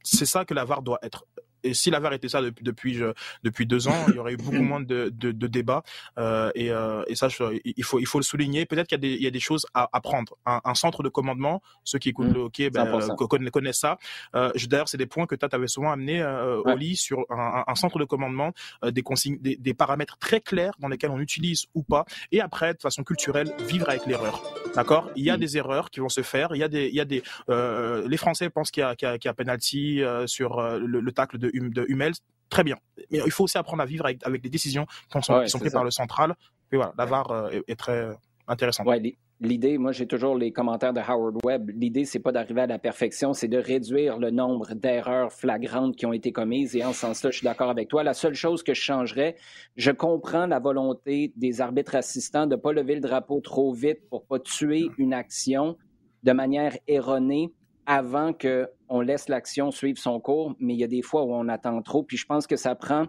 c'est 0.02 0.26
ça 0.26 0.44
que 0.44 0.56
la 0.56 0.66
VAR 0.66 0.82
doit 0.82 0.98
être 1.04 1.26
et 1.64 1.74
si 1.74 1.90
l'avare 1.90 2.14
était 2.14 2.30
ça 2.30 2.42
depuis 2.42 2.64
depuis, 2.64 3.00
depuis 3.44 3.66
deux 3.66 3.88
ans, 3.88 4.06
il 4.08 4.16
y 4.16 4.20
aurait 4.20 4.34
eu 4.34 4.38
beaucoup 4.38 4.62
moins 4.62 4.82
de, 4.82 5.10
de, 5.14 5.32
de 5.32 5.48
débats. 5.48 5.84
Euh, 6.18 6.52
et, 6.56 6.72
euh, 6.72 7.04
et 7.08 7.16
ça, 7.16 7.28
il 7.64 7.84
faut 7.84 8.00
il 8.00 8.08
faut 8.08 8.20
le 8.20 8.24
souligner. 8.24 8.66
Peut-être 8.66 8.88
qu'il 8.88 8.98
y 8.98 9.02
a 9.02 9.10
des 9.10 9.16
il 9.16 9.24
y 9.24 9.28
a 9.28 9.32
des 9.32 9.40
choses 9.40 9.66
à 9.74 9.90
apprendre. 9.94 10.38
Un, 10.46 10.62
un 10.64 10.76
centre 10.76 11.04
de 11.04 11.10
commandement, 11.10 11.62
ceux 11.84 12.00
qui 12.00 12.10
écoutent 12.10 12.28
mmh. 12.28 12.34
le 12.34 12.40
hockey 12.42 12.70
ben, 12.70 12.88
euh, 12.88 13.50
connaissent, 13.52 13.80
ça. 13.80 13.98
Euh, 14.36 14.52
D'ailleurs, 14.68 14.90
c'est 14.90 14.98
des 14.98 15.06
points 15.06 15.26
que 15.26 15.36
tu 15.36 15.46
avais 15.52 15.68
souvent 15.68 15.92
amené 15.92 16.22
euh, 16.22 16.62
au 16.62 16.76
lit 16.76 16.96
sur 16.96 17.26
un, 17.30 17.64
un, 17.68 17.76
centre 17.76 18.00
de 18.00 18.06
commandement, 18.06 18.54
euh, 18.84 18.92
des 18.92 19.04
consignes, 19.04 19.38
des, 19.40 19.56
des, 19.56 19.74
paramètres 19.74 20.18
très 20.18 20.42
clairs 20.42 20.74
dans 20.80 20.88
lesquels 20.88 21.12
on 21.12 21.20
utilise 21.20 21.66
ou 21.76 21.84
pas. 21.84 22.06
Et 22.32 22.42
après, 22.42 22.74
de 22.74 22.82
façon 22.82 23.04
culturelle, 23.04 23.54
vivre 23.68 23.90
avec 23.90 24.06
l'erreur. 24.06 24.42
D'accord? 24.76 25.10
Il 25.16 25.24
y 25.24 25.30
a 25.30 25.38
mmh. 25.38 25.40
des 25.40 25.58
erreurs 25.58 25.90
qui 25.90 26.00
vont 26.00 26.10
se 26.10 26.22
faire. 26.22 26.56
Il 26.56 26.60
y 26.60 26.64
a 26.64 26.68
des 26.68 26.88
il 26.88 26.96
y 26.96 27.02
a 27.02 27.06
des 27.06 27.22
les 27.48 28.18
Français 28.18 28.50
pensent 28.50 28.72
qu'il 28.72 28.82
y 28.82 28.84
a 28.84 28.96
qu'il 28.96 29.08
y 29.08 29.28
a, 29.28 29.32
a 29.32 29.34
penalty 29.34 30.02
sur 30.26 30.62
le, 30.62 31.00
le 31.00 31.12
tacle 31.12 31.38
de 31.38 31.52
de 31.54 31.86
Hummels, 31.88 32.16
très 32.54 32.64
bien. 32.64 32.78
Mais 33.12 33.20
il 33.26 33.32
faut 33.32 33.44
aussi 33.44 33.58
apprendre 33.58 33.84
à 33.84 33.86
vivre 33.86 34.06
avec, 34.06 34.26
avec 34.26 34.42
des 34.42 34.50
décisions 34.50 34.86
qui 34.86 35.22
sont, 35.22 35.60
prises 35.60 35.74
par 35.74 35.84
le 35.84 35.92
central. 35.92 36.36
Et 36.72 36.76
voilà, 36.76 36.94
la 36.98 37.06
VAR 37.06 37.32
euh, 37.32 37.60
est, 37.68 37.76
très 37.76 37.98
euh, 37.98 38.14
intéressante. 38.48 38.88
Ouais, 38.88 39.18
L'idée, 39.44 39.78
moi 39.78 39.92
j'ai 39.92 40.08
toujours 40.08 40.38
les 40.38 40.54
commentaires 40.54 40.94
de 40.94 41.02
Howard 41.02 41.36
Webb, 41.44 41.70
l'idée 41.76 42.06
c'est 42.06 42.20
pas 42.20 42.32
d'arriver 42.32 42.62
à 42.62 42.66
la 42.66 42.80
perfection, 42.80 43.34
c'est 43.34 43.50
de 43.50 43.58
réduire 43.58 44.18
le 44.18 44.32
nombre 44.32 44.74
d'erreurs 44.74 45.34
flagrantes 45.34 45.98
qui 45.98 46.06
ont 46.06 46.14
été 46.14 46.32
commises 46.32 46.78
et 46.78 46.86
en 46.86 46.94
ce 46.94 47.02
sens-là, 47.02 47.30
je 47.30 47.40
suis 47.40 47.44
d'accord 47.44 47.70
avec 47.70 47.90
toi. 47.90 48.04
La 48.04 48.14
seule 48.14 48.36
chose 48.36 48.64
que 48.64 48.74
je 48.74 48.82
changerais, 48.82 49.36
je 49.76 49.92
comprends 49.92 50.48
la 50.48 50.60
volonté 50.60 51.34
des 51.36 51.60
arbitres 51.60 51.96
assistants 51.96 52.48
de 52.48 52.56
ne 52.56 52.62
pas 52.62 52.72
lever 52.72 52.96
le 52.96 53.02
drapeau 53.02 53.42
trop 53.42 53.74
vite 53.74 54.08
pour 54.10 54.26
pas 54.26 54.40
tuer 54.40 54.90
une 54.98 55.14
action 55.14 55.76
de 56.24 56.32
manière 56.32 56.78
erronée 56.88 57.52
avant 57.86 58.32
qu'on 58.32 59.02
laisse 59.02 59.28
l'action 59.28 59.72
suivre 59.72 60.00
son 60.00 60.22
cours, 60.22 60.56
mais 60.62 60.74
il 60.74 60.80
y 60.80 60.86
a 60.86 60.88
des 60.88 61.02
fois 61.02 61.26
où 61.26 61.34
on 61.34 61.50
attend 61.50 61.82
trop. 61.82 62.02
Puis 62.04 62.16
je 62.16 62.26
pense 62.26 62.48
que 62.48 62.56
ça 62.56 62.76
prend, 62.76 63.08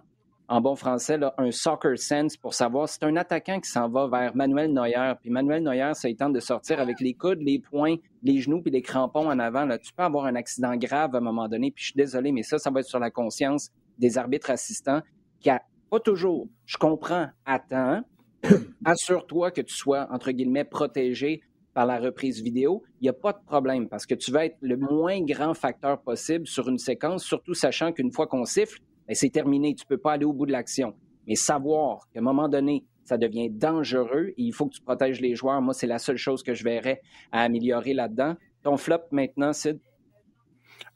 en 0.49 0.61
bon 0.61 0.77
français, 0.77 1.19
un 1.39 1.51
soccer 1.51 1.99
sense 1.99 2.37
pour 2.37 2.53
savoir 2.53 2.89
c'est 2.89 3.03
un 3.03 3.17
attaquant 3.17 3.61
qui 3.61 3.71
s'en 3.71 3.89
va 3.89 4.07
vers 4.09 4.37
Manuel 4.37 4.73
Neuer. 4.73 5.15
Puis 5.21 5.31
Manuel 5.31 5.63
Neuer, 5.63 5.93
ça 5.95 6.09
tente 6.19 6.35
de 6.35 6.41
sortir 6.41 6.81
avec 6.81 7.01
les 7.01 7.15
coudes, 7.15 7.41
les 7.41 7.59
poings, 7.59 7.97
les 8.23 8.41
genoux 8.41 8.61
puis 8.61 8.71
les 8.71 8.83
crampons 8.83 9.31
en 9.31 9.39
avant. 9.39 9.65
Là, 9.65 9.79
tu 9.79 9.93
peux 9.93 10.03
avoir 10.03 10.27
un 10.27 10.35
accident 10.35 10.77
grave 10.77 11.15
à 11.15 11.19
un 11.19 11.23
moment 11.23 11.49
donné. 11.49 11.71
Puis 11.71 11.85
je 11.85 11.91
suis 11.91 11.97
désolé, 11.97 12.31
mais 12.31 12.43
ça, 12.43 12.59
ça 12.59 12.71
va 12.71 12.81
être 12.81 12.87
sur 12.87 12.99
la 12.99 13.11
conscience 13.11 13.71
des 13.99 14.19
arbitres 14.19 14.51
assistants 14.51 15.01
qui 15.41 15.51
a 15.51 15.63
pas 15.91 16.01
toujours, 16.01 16.49
je 16.67 16.77
comprends, 16.77 17.29
attends, 17.47 18.03
assure-toi 18.85 19.51
que 19.51 19.63
tu 19.63 19.75
sois, 19.75 20.09
entre 20.11 20.31
guillemets, 20.33 20.65
protégé 20.65 21.41
par 21.73 21.87
la 21.87 21.99
reprise 21.99 22.41
vidéo, 22.41 22.85
il 23.01 23.05
n'y 23.05 23.09
a 23.09 23.13
pas 23.13 23.33
de 23.33 23.45
problème 23.45 23.89
parce 23.89 24.07
que 24.07 24.15
tu 24.15 24.31
vas 24.31 24.47
être 24.47 24.57
le 24.61 24.77
moins 24.77 25.21
grand 25.23 25.55
facteur 25.55 26.01
possible 26.01 26.47
sur 26.47 26.69
une 26.69 26.79
séquence, 26.79 27.25
surtout 27.25 27.55
sachant 27.55 27.93
qu'une 27.93 28.13
fois 28.13 28.27
qu'on 28.27 28.45
siffle, 28.45 28.81
ben, 29.07 29.15
c'est 29.15 29.31
terminé, 29.31 29.75
tu 29.75 29.87
peux 29.87 29.99
pas 29.99 30.13
aller 30.13 30.25
au 30.25 30.33
bout 30.33 30.47
de 30.47 30.53
l'action. 30.53 30.95
Mais 31.27 31.35
savoir 31.35 32.09
qu'à 32.13 32.21
un 32.21 32.23
moment 32.23 32.49
donné, 32.49 32.85
ça 33.05 33.19
devient 33.19 33.51
dangereux 33.51 34.29
et 34.37 34.43
il 34.43 34.53
faut 34.53 34.67
que 34.67 34.75
tu 34.75 34.83
protèges 34.83 35.21
les 35.21 35.35
joueurs, 35.35 35.61
moi, 35.61 35.75
c'est 35.75 35.87
la 35.87 35.99
seule 35.99 36.17
chose 36.17 36.43
que 36.43 36.55
je 36.55 36.65
verrais 36.65 37.01
à 37.33 37.43
améliorer 37.43 37.93
là-dedans. 37.93 38.35
Ton 38.63 38.77
flop 38.77 39.03
maintenant, 39.11 39.53
Sid? 39.53 39.79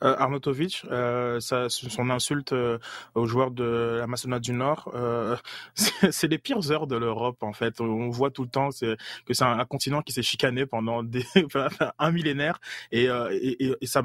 Euh, 0.05 0.15
Arnautovic, 0.17 0.85
euh, 0.91 1.41
ça, 1.41 1.69
son 1.69 2.11
insulte 2.11 2.53
euh, 2.53 2.79
aux 3.15 3.27
joueurs 3.27 3.51
de 3.51 3.97
la 3.99 4.07
Macédoine 4.07 4.41
du 4.41 4.53
Nord, 4.53 4.93
euh, 4.95 5.37
c'est 5.75 6.29
les 6.29 6.39
pires 6.39 6.71
heures 6.71 6.87
de 6.87 6.97
l'Europe 6.97 7.43
en 7.43 7.53
fait. 7.53 7.81
On 7.81 8.09
voit 8.11 8.31
tout 8.31 8.45
le 8.45 8.49
temps 8.49 8.69
que 8.71 9.35
c'est 9.35 9.45
un, 9.45 9.65
continent 9.65 10.03
qui 10.03 10.13
s'est 10.13 10.23
chicané 10.23 10.67
pendant 10.67 11.03
des, 11.03 11.25
un 11.99 12.11
millénaire 12.13 12.61
et, 12.93 13.09
euh, 13.09 13.29
et, 13.33 13.75
et, 13.81 13.87
ça, 13.87 14.03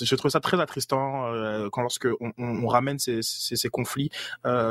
je 0.00 0.14
trouve 0.14 0.30
ça 0.30 0.40
très 0.40 0.60
attristant 0.60 1.30
quand 1.70 1.82
lorsque 1.82 2.08
on, 2.20 2.66
ramène 2.66 2.98
ces, 2.98 3.20
ces, 3.22 3.56
ces 3.56 3.68
conflits 3.68 4.10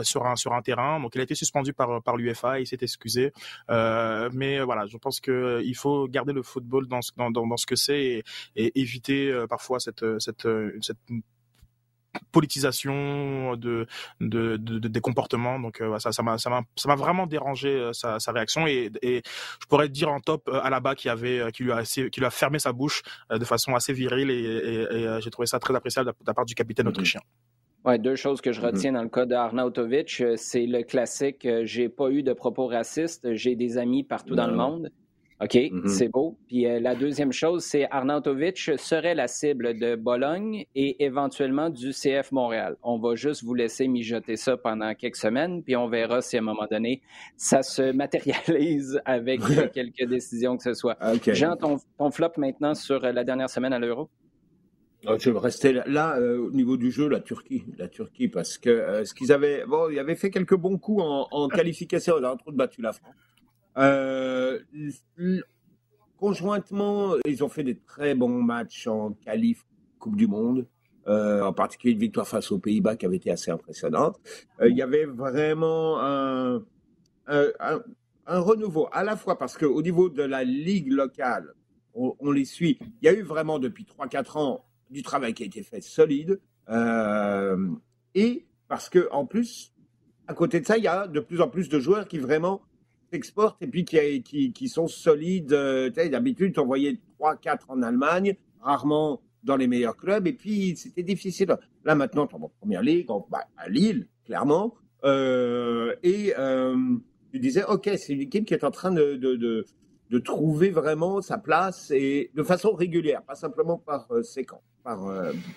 sur 0.03 0.25
un 0.25 0.35
sur 0.35 0.53
un 0.53 0.61
terrain. 0.61 0.99
Donc 0.99 1.13
il 1.15 1.21
a 1.21 1.23
été 1.23 1.35
suspendu 1.35 1.73
par 1.73 2.01
par 2.01 2.17
l'UFA, 2.17 2.59
il 2.59 2.67
s'est 2.67 2.77
excusé, 2.81 3.31
mais 3.69 4.59
voilà, 4.61 4.85
je 4.87 4.97
pense 4.97 5.19
que 5.19 5.61
il 5.63 5.75
faut 5.75 6.07
garder 6.07 6.33
le 6.33 6.41
football 6.41 6.87
dans 6.87 6.99
dans, 7.17 7.29
dans, 7.29 7.45
dans 7.45 7.57
ce 7.57 7.65
que 7.65 7.75
c'est 7.75 8.01
et, 8.01 8.23
et, 8.55 8.81
éviter 8.81 9.31
parfois 9.47 9.79
cette 9.79 10.05
cette 10.19 10.42
cette 10.81 10.97
politisation 12.31 13.55
de, 13.55 13.87
de, 14.19 14.57
des 14.57 15.01
comportements. 15.01 15.59
Donc 15.59 15.81
euh, 15.81 15.97
ça, 15.99 16.11
ça 16.11 16.23
m'a, 16.23 16.37
ça 16.37 16.49
m'a, 16.49 16.95
vraiment 16.95 17.27
dérangé 17.27 17.69
euh, 17.69 17.93
sa, 17.93 18.19
sa, 18.19 18.31
réaction 18.31 18.67
et, 18.67 18.91
et, 19.01 19.21
je 19.61 19.65
pourrais 19.67 19.89
dire 19.89 20.11
en 20.11 20.19
top 20.19 20.49
à 20.51 20.69
la 20.69 20.79
bas 20.79 20.95
qui 20.95 21.09
avait, 21.09 21.51
qui 21.53 21.63
lui 21.63 21.71
a, 21.71 21.83
qui 21.83 22.19
lui 22.19 22.25
a 22.25 22.29
fermé 22.29 22.59
sa 22.59 22.71
bouche 22.71 23.01
euh, 23.31 23.37
de 23.37 23.45
façon 23.45 23.75
assez 23.75 23.93
virile 23.93 24.29
et, 24.29 24.43
et 24.43 25.21
j'ai 25.21 25.29
trouvé 25.29 25.45
ça 25.45 25.59
très 25.59 25.75
appréciable 25.75 26.11
de 26.11 26.27
la 26.27 26.33
part 26.33 26.45
du 26.45 26.55
capitaine 26.55 26.85
mm-hmm. 26.85 26.89
autrichien. 26.89 27.21
Ouais, 27.85 27.99
deux 27.99 28.15
choses 28.15 28.39
que 28.39 28.53
je 28.53 28.61
mm-hmm. 28.61 28.65
retiens 28.65 28.91
dans 28.93 29.03
le 29.03 29.09
cas 29.09 29.25
d'Arnautovic, 29.25 30.23
c'est 30.37 30.65
le 30.65 30.83
classique. 30.83 31.47
J'ai 31.63 31.89
pas 31.89 32.09
eu 32.09 32.23
de 32.23 32.33
propos 32.33 32.67
racistes. 32.67 33.33
J'ai 33.33 33.55
des 33.55 33.77
amis 33.77 34.03
partout 34.03 34.35
dans 34.35 34.47
le 34.47 34.55
monde. 34.55 34.89
OK, 35.43 35.55
mm-hmm. 35.55 35.87
c'est 35.87 36.07
beau. 36.07 36.37
Puis 36.47 36.65
euh, 36.65 36.79
la 36.79 36.95
deuxième 36.95 37.33
chose, 37.33 37.65
c'est 37.65 37.85
Arnautovic 37.91 38.57
serait 38.77 39.13
la 39.13 39.27
cible 39.27 39.77
de 39.77 39.95
Bologne 39.95 40.65
et 40.73 41.03
éventuellement 41.03 41.69
du 41.69 41.91
CF 41.91 42.31
Montréal. 42.31 42.77
On 42.81 42.97
va 42.97 43.15
juste 43.15 43.43
vous 43.43 43.53
laisser 43.53 43.89
mijoter 43.89 44.37
ça 44.37 44.55
pendant 44.55 44.95
quelques 44.95 45.17
semaines, 45.17 45.61
puis 45.61 45.75
on 45.75 45.89
verra 45.89 46.21
si 46.21 46.37
à 46.37 46.39
un 46.39 46.43
moment 46.43 46.67
donné, 46.71 47.01
ça 47.35 47.61
se 47.61 47.91
matérialise 47.91 49.01
avec 49.03 49.41
quelques 49.73 50.07
décisions 50.07 50.55
que 50.55 50.63
ce 50.63 50.73
soit. 50.73 50.97
Jean, 51.33 51.57
ton, 51.57 51.77
flop 52.11 52.31
maintenant 52.37 52.73
sur 52.73 53.03
euh, 53.03 53.11
la 53.11 53.25
dernière 53.25 53.49
semaine 53.49 53.73
à 53.73 53.79
l'Euro? 53.79 54.09
Ah, 55.05 55.17
je 55.19 55.29
vais 55.29 55.39
rester 55.39 55.73
là, 55.73 56.15
euh, 56.17 56.37
au 56.37 56.51
niveau 56.51 56.77
du 56.77 56.89
jeu, 56.89 57.09
la 57.09 57.19
Turquie, 57.19 57.65
la 57.77 57.89
Turquie, 57.89 58.29
parce 58.29 58.57
que 58.57 59.03
ce 59.03 59.13
qu'ils 59.13 59.33
avaient, 59.33 59.65
bon, 59.65 59.89
ils 59.89 59.99
avaient 59.99 60.15
fait 60.15 60.29
quelques 60.29 60.55
bons 60.55 60.77
coups 60.77 61.03
en, 61.03 61.27
en 61.29 61.49
qualification, 61.49 62.15
ils 62.17 62.25
ont 62.25 62.37
battu 62.53 62.81
la 62.81 62.93
France. 62.93 63.13
Euh, 63.77 64.59
conjointement, 66.17 67.15
ils 67.25 67.43
ont 67.43 67.49
fait 67.49 67.63
des 67.63 67.77
très 67.77 68.15
bons 68.15 68.41
matchs 68.41 68.87
en 68.87 69.11
qualif 69.13 69.65
Coupe 69.99 70.15
du 70.15 70.27
Monde. 70.27 70.67
en 71.07 71.53
particulier 71.53 71.93
une 71.93 71.99
victoire 71.99 72.27
face 72.27 72.51
aux 72.51 72.59
Pays-Bas 72.59 72.95
qui 72.95 73.05
avait 73.05 73.17
été 73.17 73.31
assez 73.31 73.51
impressionnante. 73.51 74.19
il 74.61 74.75
y 74.75 74.81
avait 74.81 75.05
vraiment 75.05 75.99
un, 76.01 76.61
renouveau, 78.25 78.87
à 78.91 79.03
la 79.03 79.15
fois 79.15 79.37
parce 79.37 79.57
qu'au 79.57 79.81
niveau 79.81 80.09
de 80.09 80.23
la 80.23 80.43
ligue 80.43 80.91
locale, 80.91 81.53
on, 81.93 82.15
on, 82.19 82.31
les 82.31 82.45
suit. 82.45 82.79
Il 83.01 83.05
y 83.05 83.07
a 83.07 83.13
eu 83.13 83.21
vraiment 83.21 83.59
depuis 83.59 83.85
3-4 83.85 84.37
ans 84.39 84.65
du 84.89 85.03
travail 85.03 85.33
qui 85.33 85.43
a 85.43 85.45
été 85.45 85.63
fait 85.63 85.81
solide. 85.81 86.39
et 88.15 88.45
parce 88.67 88.89
que 88.89 89.07
en 89.11 89.25
plus, 89.25 89.73
à 90.27 90.33
côté 90.33 90.59
de 90.59 90.65
ça, 90.65 90.77
il 90.77 90.83
y 90.83 90.87
a 90.87 91.07
de 91.07 91.19
plus 91.19 91.41
en 91.41 91.49
plus 91.49 91.69
de 91.69 91.79
joueurs 91.79 92.07
qui 92.07 92.17
vraiment 92.17 92.61
s'exportent 93.13 93.61
et 93.61 93.67
puis 93.67 93.85
qui, 93.85 94.67
sont 94.67 94.87
solides. 94.87 95.53
Euh, 95.53 95.89
d'habitude, 95.89 96.57
on 96.57 96.65
voyait 96.65 96.97
3-4 97.19 97.59
en 97.67 97.81
Allemagne, 97.83 98.35
rarement 98.61 99.21
dans 99.43 99.55
les 99.55 99.67
meilleurs 99.67 99.97
clubs, 99.97 100.25
et 100.25 100.33
puis 100.33 100.75
c'était 100.77 101.03
difficile. 101.03 101.55
Là, 101.83 101.95
maintenant, 101.95 102.25
tu 102.27 102.35
en 102.35 102.51
première 102.59 102.81
ligue, 102.81 103.07
bah, 103.29 103.45
à 103.57 103.69
Lille, 103.69 104.07
clairement. 104.25 104.73
Euh, 105.03 105.93
et 106.01 106.33
euh, 106.39 106.75
tu 107.31 107.39
disais, 107.39 107.63
OK, 107.65 107.89
c'est 107.97 108.13
une 108.13 108.21
équipe 108.21 108.45
qui 108.45 108.53
est 108.53 108.63
en 108.63 108.71
train 108.71 108.91
de, 108.91 109.65
trouver 110.23 110.69
vraiment 110.69 111.21
sa 111.21 111.37
place 111.37 111.91
et 111.91 112.31
de 112.35 112.43
façon 112.43 112.73
régulière, 112.73 113.21
pas 113.23 113.35
simplement 113.35 113.77
par 113.77 114.07
séquence, 114.23 114.61
par 114.83 114.99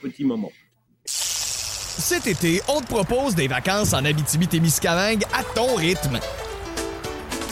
petits 0.02 0.24
moments. 0.24 0.52
Cet 1.04 2.26
été, 2.26 2.60
on 2.68 2.80
te 2.80 2.86
propose 2.86 3.34
des 3.34 3.48
vacances 3.48 3.92
en 3.92 4.04
Abitibi-Témiscamingue 4.04 5.24
à 5.32 5.44
ton 5.54 5.74
rythme. 5.76 6.18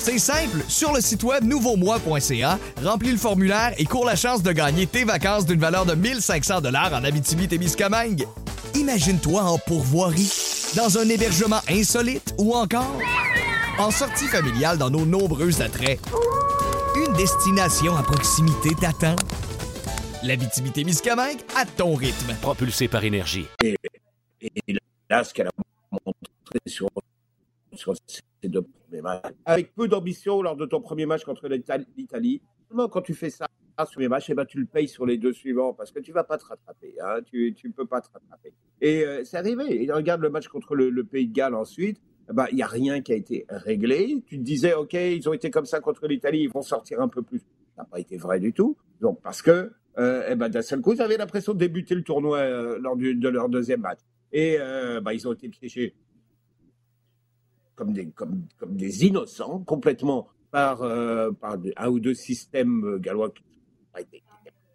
C'est 0.05 0.19
simple, 0.19 0.63
sur 0.69 0.93
le 0.93 1.01
site 1.01 1.23
web 1.23 1.45
nouveaumois.ca, 1.45 2.59
remplis 2.85 3.13
le 3.13 3.17
formulaire 3.17 3.73
et 3.79 3.87
cours 3.87 4.05
la 4.05 4.17
chance 4.17 4.43
de 4.43 4.53
gagner 4.53 4.87
tes 4.87 5.03
vacances 5.03 5.47
d'une 5.47 5.59
valeur 5.59 5.87
de 5.87 5.95
1500 5.95 6.61
dollars 6.61 6.93
en 6.93 7.03
Abitibi-Témiscamingue. 7.05 8.27
Imagine-toi 8.75 9.41
en 9.41 9.57
pourvoirie, 9.57 10.31
dans 10.77 10.99
un 10.99 11.09
hébergement 11.09 11.61
insolite 11.71 12.35
ou 12.37 12.53
encore 12.53 13.01
en 13.79 13.91
sortie 13.91 14.27
familiale 14.27 14.77
dans 14.77 14.91
nos 14.91 15.07
nombreux 15.07 15.63
attraits. 15.63 15.99
Une 16.97 17.15
destination 17.15 17.97
à 17.97 18.03
proximité 18.03 18.75
t'attend. 18.79 19.17
L'Abitibi-Témiscamingue 20.23 21.41
à 21.57 21.65
ton 21.65 21.95
rythme. 21.95 22.35
Propulsé 22.43 22.89
par 22.89 23.05
énergie. 23.05 23.47
Et 23.63 23.75
là, 25.09 25.25
ce 25.25 25.33
qu'elle 25.33 25.47
a 25.47 25.51
montré 25.91 26.59
sur, 26.67 26.91
sur 27.75 27.95
ces 28.43 28.49
deux 28.51 28.67
matchs, 29.03 29.24
avec 29.45 29.74
peu 29.74 29.88
d'ambition 29.88 30.42
lors 30.42 30.57
de 30.57 30.66
ton 30.66 30.80
premier 30.80 31.07
match 31.07 31.24
contre 31.24 31.49
l'Italie, 31.49 32.42
quand 32.90 33.03
tu 33.03 33.14
fais 33.14 33.30
ça 33.30 33.47
sur 33.88 34.01
les 34.01 34.09
matchs, 34.09 34.30
eh 34.30 34.34
ben, 34.34 34.45
tu 34.45 34.59
le 34.59 34.66
payes 34.66 34.88
sur 34.88 35.07
les 35.07 35.18
deux 35.18 35.32
suivants? 35.32 35.74
Parce 35.74 35.90
que 35.90 35.99
tu 35.99 36.11
ne 36.11 36.14
vas 36.14 36.24
pas 36.24 36.38
te 36.38 36.45
rattraper. 36.45 36.95
Hein, 37.01 37.20
tu 37.24 37.55
ne 37.64 37.72
peux 37.72 37.86
pas 37.86 38.01
te 38.01 38.09
rattraper. 38.12 38.53
Et 38.80 39.05
euh, 39.05 39.24
c'est 39.24 39.36
arrivé. 39.36 39.82
Et 39.82 39.90
regarde 39.90 40.20
le 40.20 40.30
match 40.30 40.49
contre 40.49 40.74
le, 40.74 41.05
Pays 41.05 41.26
de 41.26 41.32
Galles 41.32 41.55
ensuite. 41.55 42.01
Eh 42.30 42.32
ben, 42.32 42.47
il 42.51 42.57
n'y 42.57 42.62
a 42.62 42.66
rien 42.66 43.01
qui 43.01 43.12
a 43.12 43.16
été 43.16 43.47
réglé. 43.49 44.22
Tu 44.26 44.38
te 44.38 44.42
disais, 44.42 44.74
OK, 44.74 44.95
ils 44.95 45.28
ont 45.28 45.32
été 45.32 45.51
comme 45.51 45.66
ça 45.66 45.80
contre 45.80 46.07
l'Italie, 46.07 46.42
ils 46.42 46.51
vont 46.51 46.62
sortir 46.62 47.01
un 47.01 47.09
peu 47.09 47.22
plus. 47.22 47.40
Ça 47.76 47.82
n'a 47.82 47.84
pas 47.84 48.01
été 48.01 48.16
vrai 48.16 48.38
du 48.38 48.53
tout. 48.53 48.76
Donc, 49.01 49.20
parce 49.22 49.42
que, 49.42 49.72
euh, 49.99 50.28
eh 50.30 50.34
ben, 50.34 50.49
d'un 50.49 50.62
seul 50.62 50.80
coup, 50.80 50.92
ils 50.92 51.03
avaient 51.03 51.16
l'impression 51.16 51.53
de 51.53 51.59
débuter 51.59 51.95
le 51.95 52.03
tournoi 52.03 52.38
euh, 52.38 52.78
lors 52.78 52.97
de 52.97 53.28
leur 53.28 53.49
deuxième 53.49 53.80
match. 53.80 53.99
Et 54.32 54.57
euh, 54.59 55.01
bah, 55.01 55.14
ils 55.14 55.26
ont 55.28 55.32
été 55.32 55.49
piégés 55.49 55.95
comme 57.75 57.93
des, 57.93 58.09
comme, 58.11 58.47
comme 58.59 58.77
des 58.77 59.05
innocents, 59.05 59.61
complètement 59.61 60.29
par, 60.51 60.83
euh, 60.83 61.31
par 61.33 61.59
un 61.77 61.89
ou 61.89 61.99
deux 62.01 62.14
systèmes 62.14 62.85
euh, 62.85 62.99
gallois 62.99 63.31
qui 63.31 63.43
été 64.01 64.22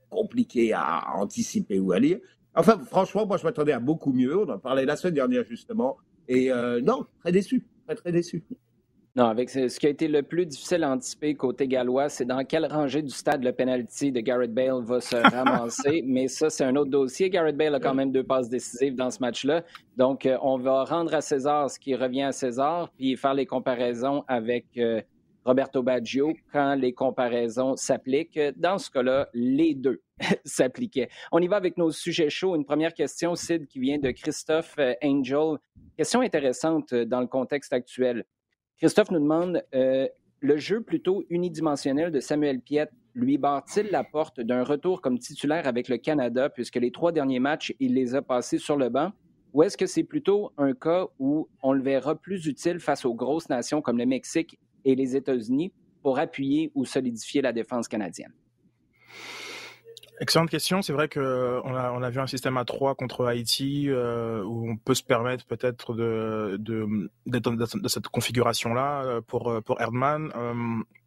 compliqués 0.09 0.73
à, 0.73 1.15
anticiper 1.15 1.79
ou 1.79 1.91
à 1.91 1.99
lire. 1.99 2.19
Enfin, 2.55 2.79
franchement, 2.79 3.25
moi, 3.25 3.37
je 3.37 3.43
m'attendais 3.43 3.73
à 3.73 3.79
beaucoup 3.79 4.11
mieux. 4.11 4.37
On 4.37 4.49
en 4.49 4.57
parlait 4.57 4.85
la 4.85 4.95
semaine 4.95 5.13
dernière, 5.13 5.43
justement. 5.43 5.97
Et 6.27 6.51
non, 6.83 7.05
très 7.19 7.31
déçu, 7.31 7.65
très, 7.85 7.95
très 7.95 8.11
déçu. 8.11 8.43
Non, 9.19 9.25
avec 9.25 9.49
ce, 9.49 9.77
qui 9.77 9.85
a 9.85 9.89
été 9.89 10.07
le 10.07 10.23
plus 10.23 10.45
difficile 10.45 10.81
à 10.81 10.91
anticiper 10.91 11.35
côté 11.35 11.67
gallois, 11.67 12.07
c'est 12.07 12.23
dans 12.23 12.45
quelle 12.45 12.65
rangée 12.65 13.01
du 13.01 13.09
stade 13.09 13.43
le 13.43 13.51
penalty 13.51 14.13
de 14.13 14.21
Garrett 14.21 14.53
Bale 14.53 14.81
va 14.81 15.01
se 15.01 15.15
ramasser. 15.35 16.03
Mais 16.05 16.29
ça, 16.29 16.49
c'est 16.49 16.63
un 16.63 16.73
autre 16.77 16.89
dossier. 16.89 17.29
Garrett 17.29 17.57
Bale 17.57 17.75
a 17.75 17.81
quand 17.81 17.93
même 17.93 18.13
deux 18.13 18.23
passes 18.23 18.47
décisives 18.47 18.95
dans 18.95 19.11
ce 19.11 19.19
match-là. 19.19 19.65
Donc, 19.97 20.25
euh, 20.25 20.37
on 20.41 20.57
va 20.57 20.85
rendre 20.85 21.13
à 21.13 21.19
César 21.19 21.69
ce 21.69 21.77
qui 21.77 21.95
revient 21.95 22.21
à 22.21 22.31
César, 22.31 22.93
puis 22.95 23.17
faire 23.17 23.33
les 23.33 23.45
comparaisons 23.45 24.23
avec 24.29 24.67
euh, 24.77 25.01
Roberto 25.43 25.83
Baggio 25.83 26.31
quand 26.53 26.75
les 26.75 26.93
comparaisons 26.93 27.75
s'appliquent. 27.75 28.39
Dans 28.55 28.77
ce 28.77 28.89
cas-là, 28.89 29.27
les 29.33 29.75
deux 29.75 29.99
s'appliquaient. 30.45 31.09
On 31.33 31.39
y 31.39 31.47
va 31.49 31.57
avec 31.57 31.75
nos 31.75 31.91
sujets 31.91 32.29
chauds. 32.29 32.55
Une 32.55 32.63
première 32.63 32.93
question, 32.93 33.35
Sid, 33.35 33.67
qui 33.67 33.79
vient 33.81 33.99
de 33.99 34.11
Christophe 34.11 34.75
euh, 34.79 34.93
Angel. 35.03 35.57
Question 35.97 36.21
intéressante 36.21 36.93
dans 36.93 37.19
le 37.19 37.27
contexte 37.27 37.73
actuel. 37.73 38.23
Christophe 38.79 39.11
nous 39.11 39.19
demande 39.19 39.61
euh, 39.75 40.07
le 40.39 40.57
jeu 40.57 40.81
plutôt 40.81 41.25
unidimensionnel 41.29 42.13
de 42.13 42.21
Samuel 42.21 42.61
Piette 42.61 42.91
lui 43.13 43.37
barre-t-il 43.37 43.91
la 43.91 44.05
porte 44.05 44.39
d'un 44.39 44.63
retour 44.63 45.01
comme 45.01 45.19
titulaire 45.19 45.67
avec 45.67 45.89
le 45.89 45.97
Canada, 45.97 46.49
puisque 46.49 46.77
les 46.77 46.89
trois 46.89 47.11
derniers 47.11 47.41
matchs, 47.41 47.73
il 47.81 47.93
les 47.93 48.15
a 48.15 48.21
passés 48.21 48.57
sur 48.57 48.77
le 48.77 48.87
banc? 48.87 49.11
Ou 49.51 49.63
est-ce 49.63 49.75
que 49.75 49.85
c'est 49.85 50.05
plutôt 50.05 50.53
un 50.57 50.73
cas 50.73 51.07
où 51.19 51.49
on 51.61 51.73
le 51.73 51.81
verra 51.81 52.15
plus 52.15 52.45
utile 52.45 52.79
face 52.79 53.03
aux 53.03 53.13
grosses 53.13 53.49
nations 53.49 53.81
comme 53.81 53.97
le 53.97 54.05
Mexique 54.05 54.57
et 54.85 54.95
les 54.95 55.17
États-Unis 55.17 55.73
pour 56.01 56.17
appuyer 56.17 56.71
ou 56.73 56.85
solidifier 56.85 57.41
la 57.41 57.51
défense 57.51 57.89
canadienne? 57.89 58.31
Excellente 60.21 60.49
question. 60.49 60.81
C'est 60.81 60.91
vrai 60.91 61.07
que 61.07 61.61
on 61.63 61.73
a, 61.73 61.91
on 61.91 62.01
a 62.01 62.09
vu 62.09 62.19
un 62.19 62.27
système 62.27 62.57
à 62.57 62.65
3 62.65 62.95
contre 62.95 63.25
Haïti 63.25 63.85
euh, 63.87 64.43
où 64.43 64.69
on 64.69 64.75
peut 64.75 64.93
se 64.93 65.03
permettre 65.03 65.45
peut-être 65.45 65.93
de, 65.93 66.57
de, 66.59 67.09
d'être 67.25 67.49
dans 67.51 67.87
cette 67.87 68.09
configuration-là 68.09 69.03
euh, 69.05 69.21
pour, 69.21 69.49
euh, 69.49 69.61
pour 69.61 69.79
Erdmann. 69.79 70.31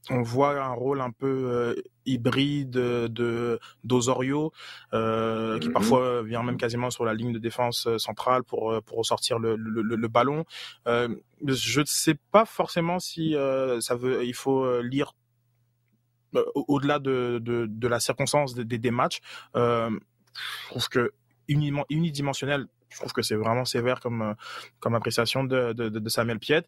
on 0.09 0.23
voit 0.23 0.59
un 0.59 0.73
rôle 0.73 1.03
un 1.03 1.11
peu 1.11 1.77
hybride 2.07 2.71
de 2.71 3.61
d'Osorio 3.85 4.51
qui 4.91 4.97
mm-hmm. 4.97 5.73
parfois 5.73 6.23
vient 6.23 6.43
même 6.43 6.57
quasiment 6.57 6.91
sur 6.91 7.05
la 7.05 7.13
ligne 7.13 7.33
de 7.33 7.39
défense 7.39 7.89
centrale 7.99 8.45
pour 8.45 8.83
pour 8.83 8.99
ressortir 8.99 9.39
le, 9.39 9.57
le, 9.57 9.83
le 9.83 10.09
ballon. 10.09 10.45
je 10.87 11.81
ne 11.81 11.85
sais 11.85 12.17
pas 12.33 12.47
forcément 12.47 12.99
si 12.99 13.37
ça 13.81 13.95
veut 13.95 14.25
il 14.25 14.35
faut 14.35 14.81
lire 14.81 15.13
euh, 15.13 15.22
au-delà 16.55 16.99
de, 16.99 17.39
de, 17.43 17.67
de, 17.67 17.89
la 17.89 18.01
circonstance 18.01 18.55
des, 18.55 18.79
des 18.79 18.91
matchs, 18.91 19.21
euh, 19.57 19.91
je 20.35 20.69
trouve 20.69 20.89
que 20.89 21.13
unidimensionnel, 21.49 22.67
je 22.89 22.99
trouve 22.99 23.13
que 23.13 23.23
c'est 23.23 23.35
vraiment 23.35 23.65
sévère 23.65 24.01
comme 24.01 24.23
euh, 24.23 24.35
comme 24.81 24.95
appréciation 24.95 25.45
de, 25.45 25.73
de, 25.73 25.89
de 25.89 26.09
Samuel 26.09 26.39
Piet. 26.39 26.63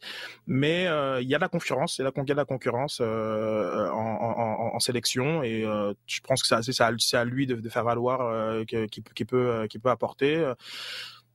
Mais 0.46 0.86
euh, 0.86 1.20
il 1.20 1.28
y 1.28 1.34
a 1.34 1.38
la 1.38 1.48
concurrence, 1.48 1.98
il 1.98 2.02
y 2.02 2.04
a 2.04 2.34
la 2.34 2.44
concurrence 2.44 2.98
euh, 3.00 3.88
en, 3.90 3.96
en, 3.96 4.74
en, 4.74 4.80
sélection 4.80 5.42
et 5.42 5.64
euh, 5.64 5.92
je 6.06 6.20
pense 6.20 6.42
que 6.42 6.48
c'est 6.48 6.82
à, 6.82 7.20
à, 7.20 7.24
lui 7.24 7.46
de, 7.46 7.56
de 7.56 7.68
faire 7.68 7.84
valoir 7.84 8.64
qui, 8.66 8.86
qui, 8.88 9.24
peut 9.24 9.66
qui 9.68 9.78
peut 9.78 9.90
apporter. 9.90 10.52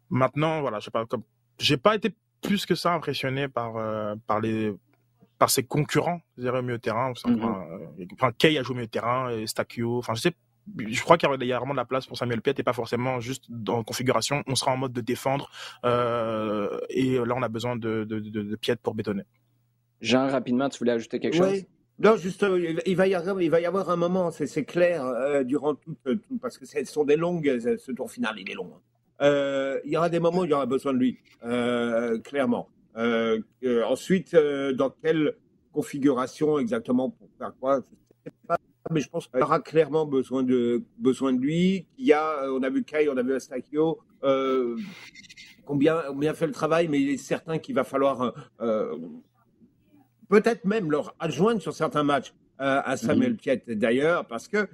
Maintenant, 0.10 0.62
voilà, 0.62 0.80
je 0.80 0.86
sais 0.86 0.92
pas 0.92 1.06
j'ai 1.60 1.78
pas 1.78 1.96
été 1.96 2.14
plus 2.42 2.66
que 2.66 2.76
ça 2.76 2.94
impressionné 2.94 3.48
par 3.48 3.74
par 4.28 4.40
les 4.40 4.74
par 5.40 5.50
ses 5.50 5.64
concurrents, 5.64 6.22
je 6.38 6.44
dirais, 6.44 6.62
mieux 6.62 6.78
terrain. 6.78 7.14
Mm-hmm. 7.14 8.02
Euh, 8.02 8.06
enfin, 8.14 8.32
Kay 8.38 8.58
a 8.58 8.64
joué 8.64 8.76
mieux 8.76 8.88
terrain, 8.88 9.32
et 9.32 9.48
Stakio. 9.48 9.98
Enfin, 9.98 10.14
je 10.14 10.22
sais, 10.22 10.34
je 10.78 11.02
crois 11.02 11.18
qu'il 11.18 11.28
y 11.28 11.54
a 11.54 11.58
vraiment 11.58 11.74
de 11.74 11.80
la 11.80 11.86
place 11.86 12.06
pour 12.06 12.18
Samuel 12.18 12.42
Piet 12.42 12.54
et 12.58 12.64
pas 12.64 12.74
forcément 12.74 13.20
juste 13.20 13.46
dans 13.50 13.84
configuration. 13.84 14.44
On 14.46 14.56
sera 14.56 14.72
en 14.72 14.78
mode 14.78 14.94
de 14.94 15.02
défendre 15.02 15.50
euh, 15.86 16.80
et 16.90 17.18
là, 17.18 17.34
on 17.36 17.42
a 17.42 17.50
besoin 17.50 17.76
de, 17.76 18.04
de, 18.04 18.20
de, 18.20 18.42
de 18.44 18.56
Piet 18.56 18.76
pour 18.76 18.94
bétonner. 18.94 19.24
Jean, 20.02 20.28
rapidement, 20.28 20.70
tu 20.70 20.78
voulais 20.80 20.92
ajouter 20.92 21.20
quelque 21.20 21.38
chose? 21.38 21.64
Non, 22.02 22.16
justement, 22.16 22.56
il 22.56 22.96
va 22.96 23.08
y 23.08 23.16
avoir, 23.16 23.42
il 23.42 23.50
va 23.50 23.60
y 23.60 23.66
avoir 23.66 23.90
un 23.90 23.98
moment, 23.98 24.32
c'est 24.32 24.64
clair, 24.64 25.04
euh, 25.04 25.44
durant 25.44 25.76
tout, 25.76 25.98
tout, 26.06 26.38
parce 26.42 26.58
que 26.58 26.66
ce 26.66 26.86
sont 26.86 27.04
des 27.04 27.18
longues, 27.18 27.60
ce 27.60 27.92
tour 27.92 28.10
final, 28.10 28.36
il 28.38 28.50
est 28.50 28.54
long. 28.54 28.72
Euh, 29.22 29.80
il 29.84 29.92
y 29.92 29.98
aura 29.98 30.08
des 30.08 30.22
moments 30.22 30.40
où 30.40 30.46
il 30.46 30.52
y 30.52 30.54
aura 30.54 30.66
besoin 30.66 30.94
de 30.94 31.00
lui, 31.00 31.20
euh, 31.44 32.18
clairement. 32.20 32.70
Euh, 33.00 33.40
euh, 33.64 33.84
ensuite, 33.86 34.34
euh, 34.34 34.74
dans 34.74 34.90
quelle 34.90 35.36
configuration 35.72 36.60
exactement 36.60 37.10
pour 37.10 37.30
faire 37.38 37.54
quoi 37.60 37.80
Je 37.80 38.30
sais 38.30 38.36
pas, 38.46 38.58
mais 38.92 39.00
je 39.00 39.10
pense 39.10 39.28
qu'il 39.28 39.42
aura 39.42 39.62
clairement 39.62 40.06
besoin 40.06 40.44
de, 40.44 40.84
besoin 40.98 41.32
de 41.32 41.40
lui. 41.40 41.88
Il 41.98 42.06
y 42.06 42.14
a, 42.14 42.52
on 42.52 42.62
a 42.62 42.70
vu 42.70 42.84
Kai, 42.84 43.08
on 43.10 43.16
a 43.16 43.24
vu 43.24 43.34
Astachio, 43.34 44.00
euh, 44.24 44.78
combien, 45.66 46.02
combien 46.10 46.34
fait 46.34 46.48
le 46.48 46.52
travail, 46.52 46.90
mais 46.90 47.00
il 47.02 47.10
est 47.10 47.18
certain 47.18 47.58
qu'il 47.58 47.76
va 47.76 47.86
falloir 47.86 48.34
peut-être 50.28 50.66
même 50.66 50.92
leur 50.92 51.16
adjoindre 51.20 51.62
sur 51.62 51.74
certains 51.74 52.04
matchs 52.04 52.34
à 52.58 52.98
Samuel 52.98 53.38
Piet 53.38 53.64
d'ailleurs, 53.68 54.26
parce 54.26 54.50
que 54.50 54.68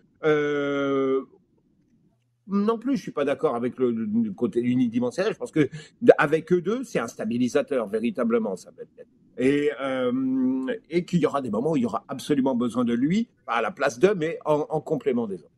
non 2.48 2.78
plus, 2.78 2.98
je 2.98 3.02
suis 3.02 3.12
pas 3.12 3.26
d'accord 3.26 3.56
avec 3.56 3.78
le, 3.78 4.32
côté 4.36 4.62
unidimensionnel. 4.62 5.34
Je 5.34 5.38
pense 5.38 5.52
que 5.52 5.70
avec 6.18 6.52
eux 6.52 6.62
deux, 6.62 6.84
c'est 6.84 7.00
un 7.00 7.08
stabilisateur 7.08 7.88
véritablement, 7.88 8.56
ça 8.56 8.72
peut 8.72 8.84
être. 8.84 9.08
Et, 9.38 9.72
euh, 9.82 10.74
et 10.90 11.04
qu'il 11.04 11.20
y 11.20 11.26
aura 11.26 11.42
des 11.42 11.50
moments 11.50 11.72
où 11.72 11.78
il 11.78 11.84
y 11.84 11.86
aura 11.86 12.06
absolument 12.08 12.56
besoin 12.56 12.86
de 12.86 12.94
lui, 12.94 13.28
pas 13.46 13.56
à 13.56 13.62
la 13.62 13.72
place 13.72 14.00
d'eux, 14.00 14.16
mais 14.16 14.40
en, 14.46 14.80
complément 14.80 15.28
des 15.28 15.36
autres. 15.36 15.52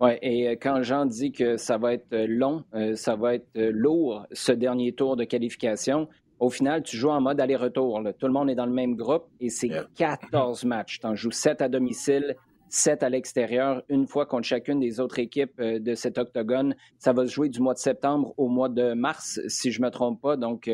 Oui, 0.00 0.12
et 0.22 0.48
euh, 0.48 0.56
quand 0.60 0.82
Jean 0.82 1.06
dit 1.06 1.30
que 1.30 1.56
ça 1.56 1.76
va 1.78 1.92
être 1.92 2.12
euh, 2.12 2.26
long, 2.26 2.64
ça 2.94 3.16
va 3.16 3.34
être 3.34 3.50
lourd, 3.54 4.26
ce 4.32 4.52
dernier 4.52 4.92
tour 4.92 5.16
de 5.16 5.24
qualification, 5.24 6.08
au 6.42 6.50
final, 6.50 6.82
tu 6.82 6.96
joues 6.96 7.10
en 7.10 7.20
mode 7.20 7.40
aller-retour. 7.40 8.02
Tout 8.18 8.26
le 8.26 8.32
monde 8.32 8.50
est 8.50 8.56
dans 8.56 8.66
le 8.66 8.72
même 8.72 8.96
groupe 8.96 9.26
et 9.38 9.48
c'est 9.48 9.70
14 9.94 10.64
matchs. 10.64 10.98
Tu 10.98 11.06
en 11.06 11.14
joues 11.14 11.30
7 11.30 11.62
à 11.62 11.68
domicile, 11.68 12.34
7 12.74 13.02
à 13.02 13.10
l'extérieur, 13.10 13.82
une 13.90 14.06
fois 14.06 14.24
contre 14.24 14.46
chacune 14.46 14.80
des 14.80 14.98
autres 14.98 15.18
équipes 15.18 15.60
de 15.60 15.94
cet 15.94 16.16
octogone. 16.16 16.74
Ça 16.98 17.12
va 17.12 17.26
se 17.26 17.32
jouer 17.32 17.50
du 17.50 17.60
mois 17.60 17.74
de 17.74 17.78
septembre 17.78 18.32
au 18.38 18.48
mois 18.48 18.70
de 18.70 18.94
mars, 18.94 19.40
si 19.46 19.70
je 19.70 19.80
ne 19.80 19.86
me 19.86 19.90
trompe 19.90 20.22
pas. 20.22 20.36
Donc, 20.36 20.70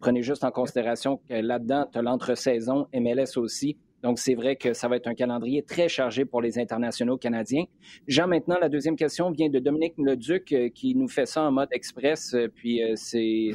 prenez 0.00 0.22
juste 0.22 0.44
en 0.44 0.50
considération 0.50 1.18
que 1.28 1.34
là-dedans, 1.34 1.86
tu 1.92 1.98
as 1.98 2.02
l'entre-saison, 2.02 2.88
MLS 2.94 3.36
aussi. 3.36 3.76
Donc, 4.02 4.18
c'est 4.18 4.34
vrai 4.34 4.56
que 4.56 4.72
ça 4.72 4.88
va 4.88 4.96
être 4.96 5.08
un 5.08 5.14
calendrier 5.14 5.62
très 5.62 5.88
chargé 5.88 6.24
pour 6.24 6.40
les 6.40 6.58
internationaux 6.58 7.16
canadiens. 7.16 7.64
Jean, 8.06 8.28
maintenant, 8.28 8.56
la 8.60 8.68
deuxième 8.68 8.96
question 8.96 9.30
vient 9.30 9.48
de 9.48 9.58
Dominique 9.58 9.94
Leduc 9.98 10.52
euh, 10.52 10.68
qui 10.68 10.94
nous 10.94 11.08
fait 11.08 11.26
ça 11.26 11.42
en 11.42 11.50
mode 11.50 11.68
express, 11.72 12.34
euh, 12.34 12.48
puis 12.48 12.82
euh, 12.82 12.92
c'est, 12.96 13.52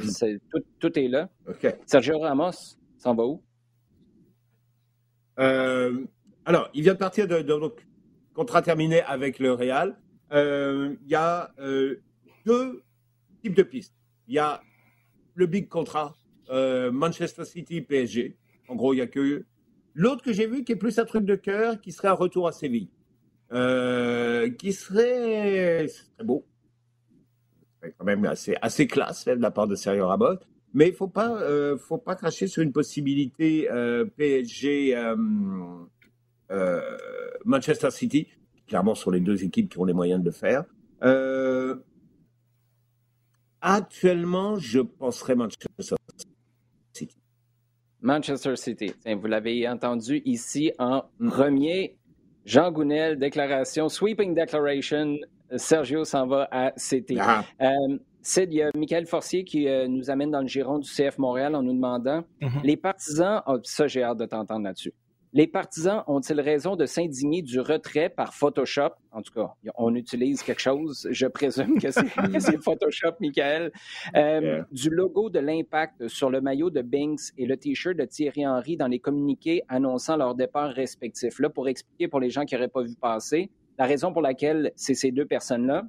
tout, 0.78 0.98
est 0.98 1.08
là. 1.08 1.28
Sergio 1.86 2.18
Ramos 2.18 2.76
s'en 2.98 3.14
va 3.14 3.24
où? 3.24 3.42
Alors, 6.44 6.70
il 6.74 6.82
vient 6.82 6.94
de 6.94 6.98
partir 6.98 7.28
de, 7.28 7.40
donc, 7.42 7.86
contrat 8.34 8.62
terminé 8.62 9.02
avec 9.02 9.38
le 9.38 9.52
Real. 9.52 9.96
Il 10.32 11.08
y 11.08 11.14
a 11.14 11.52
deux 12.46 12.82
types 13.42 13.54
de 13.54 13.62
pistes. 13.62 13.94
Il 14.28 14.34
y 14.34 14.38
a 14.38 14.62
le 15.34 15.46
big 15.46 15.68
contrat 15.68 16.14
Manchester 16.50 17.44
City 17.44 17.80
PSG. 17.80 18.36
En 18.68 18.74
gros, 18.74 18.92
il 18.92 18.96
n'y 18.96 19.02
a 19.02 19.06
que 19.06 19.44
L'autre 19.94 20.22
que 20.22 20.32
j'ai 20.32 20.46
vu, 20.46 20.64
qui 20.64 20.72
est 20.72 20.76
plus 20.76 20.98
un 20.98 21.04
truc 21.04 21.24
de 21.24 21.34
cœur, 21.34 21.80
qui 21.80 21.92
serait 21.92 22.08
un 22.08 22.14
retour 22.14 22.48
à 22.48 22.52
Séville. 22.52 22.88
Euh, 23.52 24.48
qui 24.50 24.72
serait, 24.72 25.86
très 25.86 26.24
beau. 26.24 26.46
C'est 27.82 27.94
quand 27.98 28.04
même 28.04 28.24
assez, 28.24 28.56
assez 28.62 28.86
classe 28.86 29.26
de 29.26 29.32
la 29.32 29.50
part 29.50 29.66
de 29.66 29.74
Sergio 29.74 30.06
Ramos. 30.06 30.38
Mais 30.72 30.88
il 30.88 30.94
faut, 30.94 31.08
pas, 31.08 31.36
euh, 31.42 31.76
faut 31.76 31.98
pas 31.98 32.14
cracher 32.14 32.46
sur 32.46 32.62
une 32.62 32.72
possibilité 32.72 33.70
euh, 33.70 34.06
PSG 34.06 34.96
Manchester 37.44 37.90
City. 37.90 38.28
Clairement, 38.66 38.94
sont 38.94 39.10
les 39.10 39.20
deux 39.20 39.44
équipes 39.44 39.70
qui 39.70 39.78
ont 39.78 39.84
les 39.84 39.92
moyens 39.92 40.20
de 40.20 40.26
le 40.26 40.30
faire. 40.30 40.64
actuellement, 43.60 44.56
je 44.56 44.80
penserais 44.80 45.34
Manchester 45.34 45.66
Manchester 48.02 48.56
City. 48.56 48.92
vous 49.06 49.26
l'avez 49.28 49.68
entendu 49.68 50.22
ici 50.24 50.72
en 50.78 51.04
premier. 51.28 51.96
Jean 52.44 52.72
Gounel, 52.72 53.18
déclaration, 53.18 53.88
sweeping 53.88 54.34
declaration. 54.34 55.18
Sergio 55.56 56.04
s'en 56.04 56.26
va 56.26 56.48
à 56.50 56.72
City. 56.76 57.16
Ah. 57.20 57.44
Euh, 57.60 57.98
Sid, 58.22 58.52
il 58.52 58.56
y 58.56 58.62
a 58.62 58.70
Michael 58.74 59.06
Forcier 59.06 59.44
qui 59.44 59.68
euh, 59.68 59.86
nous 59.86 60.10
amène 60.10 60.30
dans 60.30 60.40
le 60.40 60.46
giron 60.46 60.78
du 60.78 60.88
CF 60.88 61.18
Montréal 61.18 61.54
en 61.54 61.62
nous 61.62 61.74
demandant 61.74 62.24
mm-hmm. 62.40 62.62
les 62.64 62.76
partisans, 62.76 63.42
oh, 63.46 63.58
ça 63.64 63.86
j'ai 63.86 64.02
hâte 64.02 64.18
de 64.18 64.26
t'entendre 64.26 64.64
là-dessus. 64.64 64.92
Les 65.34 65.46
partisans 65.46 66.02
ont-ils 66.08 66.38
raison 66.42 66.76
de 66.76 66.84
s'indigner 66.84 67.40
du 67.40 67.58
retrait 67.58 68.10
par 68.10 68.34
Photoshop? 68.34 68.90
En 69.12 69.22
tout 69.22 69.32
cas, 69.32 69.54
on 69.76 69.94
utilise 69.94 70.42
quelque 70.42 70.60
chose, 70.60 71.08
je 71.10 71.26
présume 71.26 71.80
que 71.80 71.90
c'est 71.90 72.04
Photoshop, 72.62 73.14
Michael. 73.18 73.72
Euh, 74.14 74.62
du 74.72 74.90
logo 74.90 75.30
de 75.30 75.38
l'impact 75.38 76.06
sur 76.08 76.28
le 76.28 76.42
maillot 76.42 76.68
de 76.68 76.82
Binks 76.82 77.32
et 77.38 77.46
le 77.46 77.56
T-shirt 77.56 77.96
de 77.96 78.04
Thierry 78.04 78.46
Henry 78.46 78.76
dans 78.76 78.88
les 78.88 78.98
communiqués 78.98 79.62
annonçant 79.68 80.18
leur 80.18 80.34
départ 80.34 80.70
respectif. 80.70 81.38
Là, 81.38 81.48
pour 81.48 81.66
expliquer 81.66 82.08
pour 82.08 82.20
les 82.20 82.28
gens 82.28 82.44
qui 82.44 82.54
n'auraient 82.54 82.68
pas 82.68 82.82
vu 82.82 82.94
passer, 82.94 83.50
la 83.78 83.86
raison 83.86 84.12
pour 84.12 84.20
laquelle 84.20 84.72
c'est 84.76 84.94
ces 84.94 85.12
deux 85.12 85.24
personnes-là, 85.24 85.84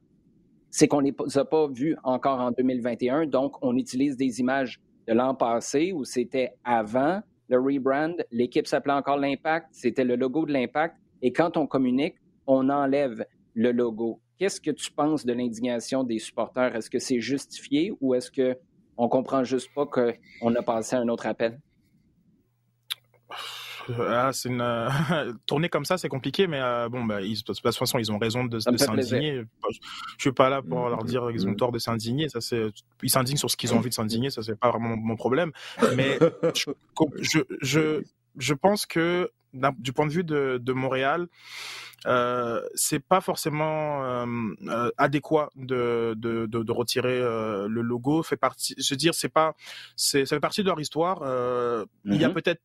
c'est 0.70 0.88
qu'on 0.88 1.02
ne 1.02 1.12
les 1.12 1.38
a 1.38 1.44
pas 1.44 1.68
vus 1.68 1.98
encore 2.06 2.40
en 2.40 2.52
2021, 2.52 3.28
donc 3.28 3.58
on 3.62 3.76
utilise 3.76 4.16
des 4.16 4.40
images 4.40 4.80
de 5.06 5.14
l'an 5.14 5.36
passé 5.36 5.92
où 5.92 6.06
c'était 6.06 6.54
avant 6.64 7.22
le 7.54 7.60
rebrand, 7.60 8.16
l'équipe 8.32 8.68
s'appelait 8.68 8.94
encore 8.94 9.18
l'Impact, 9.18 9.68
c'était 9.72 10.04
le 10.04 10.16
logo 10.16 10.46
de 10.46 10.54
l'Impact, 10.54 10.96
et 11.22 11.32
quand 11.32 11.56
on 11.58 11.68
communique, 11.68 12.16
on 12.48 12.70
enlève 12.70 13.26
le 13.54 13.72
logo. 13.72 14.20
Qu'est-ce 14.40 14.60
que 14.60 14.72
tu 14.72 14.92
penses 14.92 15.26
de 15.26 15.34
l'indignation 15.34 16.04
des 16.04 16.20
supporters? 16.20 16.76
Est-ce 16.76 16.90
que 16.90 17.00
c'est 17.00 17.20
justifié 17.20 17.94
ou 18.02 18.16
est-ce 18.16 18.32
qu'on 18.32 19.08
comprend 19.10 19.44
juste 19.44 19.70
pas 19.74 19.86
qu'on 19.86 20.56
a 20.56 20.62
passé 20.64 20.96
un 20.96 21.08
autre 21.08 21.28
appel? 21.28 21.60
Ah, 24.00 24.32
c'est 24.34 24.50
une 24.50 24.62
euh, 24.62 24.90
tournée 25.46 25.70
comme 25.70 25.86
ça, 25.86 25.98
c'est 25.98 26.10
compliqué, 26.10 26.48
mais 26.48 26.60
euh, 26.62 26.90
bon, 26.90 27.04
bah, 27.04 27.22
ils, 27.22 27.38
de 27.38 27.44
toute 27.44 27.60
façon, 27.60 27.98
ils 27.98 28.12
ont 28.12 28.18
raison 28.18 28.46
de, 28.46 28.60
s'indigner. 28.60 29.44
Je 30.18 30.22
suis 30.22 30.32
pas 30.32 30.50
là 30.50 30.62
pour 30.62 30.90
leur 30.90 31.04
dire 31.04 31.28
qu'ils 31.32 31.48
ont 31.48 31.56
tort 31.56 31.72
de 31.72 31.80
s'indigner. 31.80 32.30
Ça, 32.30 32.42
c'est, 32.42 32.68
ils 33.02 33.10
s'indignent 33.10 33.38
sur 33.38 33.52
ce 33.52 33.58
qu'ils 33.58 33.74
ont 33.74 33.78
envie 33.78 33.90
de 33.90 33.94
s'indigner. 33.94 34.30
Ça, 34.30 34.42
c'est 34.42 34.58
pas 34.58 34.70
vraiment 34.70 34.96
mon 34.96 35.16
problème. 35.16 35.52
Mais 35.96 36.18
je, 36.56 37.40
je, 37.62 38.04
je, 38.38 38.54
pense 38.54 38.86
que 38.86 39.32
du 39.80 39.94
point 39.94 40.08
de 40.08 40.12
vue 40.12 40.24
de, 40.24 40.60
de 40.62 40.74
Montréal, 40.74 41.28
euh, 42.06 42.62
c'est 42.76 43.00
pas 43.00 43.22
forcément 43.22 44.04
euh, 44.04 44.90
adéquat 44.98 45.50
de, 45.56 46.14
de, 46.18 46.46
de, 46.46 46.64
de 46.64 46.72
retirer 46.72 47.20
le 47.20 47.82
logo. 47.82 48.24
Fait 48.24 48.38
partie, 48.38 48.76
je 48.78 48.94
veux 48.94 48.98
dire, 48.98 49.14
c'est 49.14 49.30
pas, 49.30 49.56
c'est, 49.96 50.26
ça 50.26 50.36
fait 50.36 50.42
partie 50.42 50.64
de 50.64 50.68
leur 50.68 50.80
histoire. 50.80 51.20
Il 52.06 52.16
y 52.16 52.24
a 52.24 52.30
mm-hmm. 52.30 52.34
peut-être 52.34 52.62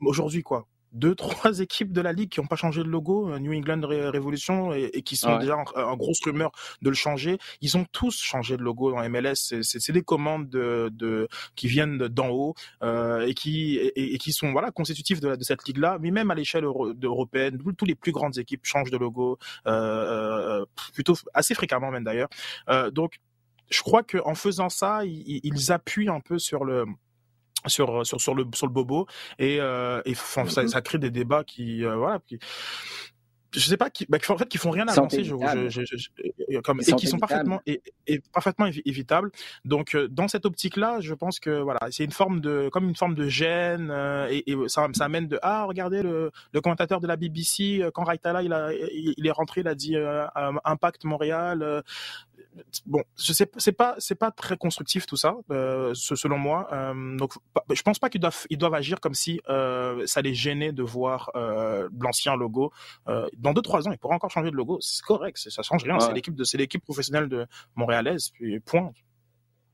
aujourd'hui, 0.00 0.42
quoi. 0.42 0.66
Deux, 0.92 1.14
trois 1.14 1.60
équipes 1.60 1.92
de 1.92 2.00
la 2.00 2.12
ligue 2.12 2.30
qui 2.30 2.40
n'ont 2.40 2.46
pas 2.46 2.56
changé 2.56 2.82
de 2.82 2.88
logo, 2.88 3.30
euh, 3.30 3.38
New 3.38 3.52
England 3.52 3.80
Revolution, 3.82 4.72
et, 4.72 5.02
qui 5.02 5.16
sont 5.16 5.38
déjà 5.38 5.56
en, 5.76 5.96
grosse 5.96 6.20
rumeur 6.24 6.50
de 6.82 6.88
le 6.88 6.96
changer. 6.96 7.38
Ils 7.60 7.76
ont 7.76 7.86
tous 7.92 8.20
changé 8.20 8.56
de 8.56 8.62
logo 8.62 8.90
dans 8.90 9.08
MLS. 9.08 9.62
C'est 9.62 9.92
des 9.92 10.02
commandes 10.02 10.48
de, 10.48 10.90
de 10.92 11.28
qui 11.54 11.68
viennent 11.68 11.98
d'en 11.98 12.30
haut 12.30 12.54
euh, 12.82 13.26
et 13.26 13.34
qui 13.34 13.76
et, 13.76 14.18
qui 14.18 14.32
sont 14.32 14.52
voilà 14.52 14.70
constitutifs 14.70 15.20
de, 15.20 15.36
de 15.36 15.44
cette 15.44 15.66
ligue-là. 15.66 15.98
Mais 16.00 16.10
même 16.10 16.30
à 16.30 16.34
l'échelle 16.34 16.64
européenne, 16.64 17.58
tous 17.76 17.84
les 17.84 17.94
plus 17.94 18.12
grandes 18.12 18.38
équipes 18.38 18.64
changent 18.64 18.90
de 18.90 18.98
logo 18.98 19.38
euh, 19.66 20.64
plutôt 20.92 21.14
assez 21.34 21.54
fréquemment 21.54 21.90
même 21.90 22.04
d'ailleurs. 22.04 22.28
Euh, 22.68 22.90
donc 22.90 23.20
je 23.70 23.82
crois 23.82 24.02
qu'en 24.02 24.34
faisant 24.34 24.68
ça, 24.68 25.04
ils, 25.04 25.40
ils 25.44 25.70
appuient 25.70 26.08
un 26.08 26.20
peu 26.20 26.40
sur 26.40 26.64
le 26.64 26.86
sur 27.66 28.06
sur 28.06 28.20
sur 28.20 28.34
le 28.34 28.44
sur 28.54 28.66
le 28.66 28.72
bobo 28.72 29.06
et, 29.38 29.58
euh, 29.60 30.02
et 30.04 30.14
ça, 30.14 30.44
mm-hmm. 30.44 30.68
ça, 30.68 30.80
crée 30.80 30.98
des 30.98 31.10
débats 31.10 31.44
qui 31.44 31.84
euh, 31.84 31.96
voilà 31.96 32.20
qui, 32.26 32.38
je 33.54 33.60
sais 33.60 33.76
pas 33.76 33.90
qui, 33.90 34.06
bah, 34.08 34.18
en 34.28 34.38
fait 34.38 34.48
qui 34.48 34.58
font 34.58 34.70
rien 34.70 34.86
avancer 34.86 35.24
je, 35.24 35.34
je, 35.68 35.82
je, 35.84 36.58
comme, 36.60 36.80
et 36.80 36.92
qui 36.92 37.06
sont 37.06 37.18
parfaitement 37.18 37.60
et, 37.66 37.82
et, 38.06 38.20
parfaitement 38.32 38.66
évitables. 38.66 39.30
Donc 39.64 39.94
euh, 39.94 40.08
dans 40.08 40.28
cette 40.28 40.46
optique 40.46 40.76
là 40.76 41.00
je 41.00 41.14
pense 41.14 41.40
que 41.40 41.60
voilà 41.60 41.80
c'est 41.90 42.04
une 42.04 42.12
forme 42.12 42.40
de 42.40 42.68
comme 42.72 42.88
une 42.88 42.96
forme 42.96 43.14
de 43.14 43.28
gêne 43.28 43.90
euh, 43.90 44.28
et, 44.30 44.50
et, 44.50 44.56
ça, 44.68 44.86
ça 44.92 45.04
amène 45.04 45.26
de 45.26 45.38
ah 45.42 45.64
regardez 45.64 46.02
le, 46.02 46.30
le 46.52 46.60
commentateur 46.60 47.00
de 47.00 47.06
la 47.06 47.16
BBC 47.16 47.80
euh, 47.82 47.90
quand 47.92 48.04
Raitala 48.04 48.42
il 48.42 48.52
a 48.52 48.72
il, 48.72 49.26
est 49.26 49.30
rentré 49.30 49.62
il 49.62 49.68
a 49.68 49.74
dit 49.74 49.96
Impact 50.64 51.04
Montréal 51.04 51.82
bon, 52.86 53.02
je 53.18 53.32
sais, 53.32 53.50
c'est 53.56 53.72
pas, 53.72 53.94
c'est 53.98 54.14
pas 54.14 54.30
très 54.30 54.56
constructif 54.56 55.06
tout 55.06 55.16
ça, 55.16 55.36
euh, 55.50 55.94
selon 55.94 56.38
moi. 56.38 56.68
Euh, 56.72 57.16
donc, 57.16 57.34
je 57.72 57.82
pense 57.82 57.98
pas 57.98 58.10
qu'ils 58.10 58.20
doivent, 58.20 58.46
ils 58.50 58.58
doivent 58.58 58.74
agir 58.74 59.00
comme 59.00 59.14
si 59.14 59.40
euh, 59.48 60.06
ça 60.06 60.22
les 60.22 60.34
gênait 60.34 60.72
de 60.72 60.82
voir 60.82 61.30
euh, 61.34 61.88
l'ancien 61.98 62.36
logo. 62.36 62.72
Dans 63.36 63.52
deux 63.52 63.62
trois 63.62 63.86
ans, 63.88 63.92
ils 63.92 63.98
pourraient 63.98 64.16
encore 64.16 64.30
changer 64.30 64.50
de 64.50 64.56
logo. 64.56 64.78
C'est 64.80 65.04
correct, 65.04 65.38
ça 65.38 65.62
change 65.62 65.84
rien. 65.84 65.98
C'est 66.00 66.12
l'équipe 66.12 66.34
de, 66.34 66.44
c'est 66.44 66.58
l'équipe 66.58 66.82
professionnelle 66.82 67.28
de 67.28 67.46
montréalaise. 67.74 68.30
Puis 68.30 68.60
point. 68.60 68.92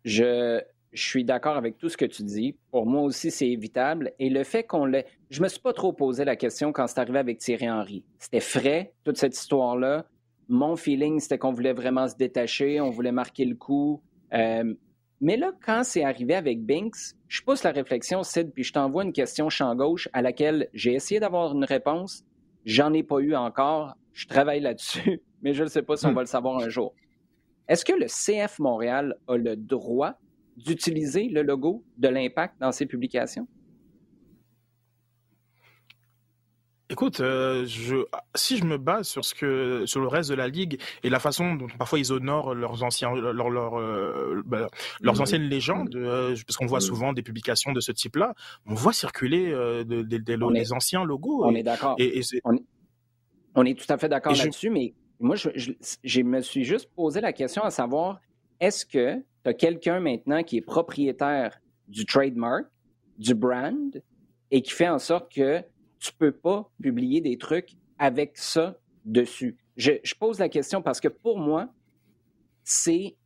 Je, 0.04 0.60
je 0.92 1.02
suis 1.02 1.24
d'accord 1.24 1.56
avec 1.56 1.78
tout 1.78 1.88
ce 1.88 1.96
que 1.96 2.04
tu 2.04 2.22
dis. 2.22 2.56
Pour 2.70 2.86
moi 2.86 3.02
aussi, 3.02 3.30
c'est 3.30 3.48
évitable. 3.48 4.12
Et 4.18 4.30
le 4.30 4.44
fait 4.44 4.64
qu'on 4.64 4.86
l'ait. 4.86 5.06
Je 5.30 5.42
me 5.42 5.48
suis 5.48 5.60
pas 5.60 5.72
trop 5.72 5.92
posé 5.92 6.24
la 6.24 6.36
question 6.36 6.72
quand 6.72 6.86
c'est 6.86 7.00
arrivé 7.00 7.18
avec 7.18 7.38
Thierry 7.38 7.68
Henry. 7.70 8.04
C'était 8.18 8.40
frais, 8.40 8.94
toute 9.04 9.16
cette 9.16 9.36
histoire-là 9.36 10.06
mon 10.48 10.76
feeling, 10.76 11.20
c'était 11.20 11.38
qu'on 11.38 11.52
voulait 11.52 11.72
vraiment 11.72 12.08
se 12.08 12.16
détacher, 12.16 12.80
on 12.80 12.90
voulait 12.90 13.12
marquer 13.12 13.44
le 13.44 13.54
coup. 13.54 14.02
Euh, 14.32 14.74
mais 15.20 15.36
là, 15.36 15.52
quand 15.64 15.82
c'est 15.82 16.04
arrivé 16.04 16.34
avec 16.34 16.64
Binks, 16.64 17.14
je 17.28 17.42
pousse 17.42 17.62
la 17.62 17.72
réflexion, 17.72 18.22
Sid, 18.22 18.52
puis 18.52 18.64
je 18.64 18.72
t'envoie 18.72 19.04
une 19.04 19.12
question 19.12 19.48
champ 19.48 19.74
gauche 19.74 20.08
à 20.12 20.22
laquelle 20.22 20.68
j'ai 20.74 20.94
essayé 20.94 21.20
d'avoir 21.20 21.54
une 21.54 21.64
réponse. 21.64 22.24
J'en 22.64 22.92
ai 22.92 23.02
pas 23.02 23.18
eu 23.18 23.34
encore. 23.34 23.96
Je 24.12 24.26
travaille 24.26 24.60
là-dessus, 24.60 25.22
mais 25.42 25.54
je 25.54 25.64
ne 25.64 25.68
sais 25.68 25.82
pas 25.82 25.96
si 25.96 26.06
on 26.06 26.12
hmm. 26.12 26.14
va 26.14 26.20
le 26.22 26.26
savoir 26.26 26.58
un 26.58 26.68
jour. 26.68 26.94
Est-ce 27.68 27.84
que 27.84 27.92
le 27.92 28.06
CF 28.06 28.58
Montréal 28.58 29.16
a 29.26 29.36
le 29.36 29.56
droit 29.56 30.14
d'utiliser 30.56 31.28
le 31.28 31.42
logo 31.42 31.84
de 31.98 32.08
l'impact 32.08 32.54
dans 32.60 32.72
ses 32.72 32.86
publications? 32.86 33.48
Écoute, 36.96 37.20
euh, 37.20 37.66
je, 37.66 37.96
si 38.34 38.56
je 38.56 38.64
me 38.64 38.78
base 38.78 39.06
sur 39.06 39.22
ce 39.22 39.34
que 39.34 39.84
sur 39.84 40.00
le 40.00 40.08
reste 40.08 40.30
de 40.30 40.34
la 40.34 40.48
ligue 40.48 40.80
et 41.02 41.10
la 41.10 41.18
façon 41.18 41.54
dont 41.54 41.66
parfois 41.78 41.98
ils 41.98 42.10
honorent 42.10 42.54
leurs 42.54 42.84
anciens 42.84 43.14
leurs 43.14 43.50
leurs 43.50 43.78
euh, 43.78 44.42
bah, 44.46 44.70
leurs 45.02 45.20
anciennes 45.20 45.42
légendes, 45.42 45.94
euh, 45.94 46.34
parce 46.46 46.56
qu'on 46.56 46.64
voit 46.64 46.80
souvent 46.80 47.12
des 47.12 47.20
publications 47.20 47.74
de 47.74 47.80
ce 47.80 47.92
type-là, 47.92 48.32
on 48.64 48.72
voit 48.72 48.94
circuler 48.94 49.54
des, 49.84 50.04
des, 50.04 50.72
anciens 50.72 51.04
logos. 51.04 51.44
On 51.44 51.54
est 51.54 51.62
d'accord. 51.62 51.96
Et, 51.98 52.22
on, 53.54 53.66
est, 53.66 53.78
tout 53.78 53.92
à 53.92 53.98
fait 53.98 54.08
d'accord 54.08 54.32
là-dessus, 54.32 54.70
mais 54.70 54.94
moi, 55.20 55.36
je, 55.36 55.50
je, 56.02 56.20
me 56.22 56.40
suis 56.40 56.64
juste 56.64 56.88
posé 56.96 57.20
la 57.20 57.34
question 57.34 57.62
à 57.62 57.70
savoir, 57.70 58.20
est-ce 58.58 58.86
que 58.86 59.16
tu 59.16 59.50
as 59.50 59.52
quelqu'un 59.52 60.00
maintenant 60.00 60.42
qui 60.42 60.56
est 60.56 60.64
propriétaire 60.64 61.58
du 61.88 62.06
trademark, 62.06 62.64
du 63.18 63.34
brand, 63.34 64.02
et 64.50 64.62
qui 64.62 64.72
fait 64.72 64.88
en 64.88 64.98
sorte 64.98 65.30
que 65.30 65.62
tu 65.98 66.12
peux 66.12 66.32
pas 66.32 66.70
publier 66.82 67.20
des 67.20 67.38
trucs 67.38 67.76
avec 67.98 68.36
ça 68.36 68.78
dessus? 69.04 69.56
Je, 69.76 69.92
je 70.02 70.14
pose 70.14 70.38
la 70.38 70.48
question 70.48 70.82
parce 70.82 71.00
que 71.00 71.08
pour 71.08 71.38
moi, 71.38 71.68
c'est 72.64 73.16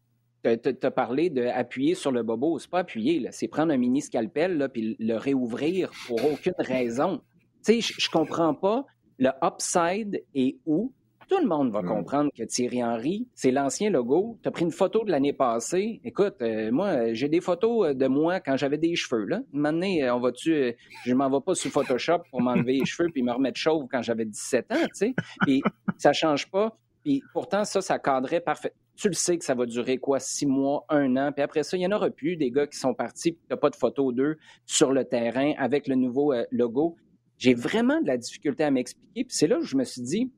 tu 0.43 0.87
as 0.87 0.91
parlé 0.91 1.31
d'appuyer 1.31 1.95
sur 1.95 2.13
le 2.13 2.23
bobo. 2.23 2.59
C'est 2.59 2.71
pas 2.71 2.81
appuyer, 2.81 3.27
c'est 3.31 3.49
prendre 3.49 3.73
un 3.73 3.77
mini 3.77 4.01
scalpel 4.01 4.69
puis 4.73 4.97
le 4.99 5.15
réouvrir 5.17 5.91
pour 6.07 6.25
aucune 6.25 6.55
raison. 6.59 7.21
Tu 7.65 7.83
sais, 7.83 7.95
je 7.99 8.11
comprends 8.11 8.55
pas 8.55 8.87
le 9.19 9.31
upside 9.43 10.23
et 10.35 10.59
où. 10.65 10.93
Tout 11.31 11.39
le 11.39 11.47
monde 11.47 11.71
va 11.71 11.85
comprendre 11.85 12.33
que 12.37 12.43
Thierry 12.43 12.83
Henry, 12.83 13.29
c'est 13.37 13.53
l'ancien 13.53 13.89
logo. 13.89 14.37
Tu 14.43 14.49
as 14.49 14.51
pris 14.51 14.65
une 14.65 14.73
photo 14.73 15.05
de 15.05 15.13
l'année 15.13 15.33
passée. 15.33 16.01
Écoute, 16.03 16.35
euh, 16.43 16.73
moi, 16.73 17.13
j'ai 17.13 17.29
des 17.29 17.41
photos 17.41 17.95
de 17.95 18.07
moi 18.09 18.41
quand 18.41 18.57
j'avais 18.57 18.79
des 18.79 18.97
cheveux. 18.97 19.27
Là. 19.27 19.41
Maintenant, 19.53 19.87
euh, 19.87 20.11
on 20.11 20.19
va-tu. 20.19 20.53
Euh, 20.53 20.73
je 21.07 21.15
m'en 21.15 21.31
vais 21.31 21.41
pas 21.41 21.55
sous 21.55 21.71
Photoshop 21.71 22.25
pour 22.33 22.43
m'enlever 22.43 22.73
les 22.81 22.85
cheveux 22.85 23.11
puis 23.13 23.23
me 23.23 23.31
remettre 23.31 23.59
chauve 23.61 23.87
quand 23.89 24.03
j'avais 24.03 24.25
17 24.25 24.73
ans, 24.73 24.75
tu 24.75 24.89
sais. 24.93 25.15
Puis 25.43 25.63
ça 25.99 26.13
change 26.13 26.51
pas. 26.51 26.77
Puis 27.05 27.23
pourtant, 27.33 27.63
ça, 27.63 27.81
ça 27.81 28.01
cadrait 28.01 28.41
parfait 28.41 28.75
tu 28.97 29.09
le 29.09 29.15
sais 29.15 29.39
que 29.39 29.45
ça 29.47 29.55
va 29.55 29.65
durer 29.65 29.97
quoi, 29.97 30.19
six 30.21 30.45
mois, 30.45 30.85
un 30.91 31.17
an, 31.17 31.33
puis 31.33 31.43
après 31.43 31.63
ça, 31.63 31.79
il 31.79 31.81
n'y 31.81 31.87
en 31.87 31.93
aura 31.93 32.11
plus 32.11 32.37
des 32.37 32.51
gars 32.51 32.67
qui 32.67 32.77
sont 32.77 32.93
partis, 32.93 33.33
puis 33.33 33.41
tu 33.49 33.55
n'as 33.55 33.57
pas 33.57 33.71
de 33.71 33.77
photo 33.77 34.13
d'eux 34.13 34.37
sur 34.67 34.93
le 34.93 35.07
terrain 35.07 35.55
avec 35.57 35.89
le 35.89 35.95
nouveau 35.95 36.35
euh, 36.35 36.45
logo. 36.51 36.97
J'ai 37.39 37.55
vraiment 37.55 38.03
de 38.03 38.07
la 38.09 38.19
difficulté 38.19 38.63
à 38.63 38.71
m'expliquer, 38.71 39.25
puis 39.25 39.35
c'est 39.35 39.47
là 39.47 39.59
où 39.59 39.63
je 39.63 39.75
me 39.75 39.85
suis 39.85 40.03
dit, 40.03 40.31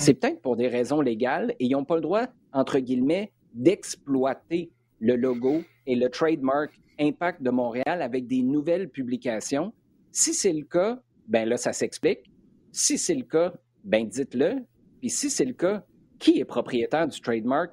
c'est 0.00 0.14
peut-être 0.14 0.40
pour 0.40 0.56
des 0.56 0.68
raisons 0.68 1.00
légales, 1.00 1.54
et 1.58 1.66
ils 1.66 1.72
n'ont 1.72 1.84
pas 1.84 1.96
le 1.96 2.00
droit, 2.00 2.26
entre 2.52 2.78
guillemets, 2.78 3.32
d'exploiter 3.52 4.70
le 4.98 5.16
logo 5.16 5.62
et 5.86 5.94
le 5.94 6.08
trademark 6.08 6.72
Impact 6.98 7.42
de 7.42 7.50
Montréal 7.50 8.02
avec 8.02 8.26
des 8.26 8.42
nouvelles 8.42 8.88
publications. 8.88 9.72
Si 10.10 10.34
c'est 10.34 10.52
le 10.52 10.64
cas, 10.64 11.00
ben 11.28 11.48
là, 11.48 11.56
ça 11.56 11.72
s'explique. 11.72 12.30
Si 12.72 12.98
c'est 12.98 13.14
le 13.14 13.24
cas, 13.24 13.52
ben 13.84 14.06
dites-le. 14.06 14.64
Puis 15.00 15.10
si 15.10 15.30
c'est 15.30 15.44
le 15.44 15.54
cas, 15.54 15.84
qui 16.18 16.40
est 16.40 16.44
propriétaire 16.44 17.06
du 17.06 17.20
trademark 17.20 17.72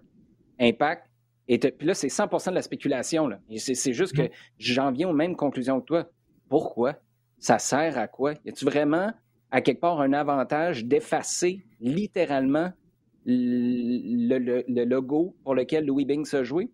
Impact? 0.59 1.03
Et 1.47 1.57
puis 1.59 1.87
là, 1.87 1.93
c'est 1.93 2.07
100% 2.07 2.49
de 2.49 2.55
la 2.55 2.61
spéculation. 2.61 3.29
C'est 3.55 3.93
juste 3.93 4.15
que 4.15 4.29
j'en 4.57 4.91
viens 4.91 5.09
aux 5.09 5.13
mêmes 5.13 5.35
conclusions 5.35 5.79
que 5.79 5.85
toi. 5.85 6.09
Pourquoi? 6.49 6.95
Ça 7.39 7.57
sert 7.59 7.97
à 7.97 8.07
quoi? 8.07 8.33
Y 8.45 8.49
a-tu 8.49 8.65
vraiment, 8.65 9.11
à 9.51 9.61
quelque 9.61 9.79
part, 9.79 10.01
un 10.01 10.13
avantage 10.13 10.85
d'effacer 10.85 11.63
littéralement 11.79 12.71
le, 13.25 14.85
logo 14.85 15.35
pour 15.43 15.55
lequel 15.55 15.85
Louis 15.85 16.05
Bing 16.05 16.25
a 16.33 16.43
joué? 16.43 16.69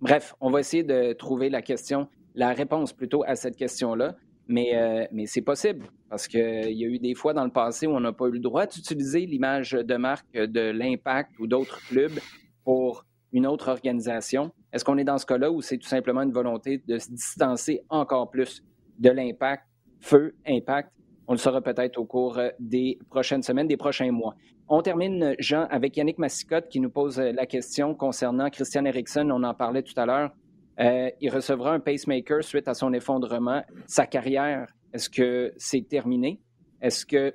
Bref, 0.00 0.34
on 0.40 0.50
va 0.50 0.60
essayer 0.60 0.82
de 0.82 1.12
trouver 1.12 1.50
la 1.50 1.62
question, 1.62 2.08
la 2.34 2.52
réponse 2.52 2.92
plutôt 2.92 3.22
à 3.24 3.36
cette 3.36 3.56
question-là. 3.56 4.16
Mais, 4.48 4.74
euh, 4.74 5.06
mais 5.12 5.26
c'est 5.26 5.42
possible 5.42 5.86
parce 6.08 6.26
qu'il 6.26 6.72
y 6.72 6.84
a 6.84 6.88
eu 6.88 6.98
des 6.98 7.14
fois 7.14 7.32
dans 7.32 7.44
le 7.44 7.52
passé 7.52 7.86
où 7.86 7.90
on 7.90 8.00
n'a 8.00 8.12
pas 8.12 8.26
eu 8.26 8.32
le 8.32 8.40
droit 8.40 8.66
d'utiliser 8.66 9.24
l'image 9.24 9.72
de 9.72 9.96
marque 9.96 10.32
de 10.32 10.72
l'Impact 10.72 11.38
ou 11.38 11.46
d'autres 11.46 11.80
clubs 11.86 12.18
pour 12.64 13.04
une 13.32 13.46
autre 13.46 13.68
organisation? 13.68 14.50
Est-ce 14.72 14.84
qu'on 14.84 14.98
est 14.98 15.04
dans 15.04 15.18
ce 15.18 15.26
cas-là 15.26 15.52
où 15.52 15.62
c'est 15.62 15.78
tout 15.78 15.86
simplement 15.86 16.22
une 16.22 16.32
volonté 16.32 16.82
de 16.86 16.98
se 16.98 17.10
distancer 17.10 17.82
encore 17.88 18.30
plus 18.30 18.64
de 18.98 19.10
l'impact, 19.10 19.64
feu, 20.00 20.34
impact? 20.46 20.90
On 21.30 21.34
le 21.34 21.38
saura 21.38 21.60
peut-être 21.60 21.96
au 21.96 22.04
cours 22.04 22.38
euh, 22.38 22.48
des 22.58 22.98
prochaines 23.08 23.44
semaines, 23.44 23.68
des 23.68 23.76
prochains 23.76 24.10
mois. 24.10 24.34
On 24.68 24.82
termine, 24.82 25.36
Jean, 25.38 25.68
avec 25.70 25.96
Yannick 25.96 26.18
Massicotte 26.18 26.68
qui 26.68 26.80
nous 26.80 26.90
pose 26.90 27.20
euh, 27.20 27.30
la 27.30 27.46
question 27.46 27.94
concernant 27.94 28.50
Christian 28.50 28.84
Eriksson. 28.84 29.30
On 29.30 29.44
en 29.44 29.54
parlait 29.54 29.84
tout 29.84 29.94
à 29.96 30.06
l'heure. 30.06 30.32
Euh, 30.80 31.08
il 31.20 31.30
recevra 31.30 31.72
un 31.72 31.78
pacemaker 31.78 32.42
suite 32.42 32.66
à 32.66 32.74
son 32.74 32.92
effondrement. 32.92 33.62
Sa 33.86 34.06
carrière, 34.06 34.66
est-ce 34.92 35.08
que 35.08 35.52
c'est 35.56 35.88
terminé? 35.88 36.40
Est-ce 36.82 37.06
que 37.06 37.32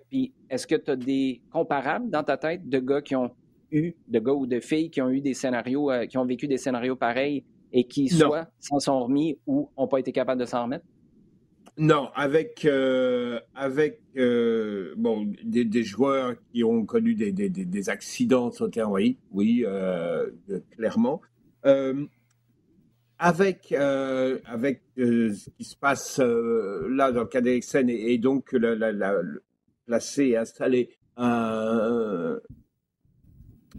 est-ce 0.50 0.68
que 0.68 0.76
tu 0.76 0.92
as 0.92 0.98
des 0.98 1.42
comparables 1.50 2.10
dans 2.10 2.24
ta 2.24 2.36
tête 2.36 2.68
de 2.68 2.80
gars 2.80 3.02
qui 3.02 3.16
ont 3.16 3.32
de 3.72 4.20
gars 4.20 4.34
ou 4.34 4.46
de 4.46 4.60
filles 4.60 4.90
qui 4.90 5.02
ont 5.02 5.10
eu 5.10 5.22
des 5.22 5.34
scénarios, 5.34 5.90
euh, 5.90 6.06
qui 6.06 6.18
ont 6.18 6.26
vécu 6.26 6.50
des 6.50 6.58
scénarios 6.58 6.98
pareils 6.98 7.46
et 7.72 7.86
qui 7.86 8.10
soit 8.10 8.50
s'en 8.60 8.80
sont 8.80 9.06
remis 9.06 9.40
ou 9.48 9.70
n'ont 9.78 9.88
pas 9.88 10.00
été 10.00 10.12
capables 10.12 10.42
de 10.42 10.46
s'en 10.46 10.64
remettre? 10.64 10.84
Non, 11.78 12.10
avec, 12.16 12.64
euh, 12.64 13.40
avec 13.54 14.00
euh, 14.16 14.94
bon, 14.96 15.34
des, 15.44 15.84
joueurs 15.84 16.36
qui 16.52 16.64
ont 16.64 16.86
connu 16.86 17.16
des, 17.16 17.34
des, 17.34 17.50
des 17.50 17.90
accidents 17.90 18.50
terrain, 18.72 18.90
oui, 18.92 19.18
oui 19.32 19.66
clairement. 20.72 21.22
avec 23.20 23.74
avec 23.74 24.82
ce 24.98 25.50
qui 25.58 25.64
se 25.66 25.76
passe 25.76 26.20
là 26.20 27.12
dans 27.12 27.22
le 27.22 27.28
cas 27.28 27.42
d'Eriksen 27.42 27.90
et, 27.90 28.14
et, 28.14 28.18
donc 28.20 28.54
la, 28.54 28.92
la, 28.94 29.22
placer 29.86 30.28
et 30.28 30.38
installer 30.38 30.90
un, 31.18 32.40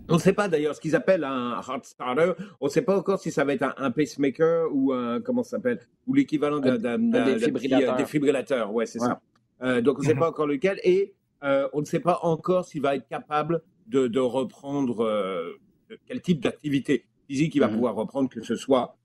on 0.08 0.14
ne 0.14 0.18
sait 0.18 0.32
pas 0.32 0.48
d'ailleurs 0.48 0.74
ce 0.74 0.80
qu'ils 0.80 0.96
appellent 0.96 1.24
un 1.24 1.60
heart 1.60 1.84
starter. 1.84 2.32
On 2.60 2.66
ne 2.66 2.70
sait 2.70 2.82
pas 2.82 2.96
encore 2.96 3.20
si 3.20 3.30
ça 3.30 3.44
va 3.44 3.54
être 3.54 3.74
un, 3.76 3.90
pacemaker 3.90 4.68
ou 4.72 4.92
un 4.92 5.20
comment 5.20 5.42
ça 5.42 5.50
s'appelle? 5.50 5.80
Ou 6.06 6.14
l'équivalent 6.14 6.60
d'un 6.60 6.98
défibrillateur. 6.98 7.96
défibrillateur. 7.96 8.72
Ouais, 8.72 8.86
c'est 8.86 8.98
ça. 8.98 9.20
Euh, 9.62 9.80
donc 9.80 9.98
on 9.98 10.02
ne 10.02 10.06
sait 10.06 10.14
pas 10.14 10.28
encore 10.28 10.46
lequel 10.46 10.78
et 10.84 11.14
euh, 11.42 11.68
on 11.72 11.80
ne 11.80 11.86
sait 11.86 12.00
pas 12.00 12.18
encore 12.22 12.66
s'il 12.66 12.82
va 12.82 12.94
être 12.94 13.08
capable 13.08 13.62
de, 13.86 14.18
reprendre 14.18 15.04
euh, 15.04 15.58
quel 16.06 16.20
type 16.20 16.40
d'activité 16.40 17.06
physique 17.28 17.54
il 17.54 17.60
va 17.60 17.68
mhm. 17.68 17.74
pouvoir 17.74 17.94
reprendre, 17.94 18.28
que 18.28 18.42
ce 18.42 18.56
soit 18.56 18.96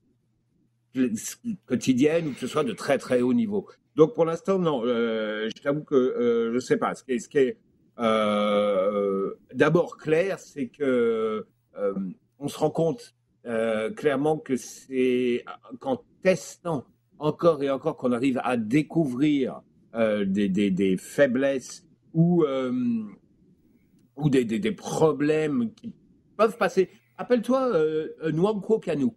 quotidienne 1.66 2.28
ou 2.28 2.34
que 2.34 2.40
ce 2.40 2.48
soit 2.48 2.66
de 2.66 2.74
très 2.74 2.98
très 2.98 3.22
haut 3.22 3.34
niveau. 3.34 3.66
Donc 3.96 4.14
pour 4.14 4.26
l'instant 4.26 4.60
non, 4.60 4.84
je 4.84 5.62
t'avoue 5.62 5.84
que 5.84 6.50
je 6.50 6.54
ne 6.54 6.60
sais 6.60 6.78
pas. 6.78 6.96
Ce 6.96 7.04
qui 7.04 7.14
est, 7.14 7.20
ce 7.20 7.30
qui 7.30 7.38
est 7.38 7.50
euh, 7.52 7.54
d'abord 7.98 9.98
clair, 9.98 10.40
c'est 10.40 10.68
que 10.68 11.46
euh, 11.78 11.94
on 12.40 12.48
se 12.48 12.58
rend 12.58 12.72
compte 12.72 13.16
euh, 13.46 13.92
clairement 13.92 14.38
que 14.38 14.56
c'est 14.56 15.44
qu'en 15.80 16.04
testant 16.24 16.86
encore 17.20 17.62
et 17.64 17.70
encore 17.70 17.98
qu'on 17.98 18.12
arrive 18.12 18.40
à 18.44 18.58
découvrir 18.58 19.62
des, 19.94 20.98
faiblesses 20.98 21.86
ou, 22.14 22.46
ou 24.16 24.30
des, 24.30 24.72
problèmes 24.72 25.72
qui 25.74 25.94
peuvent 26.38 26.58
passer. 26.58 26.90
Appelle-toi 27.18 27.76
euh, 27.76 28.32
Nwankwo 28.32 28.80
Kanu. 28.80 29.10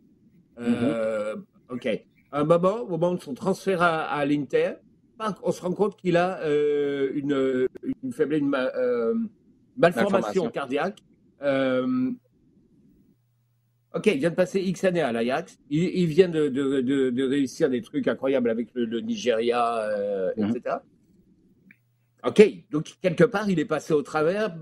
Mm-hmm. 0.59 1.43
Ok. 1.71 1.89
Un 2.33 2.45
moment, 2.45 2.81
au 2.81 2.89
moment 2.89 3.15
de 3.15 3.21
son 3.21 3.33
transfert 3.33 3.81
à 3.81 4.27
l'Inter, 4.27 4.75
on 5.43 5.53
se 5.53 5.63
rend 5.63 5.73
compte 5.73 5.97
qu'il 5.97 6.17
a 6.17 6.41
euh, 6.41 7.11
une, 7.15 7.69
une 8.03 8.13
faiblesse, 8.13 8.41
une 8.41 8.55
euh, 8.55 9.15
malformation 9.77 10.49
cardiaque. 10.51 10.99
Euh, 11.43 12.11
ok, 13.95 14.07
il 14.07 14.19
vient 14.19 14.31
de 14.31 14.35
passer 14.35 14.61
X 14.61 14.85
années 14.85 15.03
à 15.03 15.13
l'Ajax. 15.13 15.59
Il, 15.71 16.07
vient 16.07 16.29
de, 16.29 16.49
de, 16.49 16.81
de, 17.11 17.29
réussir 17.29 17.71
des 17.71 17.83
trucs 17.83 18.09
incroyables 18.09 18.51
avec 18.51 18.69
le, 18.75 19.01
Nigeria, 19.01 19.89
mhm. 20.37 20.51
etc. 20.51 20.77
Ok, 22.27 22.43
donc 22.71 22.95
quelque 23.03 23.25
part, 23.25 23.51
il 23.51 23.59
est 23.59 23.67
passé 23.67 23.93
au 23.93 24.03
travers 24.03 24.57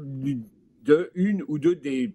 de 0.83 1.11
une 1.15 1.43
ou 1.47 1.59
deux 1.59 1.77
des. 1.77 2.15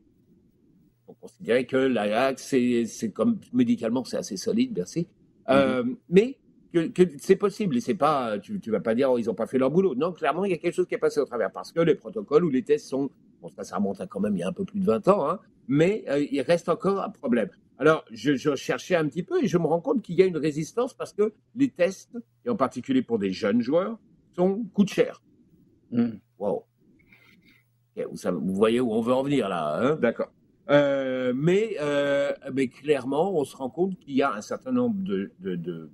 On 1.08 1.14
considérait 1.14 1.66
que 1.66 1.78
l'Ajax, 1.78 2.54
c'est 2.88 3.12
comme 3.12 3.40
médicalement, 3.54 4.04
c'est 4.04 4.18
assez 4.18 4.38
solide, 4.38 4.74
merci. 4.76 5.08
Mhm. 5.50 5.96
mais 6.10 6.38
que, 6.86 7.04
c'est 7.18 7.36
possible. 7.36 7.78
Et 7.78 7.82
c'est 7.82 7.96
pas, 7.96 8.40
tu, 8.40 8.60
tu 8.60 8.72
vas 8.72 8.80
pas 8.80 8.96
dire, 8.96 9.12
oh, 9.12 9.18
ils 9.18 9.26
n'ont 9.26 9.34
pas 9.34 9.48
fait 9.48 9.58
leur 9.58 9.72
boulot. 9.72 9.96
Non, 9.96 10.12
clairement, 10.12 10.46
il 10.46 10.52
y 10.52 10.54
a 10.54 10.58
quelque 10.58 10.74
chose 10.74 10.88
qui 10.88 10.96
est 10.96 11.00
passé 11.00 11.20
au 11.20 11.26
travers 11.26 11.52
parce 11.52 11.72
que 11.72 11.80
les 11.80 11.96
protocoles 11.96 12.46
ou 12.46 12.50
les 12.50 12.64
tests 12.64 12.88
sont, 12.88 13.10
bon, 13.42 13.50
ça, 13.50 13.64
ça 13.64 13.78
remonte 13.78 14.02
à 14.02 14.08
quand 14.08 14.20
même 14.20 14.36
il 14.36 14.40
y 14.40 14.44
a 14.44 14.48
un 14.48 14.54
peu 14.54 14.66
plus 14.66 14.80
de 14.80 14.86
20 14.86 15.08
ans, 15.08 15.30
hein, 15.30 15.40
mais 15.68 16.06
euh, 16.10 16.26
il 16.32 16.42
reste 16.42 16.70
encore 16.70 17.02
un 17.02 17.10
problème. 17.10 17.50
Alors, 17.80 18.04
je, 18.12 18.36
je, 18.36 18.56
cherchais 18.56 18.96
un 18.96 19.08
petit 19.08 19.24
peu 19.24 19.44
et 19.44 19.48
je 19.48 19.58
me 19.58 19.68
rends 19.68 19.82
compte 19.82 20.02
qu'il 20.02 20.16
y 20.16 20.24
a 20.24 20.26
une 20.26 20.38
résistance 20.38 20.94
parce 20.94 21.14
que 21.14 21.34
les 21.56 21.70
tests, 21.70 22.18
et 22.46 22.50
en 22.50 22.56
particulier 22.56 23.04
pour 23.04 23.20
des 23.20 23.32
jeunes 23.32 23.62
joueurs, 23.62 24.00
sont, 24.36 24.64
coûtent 24.74 24.90
cher. 24.90 25.22
Hmm. 25.92 26.18
Wow. 26.40 26.66
vous, 27.96 28.56
voyez 28.56 28.80
où 28.80 28.92
on 28.92 29.02
veut 29.02 29.14
en 29.14 29.24
venir 29.24 29.48
là, 29.48 29.80
hein 29.80 29.96
D'accord. 29.96 30.32
Euh, 30.70 31.34
mais, 31.36 31.78
euh, 31.80 32.34
mais 32.54 32.68
clairement, 32.68 33.38
on 33.38 33.46
se 33.46 33.56
rend 33.56 33.70
compte 33.70 33.98
qu'il 34.00 34.16
y 34.16 34.22
a 34.22 34.34
un 34.34 34.42
certain 34.42 34.72
nombre 34.72 34.98
de, 35.04 35.32
de, 35.40 35.56
de 35.56 35.90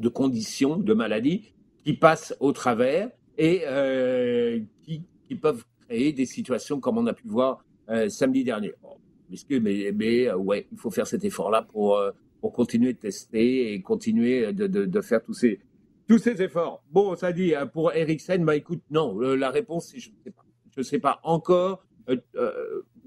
de 0.00 0.08
conditions, 0.08 0.76
de 0.76 0.94
maladies 0.94 1.52
qui 1.84 1.94
passent 1.94 2.34
au 2.40 2.52
travers 2.52 3.10
et 3.38 3.62
euh, 3.66 4.60
qui, 4.82 5.04
peuvent 5.40 5.64
créer 5.86 6.12
des 6.12 6.26
situations 6.26 6.80
comme 6.80 6.98
on 6.98 7.06
a 7.06 7.12
pu 7.12 7.28
voir 7.28 7.64
euh, 7.88 8.08
samedi 8.08 8.42
dernier. 8.42 8.72
mais, 9.48 9.92
mais 9.94 10.28
euh, 10.28 10.36
ouais, 10.36 10.66
il 10.72 10.78
faut 10.78 10.90
faire 10.90 11.06
cet 11.06 11.24
effort-là 11.24 11.62
pour, 11.62 12.02
pour 12.40 12.52
continuer 12.52 12.94
de 12.94 12.98
tester 12.98 13.72
et 13.72 13.80
continuer 13.80 14.52
de, 14.52 14.66
de, 14.66 15.00
faire 15.00 15.22
tous 15.22 15.34
ces, 15.34 15.60
tous 16.08 16.18
ces 16.18 16.42
efforts. 16.42 16.82
Bon, 16.90 17.14
ça 17.14 17.32
dit, 17.32 17.54
pour 17.72 17.92
Eriksen, 17.92 18.44
bah 18.44 18.56
écoute, 18.56 18.82
non, 18.90 19.16
la 19.18 19.50
réponse, 19.50 19.92
je 19.96 20.10
ne 20.10 20.14
sais 20.24 20.30
pas. 20.30 20.44
Je 20.76 20.82
sais 20.82 20.98
pas 20.98 21.20
encore. 21.22 21.84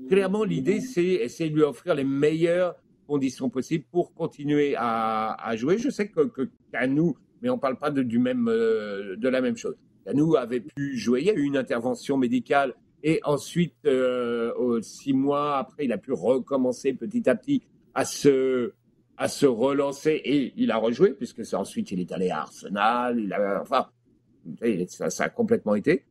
clairement, 0.09 0.43
l'idée, 0.43 0.79
c'est 0.79 1.03
essayer 1.03 1.49
de 1.49 1.55
lui 1.55 1.63
offrir 1.63 1.95
les 1.95 2.03
meilleures 2.05 2.75
conditions 3.07 3.49
possibles 3.49 3.85
pour 3.91 4.13
continuer 4.13 4.75
à, 4.77 5.53
jouer. 5.55 5.77
Je 5.77 5.89
sais 5.89 6.07
que, 6.07 6.49
qu'à 6.71 6.87
nous, 6.87 7.15
mais 7.41 7.49
on 7.49 7.55
ne 7.55 7.59
parle 7.59 7.77
pas 7.77 7.91
même, 7.91 8.45
de 8.45 9.29
la 9.29 9.41
même 9.41 9.57
chose. 9.57 9.75
Nous 10.13 10.35
avait 10.35 10.59
pu 10.59 10.97
jouer. 10.97 11.21
Il 11.21 11.27
y 11.27 11.29
a 11.29 11.33
eu 11.33 11.43
une 11.43 11.57
intervention 11.57 12.17
médicale 12.17 12.73
et 13.03 13.19
ensuite, 13.25 13.75
euh, 13.85 14.81
six 14.81 15.13
mois 15.13 15.57
après, 15.57 15.85
il 15.85 15.91
a 15.91 15.97
pu 15.97 16.13
recommencer 16.13 16.93
petit 16.93 17.29
à 17.29 17.35
petit 17.35 17.61
à 17.93 18.05
se, 18.05 18.71
relancer 19.45 20.21
et 20.23 20.53
il 20.55 20.71
a 20.71 20.77
rejoué 20.77 21.13
puisque 21.13 21.41
ensuite 21.53 21.91
il 21.91 21.99
est 21.99 22.11
allé 22.13 22.29
à 22.29 22.39
Arsenal. 22.39 23.59
Enfin, 23.61 23.89
ça 25.09 25.25
a 25.25 25.29
complètement 25.29 25.75
été. 25.75 26.05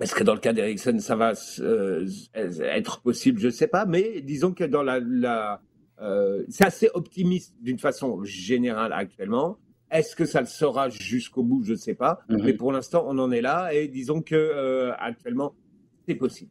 Est-ce 0.00 0.14
que 0.14 0.24
dans 0.24 0.34
le 0.34 0.40
cas 0.40 0.52
d'Ericsson, 0.52 0.98
ça 0.98 1.14
va 1.14 1.34
euh, 1.60 2.06
être 2.34 3.00
possible? 3.00 3.38
Je 3.38 3.46
ne 3.46 3.52
sais 3.52 3.68
pas, 3.68 3.86
mais 3.86 4.20
disons 4.22 4.52
que 4.52 4.64
dans 4.64 4.82
la, 4.82 4.98
la 5.00 5.60
euh, 6.00 6.44
c'est 6.48 6.66
assez 6.66 6.90
optimiste 6.94 7.54
d'une 7.60 7.78
façon 7.78 8.22
générale 8.24 8.92
actuellement. 8.92 9.58
Est-ce 9.90 10.16
que 10.16 10.24
ça 10.24 10.40
le 10.40 10.46
sera 10.46 10.88
jusqu'au 10.88 11.44
bout? 11.44 11.62
Je 11.62 11.72
ne 11.72 11.76
sais 11.76 11.94
pas. 11.94 12.20
Mhm. 12.28 12.42
Mais 12.42 12.52
pour 12.54 12.72
l'instant, 12.72 13.04
on 13.06 13.18
en 13.18 13.30
est 13.30 13.40
là 13.40 13.72
et 13.72 13.86
disons 13.86 14.22
que 14.22 14.34
euh, 14.34 14.92
actuellement, 14.98 15.54
c'est 16.08 16.16
possible. 16.16 16.50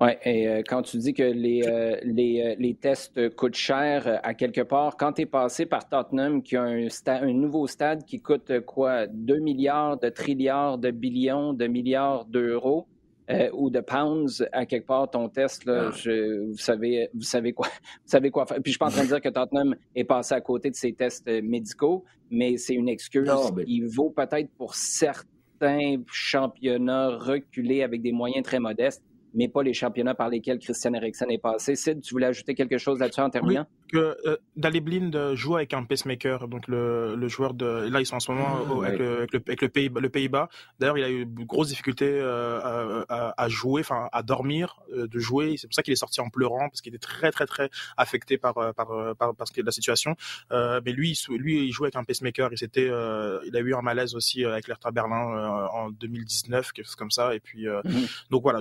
Oui, 0.00 0.10
et 0.24 0.48
euh, 0.48 0.62
quand 0.66 0.82
tu 0.82 0.96
dis 0.98 1.12
que 1.12 1.24
les, 1.24 1.62
euh, 1.66 1.96
les, 2.04 2.54
les, 2.56 2.74
tests 2.74 3.34
coûtent 3.34 3.56
cher 3.56 4.20
à 4.22 4.32
quelque 4.34 4.60
part, 4.60 4.96
quand 4.96 5.14
tu 5.14 5.22
es 5.22 5.26
passé 5.26 5.66
par 5.66 5.88
Tottenham, 5.88 6.40
qui 6.40 6.56
a 6.56 6.62
un, 6.62 6.86
un, 7.06 7.32
nouveau 7.32 7.66
stade 7.66 8.04
qui 8.04 8.20
coûte 8.20 8.60
quoi 8.60 9.08
2 9.08 9.38
milliards 9.40 9.98
de 9.98 10.08
trilliards 10.08 10.78
de 10.78 10.92
billions 10.92 11.52
de 11.52 11.66
milliards 11.66 12.26
d'euros, 12.26 12.86
euh, 13.30 13.50
ou 13.52 13.68
de 13.68 13.80
pounds 13.80 14.42
à 14.52 14.64
quelque 14.64 14.86
part 14.86 15.10
ton 15.10 15.28
test, 15.28 15.66
là, 15.66 15.90
ah. 15.92 16.10
vous, 16.46 16.56
savez, 16.56 17.10
vous, 17.12 17.20
savez 17.20 17.52
quoi, 17.52 17.66
vous 18.04 18.10
savez 18.10 18.30
quoi 18.30 18.46
faire. 18.46 18.56
Puis 18.62 18.72
je 18.72 18.76
suis 18.76 18.78
pas 18.78 18.86
en 18.86 18.90
train 18.90 19.02
de 19.02 19.08
dire 19.08 19.20
que 19.20 19.28
Tottenham 19.28 19.76
est 19.94 20.04
passé 20.04 20.34
à 20.34 20.40
côté 20.40 20.70
de 20.70 20.74
ses 20.74 20.94
tests 20.94 21.28
euh, 21.28 21.42
médicaux, 21.42 22.06
mais 22.30 22.56
c'est 22.56 22.72
une 22.72 22.88
excuse. 22.88 23.30
Il 23.66 23.86
vaut 23.86 24.08
peut-être 24.08 24.48
pour 24.56 24.74
certains 24.74 25.96
championnats 26.06 27.18
reculés 27.18 27.82
avec 27.82 28.00
des 28.00 28.12
moyens 28.12 28.44
très 28.44 28.60
modestes 28.60 29.04
mais 29.38 29.48
pas 29.48 29.62
les 29.62 29.72
championnats 29.72 30.16
par 30.16 30.28
lesquels 30.28 30.58
Christian 30.58 30.92
Eriksen 30.94 31.30
est 31.30 31.38
passé. 31.38 31.76
Sid, 31.76 32.02
tu 32.02 32.12
voulais 32.12 32.26
ajouter 32.26 32.56
quelque 32.56 32.76
chose 32.76 32.98
là-dessus 32.98 33.20
en 33.20 33.30
terminant? 33.30 33.66
Oui, 33.70 33.77
que 33.88 34.16
euh, 34.26 34.36
Blind 34.56 35.34
joue 35.34 35.56
avec 35.56 35.74
un 35.74 35.84
pacemaker, 35.84 36.48
donc 36.48 36.68
le, 36.68 37.16
le, 37.16 37.28
joueur 37.28 37.54
de... 37.54 37.88
Là, 37.88 38.00
ils 38.00 38.06
sont 38.06 38.16
en 38.16 38.20
ce 38.20 38.30
moment 38.30 38.82
avec, 38.82 38.98
le, 38.98 39.26
avec, 39.46 39.62
le, 39.62 39.68
Pays, 39.68 39.90
le 39.94 40.08
Pays-Bas. 40.08 40.48
D'ailleurs, 40.78 40.98
il 40.98 41.04
a 41.04 41.10
eu 41.10 41.26
de 41.26 41.44
grosses 41.44 41.68
difficultés 41.68 42.08
euh, 42.08 43.04
à, 43.08 43.34
à, 43.36 43.48
jouer, 43.48 43.80
enfin 43.80 44.08
à 44.12 44.22
dormir, 44.22 44.80
euh, 44.92 45.06
de 45.06 45.18
jouer. 45.18 45.56
C'est 45.56 45.66
pour 45.66 45.74
ça 45.74 45.82
qu'il 45.82 45.92
est 45.92 45.96
sorti 45.96 46.20
en 46.20 46.30
pleurant, 46.30 46.68
parce 46.68 46.80
qu'il 46.80 46.94
était 46.94 47.06
très, 47.06 47.30
très, 47.30 47.46
très 47.46 47.70
affecté 47.96 48.38
par, 48.38 48.54
par, 48.54 48.74
par, 48.74 49.34
par 49.34 49.46
la 49.56 49.72
situation. 49.72 50.14
mais 50.50 50.92
lui, 50.92 51.18
lui, 51.30 51.66
il 51.66 51.72
joue 51.72 51.84
avec 51.84 51.96
un 51.96 52.04
pacemaker. 52.04 52.52
Et 52.52 52.56
c'était, 52.56 52.86
il 52.86 53.56
a 53.56 53.60
eu 53.60 53.74
un 53.74 53.82
malaise 53.82 54.14
aussi 54.14 54.44
avec 54.44 54.68
l'Hertha 54.68 54.90
Berlin 54.90 55.68
en 55.72 55.90
2019, 55.90 56.72
quelque 56.72 56.86
chose 56.86 56.96
comme 56.96 57.10
ça. 57.10 57.34
Et 57.34 57.40
puis, 57.40 57.66
mhm. 57.66 58.06
donc 58.30 58.42
voilà. 58.42 58.60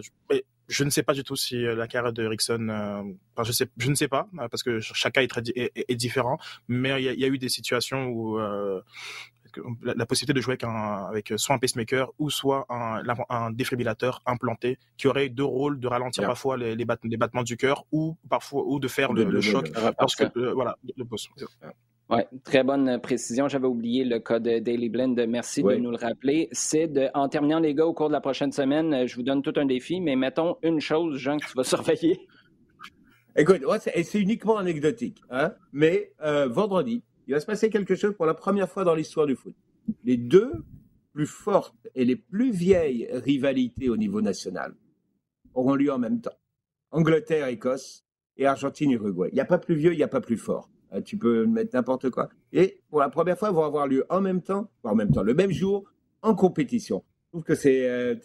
Je 0.69 0.83
ne 0.83 0.89
sais 0.89 1.03
pas 1.03 1.13
du 1.13 1.23
tout 1.23 1.37
si 1.37 1.65
euh, 1.65 1.75
la 1.75 1.87
carrière 1.87 2.11
de 2.11 2.23
Ericsson, 2.23 2.67
euh, 2.69 3.01
enfin, 3.35 3.43
je, 3.43 3.53
sais, 3.53 3.69
je 3.77 3.89
ne 3.89 3.95
sais 3.95 4.09
pas, 4.09 4.27
euh, 4.37 4.49
parce 4.49 4.63
que 4.63 4.81
chaque 4.81 5.16
cas 5.17 5.23
est, 5.23 5.27
très, 5.27 5.41
est, 5.55 5.95
différent, 5.95 6.37
mais 6.67 7.01
il 7.01 7.19
y, 7.19 7.25
a 7.25 7.27
eu 7.27 7.37
des 7.37 7.49
situations 7.49 8.07
où 8.07 8.39
euh, 8.39 8.81
la, 9.83 10.05
possibilité 10.05 10.33
de 10.33 10.41
jouer 10.41 10.53
avec, 10.53 10.63
un, 10.63 11.05
avec 11.09 11.33
soit 11.37 11.55
un 11.55 11.59
pacemaker 11.59 12.11
ou 12.19 12.29
soit 12.29 12.65
un, 12.69 13.01
un 13.29 13.51
défibrillateur 13.51 14.21
implanté 14.25 14.77
qui 14.97 15.07
aurait 15.07 15.29
deux 15.29 15.43
rôles 15.43 15.79
de 15.79 15.87
ralentir 15.87 16.25
parfois 16.25 16.57
les, 16.57 16.75
les, 16.75 16.85
battements 16.85 17.43
du 17.43 17.57
cœur 17.57 17.85
ou 17.91 18.17
parfois 18.29 18.63
ou 18.65 18.79
de 18.79 18.87
faire 18.87 19.13
le, 19.13 19.41
choc 19.41 19.71
parce 19.97 20.15
que 20.15 20.53
voilà 20.53 20.77
le. 20.83 21.05
Oui, 22.09 22.21
très 22.45 22.63
bonne 22.63 23.01
précision. 23.01 23.49
J'avais 23.49 23.67
oublié 23.67 24.05
le 24.05 24.19
code 24.19 24.43
Daily 24.43 24.87
Blend. 24.87 25.15
Merci 25.27 25.61
de 25.61 25.75
nous 25.75 25.91
le 25.91 25.97
rappeler. 25.97 26.47
Sid, 26.53 27.11
en 27.13 27.27
terminant, 27.27 27.59
les 27.59 27.73
gars, 27.73 27.85
au 27.85 27.93
cours 27.93 28.07
de 28.07 28.13
la 28.13 28.21
prochaine 28.21 28.53
semaine, 28.53 29.05
je 29.05 29.15
vous 29.15 29.23
donne 29.23 29.41
tout 29.41 29.53
un 29.57 29.65
défi, 29.65 29.99
mais 29.99 30.15
mettons 30.15 30.55
une 30.63 30.79
chose, 30.79 31.17
Jean, 31.17 31.37
que 31.37 31.45
tu 31.45 31.53
vas 31.55 31.63
surveiller. 31.65 32.27
Écoute, 33.39 33.61
c'est 33.81 34.19
uniquement 34.19 34.57
anecdotique, 34.57 35.21
hein? 35.29 35.53
mais 35.71 36.11
euh, 36.23 36.47
vendredi, 36.47 37.03
il 37.27 37.35
va 37.35 37.39
se 37.39 37.45
passer 37.45 37.69
quelque 37.69 37.93
chose 37.93 38.15
pour 38.15 38.25
la 38.25 38.33
première 38.33 38.67
fois 38.67 38.83
dans 38.83 38.95
l'histoire 38.95 39.27
du 39.27 39.35
foot. 39.35 39.55
Les 40.03 40.17
deux 40.17 40.51
plus 41.13 41.27
fortes 41.27 41.87
et 41.93 42.03
les 42.03 42.15
plus 42.15 42.51
vieilles 42.51 43.07
rivalités 43.11 43.89
au 43.89 43.97
niveau 43.97 44.21
national 44.21 44.73
auront 45.53 45.75
lieu 45.75 45.91
en 45.91 45.99
même 45.99 46.19
temps. 46.19 46.37
Angleterre-Écosse 46.89 48.05
et 48.37 48.47
Argentine-Uruguay. 48.47 49.29
Il 49.31 49.35
n'y 49.35 49.41
a 49.41 49.45
pas 49.45 49.59
plus 49.59 49.75
vieux, 49.75 49.93
il 49.93 49.97
n'y 49.97 50.03
a 50.03 50.07
pas 50.07 50.21
plus 50.21 50.37
fort. 50.37 50.71
Euh, 50.93 51.01
tu 51.01 51.17
peux 51.17 51.45
mettre 51.45 51.75
n'importe 51.75 52.09
quoi. 52.09 52.29
Et 52.53 52.81
pour 52.89 52.99
la 52.99 53.09
première 53.09 53.37
fois, 53.37 53.49
ils 53.49 53.55
vont 53.55 53.65
avoir 53.65 53.87
lieu 53.87 54.05
en 54.09 54.21
même 54.21 54.41
temps, 54.41 54.71
en 54.83 54.95
même 54.95 55.11
temps, 55.11 55.23
le 55.23 55.35
même 55.35 55.51
jour, 55.51 55.83
en 56.23 56.33
compétition. 56.33 57.03
Je 57.25 57.29
trouve 57.31 57.43
que 57.43 57.55
c'est, 57.55 57.87
euh, 57.87 58.15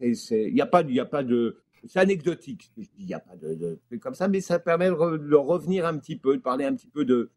il 0.00 0.54
n'y 0.54 0.60
a 0.60 0.64
a 0.64 1.06
pas 1.06 1.22
de, 1.24 1.56
c'est 1.86 1.98
anecdotique. 1.98 2.70
Il 2.76 3.06
n'y 3.06 3.14
a 3.14 3.20
pas 3.20 3.36
de, 3.36 3.78
truc 3.86 4.00
comme 4.00 4.14
ça, 4.14 4.28
mais 4.28 4.40
ça 4.40 4.58
permet 4.58 4.88
de, 4.88 5.34
revenir 5.34 5.86
un 5.86 5.96
petit 5.98 6.16
peu, 6.16 6.36
de 6.36 6.42
parler 6.42 6.64
un 6.64 6.74
petit 6.74 6.88
peu 6.88 7.04
de 7.04 7.30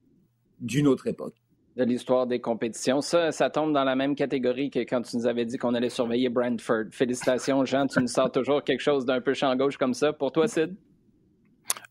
d'une 0.60 0.88
autre 0.88 1.08
époque. 1.08 1.36
De 1.76 1.84
l'histoire 1.84 2.28
des 2.28 2.40
compétitions. 2.40 3.02
Ça, 3.02 3.32
ça 3.32 3.50
tombe 3.50 3.74
dans 3.74 3.84
la 3.84 3.96
même 3.96 4.16
catégorie 4.16 4.70
que 4.70 4.80
quand 4.80 5.02
tu 5.02 5.18
nous 5.18 5.26
avais 5.26 5.46
dit 5.46 5.58
qu'on 5.58 5.74
allait 5.74 5.90
surveiller 5.90 6.30
Brentford. 6.30 6.86
Félicitations, 6.92 7.66
Jean, 7.66 7.88
tu 7.88 8.00
nous 8.00 8.08
sors 8.08 8.32
toujours 8.34 8.64
quelque 8.64 8.82
chose 8.82 9.06
d'un 9.06 9.22
peu 9.22 9.34
champ 9.34 9.56
gauche 9.56 9.78
comme 9.78 9.94
ça. 9.94 10.14
Pour 10.14 10.32
toi, 10.32 10.48
Sid? 10.48 10.76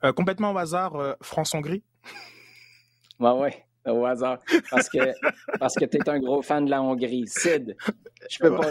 Euh, 0.04 0.12
complètement 0.12 0.52
au 0.52 0.58
hasard, 0.58 1.16
France-Hongrie. 1.20 1.82
Ouais, 3.18 3.32
ouais, 3.32 3.64
au 3.92 4.04
hasard. 4.06 4.38
Parce 4.70 4.88
que, 4.88 4.98
parce 5.58 5.74
que 5.74 5.84
tu 5.84 5.98
es 5.98 6.08
un 6.08 6.18
gros 6.18 6.42
fan 6.42 6.64
de 6.64 6.70
la 6.70 6.82
Hongrie. 6.82 7.26
Sid, 7.26 7.76
je 8.30 8.38
peux 8.38 8.56
pas. 8.56 8.68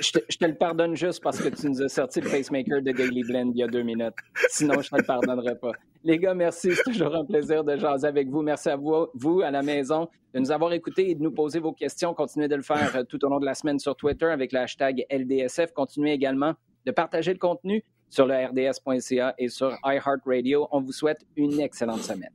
Je, 0.00 0.12
te, 0.12 0.44
le 0.44 0.54
pardonne 0.54 0.96
juste 0.96 1.22
parce 1.22 1.40
que 1.40 1.48
tu 1.48 1.68
nous 1.68 1.82
as 1.82 1.88
sorti 1.88 2.20
le 2.20 2.30
pacemaker 2.30 2.82
de 2.82 2.92
Daily 2.92 3.22
Blend 3.22 3.50
il 3.54 3.58
y 3.58 3.62
a 3.62 3.66
deux 3.66 3.82
minutes. 3.82 4.14
Sinon, 4.48 4.80
je 4.80 4.90
te 4.90 4.96
le 4.96 5.02
pardonnerai 5.02 5.56
pas. 5.58 5.72
Les 6.02 6.18
gars, 6.18 6.34
merci. 6.34 6.72
C'est 6.74 6.82
toujours 6.84 7.14
un 7.14 7.24
plaisir 7.24 7.64
de 7.64 7.76
jaser 7.76 8.06
avec 8.06 8.28
vous. 8.28 8.42
Merci 8.42 8.68
à 8.68 8.76
vous, 8.76 9.06
vous, 9.14 9.40
à 9.40 9.50
la 9.50 9.62
maison, 9.62 10.08
de 10.34 10.40
nous 10.40 10.52
avoir 10.52 10.72
écoutés 10.72 11.10
et 11.10 11.14
de 11.14 11.22
nous 11.22 11.32
poser 11.32 11.60
vos 11.60 11.72
questions. 11.72 12.12
Continuez 12.12 12.48
de 12.48 12.56
le 12.56 12.62
faire 12.62 12.94
euh, 12.96 13.04
tout 13.04 13.24
au 13.24 13.28
long 13.28 13.40
de 13.40 13.46
la 13.46 13.54
semaine 13.54 13.78
sur 13.78 13.96
Twitter 13.96 14.26
avec 14.26 14.52
le 14.52 14.60
hashtag 14.60 15.06
LDSF. 15.10 15.72
Continuez 15.72 16.12
également 16.12 16.54
de 16.84 16.92
partager 16.92 17.32
le 17.32 17.38
contenu 17.38 17.82
sur 18.10 18.26
le 18.26 18.34
rds.ca 18.34 19.34
et 19.38 19.48
sur 19.48 19.76
iHeartRadio. 19.84 20.68
On 20.70 20.80
vous 20.80 20.92
souhaite 20.92 21.24
une 21.36 21.60
excellente 21.60 22.02
semaine. 22.02 22.32